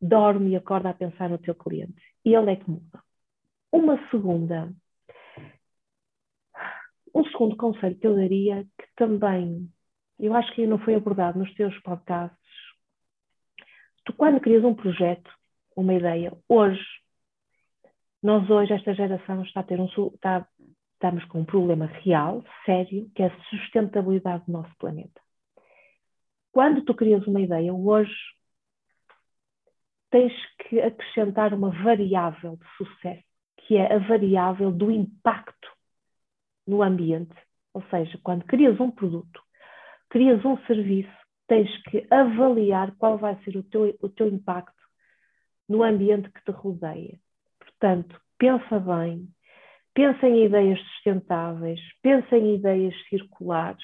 dorme 0.00 0.50
e 0.50 0.56
acorda 0.56 0.90
a 0.90 0.94
pensar 0.94 1.28
no 1.28 1.38
teu 1.38 1.52
cliente. 1.52 2.00
E 2.24 2.32
ele 2.32 2.52
é 2.52 2.56
que 2.56 2.70
muda. 2.70 3.02
Uma 3.72 3.98
segunda, 4.08 4.72
um 7.12 7.24
segundo 7.24 7.56
conselho 7.56 7.98
que 7.98 8.06
eu 8.06 8.14
daria, 8.14 8.64
que 8.78 8.86
também, 8.94 9.68
eu 10.26 10.34
acho 10.34 10.52
que 10.54 10.66
não 10.66 10.78
foi 10.78 10.94
abordado 10.94 11.38
nos 11.38 11.52
teus 11.54 11.76
podcasts. 11.80 12.38
Tu, 14.04 14.12
quando 14.14 14.40
crias 14.40 14.64
um 14.64 14.74
projeto, 14.74 15.30
uma 15.76 15.94
ideia, 15.94 16.32
hoje 16.48 16.84
nós 18.22 18.48
hoje, 18.48 18.72
esta 18.72 18.94
geração, 18.94 19.42
está 19.42 19.60
a 19.60 19.64
ter 19.64 19.80
um, 19.80 19.86
está, 19.86 20.46
estamos 20.92 21.24
com 21.24 21.40
um 21.40 21.44
problema 21.44 21.86
real, 21.86 22.44
sério, 22.64 23.10
que 23.16 23.22
é 23.22 23.26
a 23.26 23.40
sustentabilidade 23.46 24.44
do 24.46 24.52
nosso 24.52 24.72
planeta. 24.78 25.20
quando 26.52 26.84
tu 26.84 26.94
crias 26.94 27.26
uma 27.26 27.40
ideia, 27.40 27.74
hoje 27.74 28.14
tens 30.10 30.32
que 30.58 30.80
acrescentar 30.80 31.52
uma 31.52 31.70
variável 31.82 32.56
de 32.56 32.66
sucesso, 32.76 33.24
que 33.56 33.76
é 33.76 33.92
a 33.92 33.98
variável 33.98 34.70
do 34.70 34.90
impacto 34.90 35.68
no 36.66 36.82
ambiente. 36.82 37.34
Ou 37.74 37.82
seja, 37.88 38.20
quando 38.22 38.44
crias 38.44 38.78
um 38.78 38.90
produto, 38.90 39.42
crias 40.12 40.44
um 40.44 40.58
serviço, 40.66 41.10
tens 41.48 41.70
que 41.84 42.06
avaliar 42.10 42.94
qual 42.98 43.16
vai 43.16 43.34
ser 43.42 43.56
o 43.56 43.62
teu, 43.62 43.96
o 44.02 44.08
teu 44.10 44.28
impacto 44.28 44.82
no 45.66 45.82
ambiente 45.82 46.30
que 46.30 46.44
te 46.44 46.50
rodeia. 46.50 47.18
Portanto, 47.58 48.20
pensa 48.38 48.78
bem, 48.78 49.26
pensa 49.94 50.28
em 50.28 50.44
ideias 50.44 50.78
sustentáveis, 50.80 51.80
pensa 52.02 52.36
em 52.36 52.56
ideias 52.56 52.94
circulares, 53.08 53.82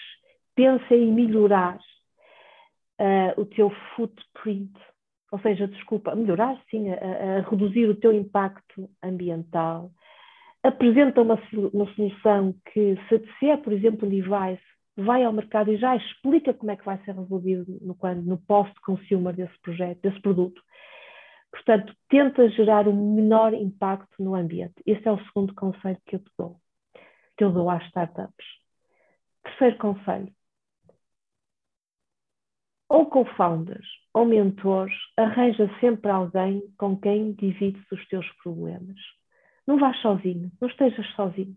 pensa 0.54 0.94
em 0.94 1.10
melhorar 1.10 1.78
uh, 3.00 3.40
o 3.40 3.46
teu 3.46 3.70
footprint, 3.96 4.72
ou 5.32 5.38
seja, 5.40 5.66
desculpa, 5.66 6.14
melhorar 6.14 6.60
sim, 6.70 6.90
a, 6.90 7.38
a, 7.38 7.40
reduzir 7.48 7.88
o 7.88 7.96
teu 7.96 8.12
impacto 8.12 8.90
ambiental. 9.02 9.90
Apresenta 10.62 11.22
uma, 11.22 11.40
uma 11.72 11.86
solução 11.94 12.54
que, 12.70 12.98
se, 13.08 13.24
se 13.38 13.48
é, 13.48 13.56
por 13.56 13.72
exemplo, 13.72 14.06
um 14.06 14.10
device, 14.10 14.67
vai 15.02 15.22
ao 15.22 15.32
mercado 15.32 15.70
e 15.72 15.76
já 15.76 15.94
explica 15.96 16.52
como 16.52 16.72
é 16.72 16.76
que 16.76 16.84
vai 16.84 16.98
ser 17.04 17.14
resolvido 17.14 17.78
no, 17.80 17.96
no 18.22 18.38
post-consumer 18.38 19.34
desse 19.34 19.56
projeto, 19.60 20.00
desse 20.00 20.20
produto. 20.20 20.60
Portanto, 21.50 21.94
tenta 22.08 22.48
gerar 22.50 22.88
um 22.88 23.14
menor 23.14 23.54
impacto 23.54 24.22
no 24.22 24.34
ambiente. 24.34 24.74
Esse 24.84 25.06
é 25.06 25.12
o 25.12 25.24
segundo 25.26 25.54
conselho 25.54 25.98
que 26.04 26.16
eu 26.16 26.20
te 26.20 26.30
dou, 26.36 26.60
que 27.36 27.44
eu 27.44 27.52
dou 27.52 27.70
às 27.70 27.84
startups. 27.86 28.46
Terceiro 29.44 29.78
conselho. 29.78 30.32
Ou 32.88 33.06
co-founders 33.06 33.86
ou 34.12 34.24
mentores, 34.24 34.94
arranja 35.16 35.70
sempre 35.78 36.10
alguém 36.10 36.62
com 36.76 36.98
quem 36.98 37.32
divides 37.34 37.84
os 37.92 38.06
teus 38.08 38.26
problemas. 38.42 38.98
Não 39.66 39.78
vás 39.78 39.96
sozinho, 40.00 40.50
não 40.60 40.68
estejas 40.68 41.06
sozinho. 41.14 41.56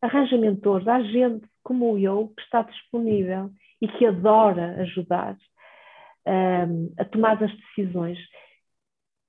Arranja 0.00 0.36
mentores, 0.36 0.86
há 0.86 1.02
gente 1.02 1.48
como 1.66 1.98
eu 1.98 2.28
que 2.28 2.42
está 2.42 2.62
disponível 2.62 3.50
e 3.82 3.88
que 3.88 4.06
adora 4.06 4.80
ajudar 4.82 5.36
um, 6.24 6.94
a 6.96 7.04
tomar 7.04 7.42
as 7.42 7.52
decisões. 7.56 8.16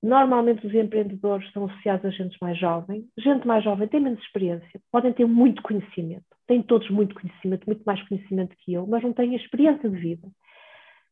Normalmente 0.00 0.64
os 0.64 0.72
empreendedores 0.72 1.44
estão 1.48 1.64
associados 1.64 2.04
a 2.04 2.10
gente 2.10 2.38
mais 2.40 2.56
jovem. 2.56 3.08
Gente 3.18 3.44
mais 3.44 3.64
jovem 3.64 3.88
tem 3.88 3.98
menos 4.00 4.20
experiência, 4.20 4.80
podem 4.92 5.12
ter 5.12 5.26
muito 5.26 5.60
conhecimento, 5.62 6.24
têm 6.46 6.62
todos 6.62 6.88
muito 6.90 7.16
conhecimento, 7.16 7.66
muito 7.66 7.82
mais 7.84 8.00
conhecimento 8.06 8.54
que 8.60 8.74
eu, 8.74 8.86
mas 8.86 9.02
não 9.02 9.12
têm 9.12 9.34
experiência 9.34 9.90
de 9.90 9.96
vida. 9.96 10.28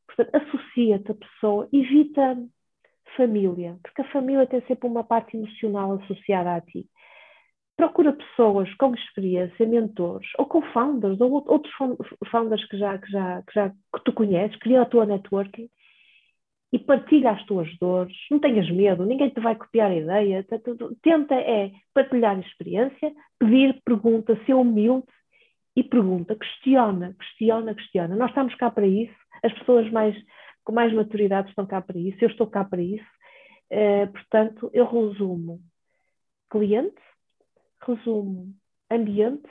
Portanto, 0.07 0.31
associa-te 0.33 1.11
a 1.11 1.15
pessoa, 1.15 1.69
evita 1.73 2.39
família, 3.17 3.77
porque 3.83 4.03
a 4.03 4.13
família 4.13 4.47
tem 4.47 4.61
sempre 4.69 4.89
uma 4.89 5.03
parte 5.03 5.37
emocional 5.37 5.95
associada 5.95 6.55
a 6.55 6.61
ti. 6.61 6.89
Procura 7.77 8.13
pessoas 8.13 8.73
com 8.75 8.95
experiência, 8.95 9.67
mentores, 9.67 10.29
ou 10.39 10.47
com 10.47 10.63
founders, 10.73 11.21
ou 11.21 11.45
outros 11.47 11.73
founders 12.31 12.65
que 12.69 12.79
já, 12.79 12.97
que 12.99 13.11
já, 13.11 13.43
que 13.43 13.55
já 13.55 13.69
que 13.71 14.05
tu 14.05 14.13
conheces, 14.13 14.59
cria 14.59 14.83
a 14.83 14.87
tua 14.87 15.05
networking 15.05 15.69
e 16.73 16.79
partilha 16.79 17.31
as 17.31 17.45
tuas 17.47 17.69
dores, 17.79 18.17
não 18.31 18.39
tenhas 18.39 18.71
medo, 18.71 19.07
ninguém 19.07 19.31
te 19.31 19.41
vai 19.41 19.55
copiar 19.55 19.91
a 19.91 19.97
ideia, 19.97 20.47
tenta 21.03 21.35
é 21.35 21.71
partilhar 21.95 22.39
experiência, 22.41 23.13
pedir, 23.39 23.81
pergunta, 23.85 24.39
ser 24.45 24.55
humilde 24.55 25.07
e 25.77 25.83
pergunta, 25.85 26.35
questiona, 26.35 27.15
questiona, 27.19 27.75
questiona. 27.75 28.17
Nós 28.17 28.31
estamos 28.31 28.55
cá 28.57 28.71
para 28.71 28.87
isso, 28.87 29.15
as 29.43 29.53
pessoas 29.53 29.91
mais, 29.91 30.17
com 30.65 30.73
mais 30.73 30.93
maturidade 30.93 31.49
estão 31.49 31.67
cá 31.67 31.81
para 31.81 31.99
isso, 31.99 32.19
eu 32.21 32.29
estou 32.29 32.47
cá 32.47 32.65
para 32.65 32.83
isso. 32.83 33.07
Uh, 33.71 34.11
portanto, 34.13 34.71
eu 34.73 34.87
resumo 34.87 35.61
cliente, 36.51 36.95
resumo 37.87 38.55
ambiente, 38.91 39.49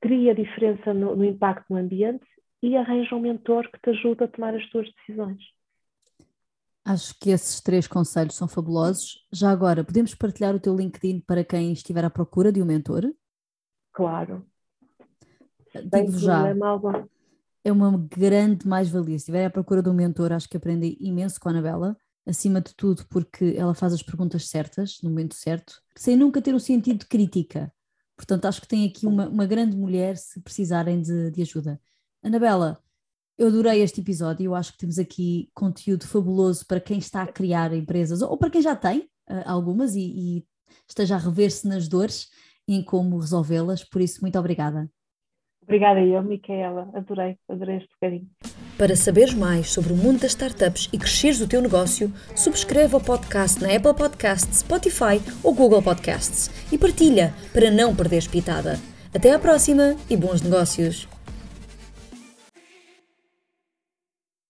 cria 0.00 0.34
diferença 0.34 0.92
no, 0.94 1.14
no 1.16 1.24
impacto 1.24 1.66
no 1.70 1.78
ambiente 1.78 2.26
e 2.62 2.76
arranja 2.76 3.14
um 3.14 3.20
mentor 3.20 3.70
que 3.70 3.80
te 3.80 3.90
ajude 3.90 4.24
a 4.24 4.28
tomar 4.28 4.54
as 4.54 4.68
tuas 4.70 4.86
decisões. 4.94 5.42
Acho 6.84 7.14
que 7.18 7.30
esses 7.30 7.60
três 7.60 7.86
conselhos 7.86 8.34
são 8.34 8.48
fabulosos. 8.48 9.26
Já 9.32 9.50
agora, 9.50 9.84
podemos 9.84 10.14
partilhar 10.14 10.54
o 10.54 10.60
teu 10.60 10.74
LinkedIn 10.74 11.20
para 11.20 11.44
quem 11.44 11.72
estiver 11.72 12.04
à 12.04 12.10
procura 12.10 12.50
de 12.50 12.62
um 12.62 12.64
mentor? 12.64 13.04
Claro. 13.92 14.46
Digo 15.74 16.18
já, 16.18 16.48
é 17.62 17.70
uma 17.70 17.96
grande 17.96 18.66
mais-valia. 18.66 19.18
Se 19.18 19.24
estiver 19.24 19.46
à 19.46 19.50
procura 19.50 19.82
de 19.82 19.88
um 19.88 19.94
mentor, 19.94 20.32
acho 20.32 20.48
que 20.48 20.56
aprendi 20.56 20.96
imenso 21.00 21.38
com 21.38 21.48
a 21.48 21.52
Anabela. 21.52 21.96
Acima 22.26 22.60
de 22.60 22.74
tudo, 22.74 23.06
porque 23.08 23.54
ela 23.56 23.74
faz 23.74 23.92
as 23.92 24.02
perguntas 24.02 24.48
certas, 24.48 24.98
no 25.02 25.10
momento 25.10 25.34
certo, 25.34 25.80
sem 25.96 26.16
nunca 26.16 26.40
ter 26.42 26.54
um 26.54 26.58
sentido 26.58 27.00
de 27.00 27.06
crítica. 27.06 27.72
Portanto, 28.16 28.44
acho 28.44 28.60
que 28.60 28.68
tem 28.68 28.86
aqui 28.86 29.06
uma, 29.06 29.28
uma 29.28 29.46
grande 29.46 29.76
mulher 29.76 30.16
se 30.16 30.40
precisarem 30.40 31.00
de, 31.00 31.30
de 31.30 31.42
ajuda. 31.42 31.80
Anabela, 32.22 32.78
eu 33.38 33.48
adorei 33.48 33.80
este 33.80 34.02
episódio. 34.02 34.44
Eu 34.44 34.54
acho 34.54 34.72
que 34.72 34.78
temos 34.78 34.98
aqui 34.98 35.50
conteúdo 35.54 36.06
fabuloso 36.06 36.66
para 36.66 36.78
quem 36.78 36.98
está 36.98 37.22
a 37.22 37.32
criar 37.32 37.72
empresas 37.72 38.20
ou 38.20 38.36
para 38.36 38.50
quem 38.50 38.60
já 38.60 38.76
tem 38.76 39.08
uh, 39.30 39.42
algumas 39.46 39.94
e, 39.94 40.00
e 40.00 40.46
esteja 40.86 41.14
a 41.14 41.18
rever-se 41.18 41.66
nas 41.66 41.88
dores 41.88 42.28
e 42.68 42.74
em 42.74 42.84
como 42.84 43.18
resolvê-las. 43.18 43.82
Por 43.82 44.02
isso, 44.02 44.20
muito 44.20 44.38
obrigada. 44.38 44.90
Obrigada 45.70 46.00
eu, 46.00 46.20
Micaela. 46.24 46.90
Adorei, 46.92 47.36
adorei 47.48 47.76
este 47.76 47.88
bocadinho. 47.94 48.28
Para 48.76 48.96
saberes 48.96 49.32
mais 49.34 49.70
sobre 49.70 49.92
o 49.92 49.96
mundo 49.96 50.18
das 50.18 50.32
startups 50.32 50.88
e 50.92 50.98
cresceres 50.98 51.40
o 51.40 51.46
teu 51.46 51.62
negócio, 51.62 52.12
subscreve 52.34 52.96
o 52.96 53.00
podcast 53.00 53.62
na 53.62 53.68
Apple 53.68 53.94
Podcasts, 53.94 54.58
Spotify 54.58 55.22
ou 55.44 55.54
Google 55.54 55.80
Podcasts 55.80 56.50
e 56.72 56.76
partilha 56.76 57.32
para 57.52 57.70
não 57.70 57.94
perderes 57.94 58.26
pitada. 58.26 58.80
Até 59.14 59.32
à 59.32 59.38
próxima 59.38 59.94
e 60.08 60.16
bons 60.16 60.42
negócios! 60.42 61.19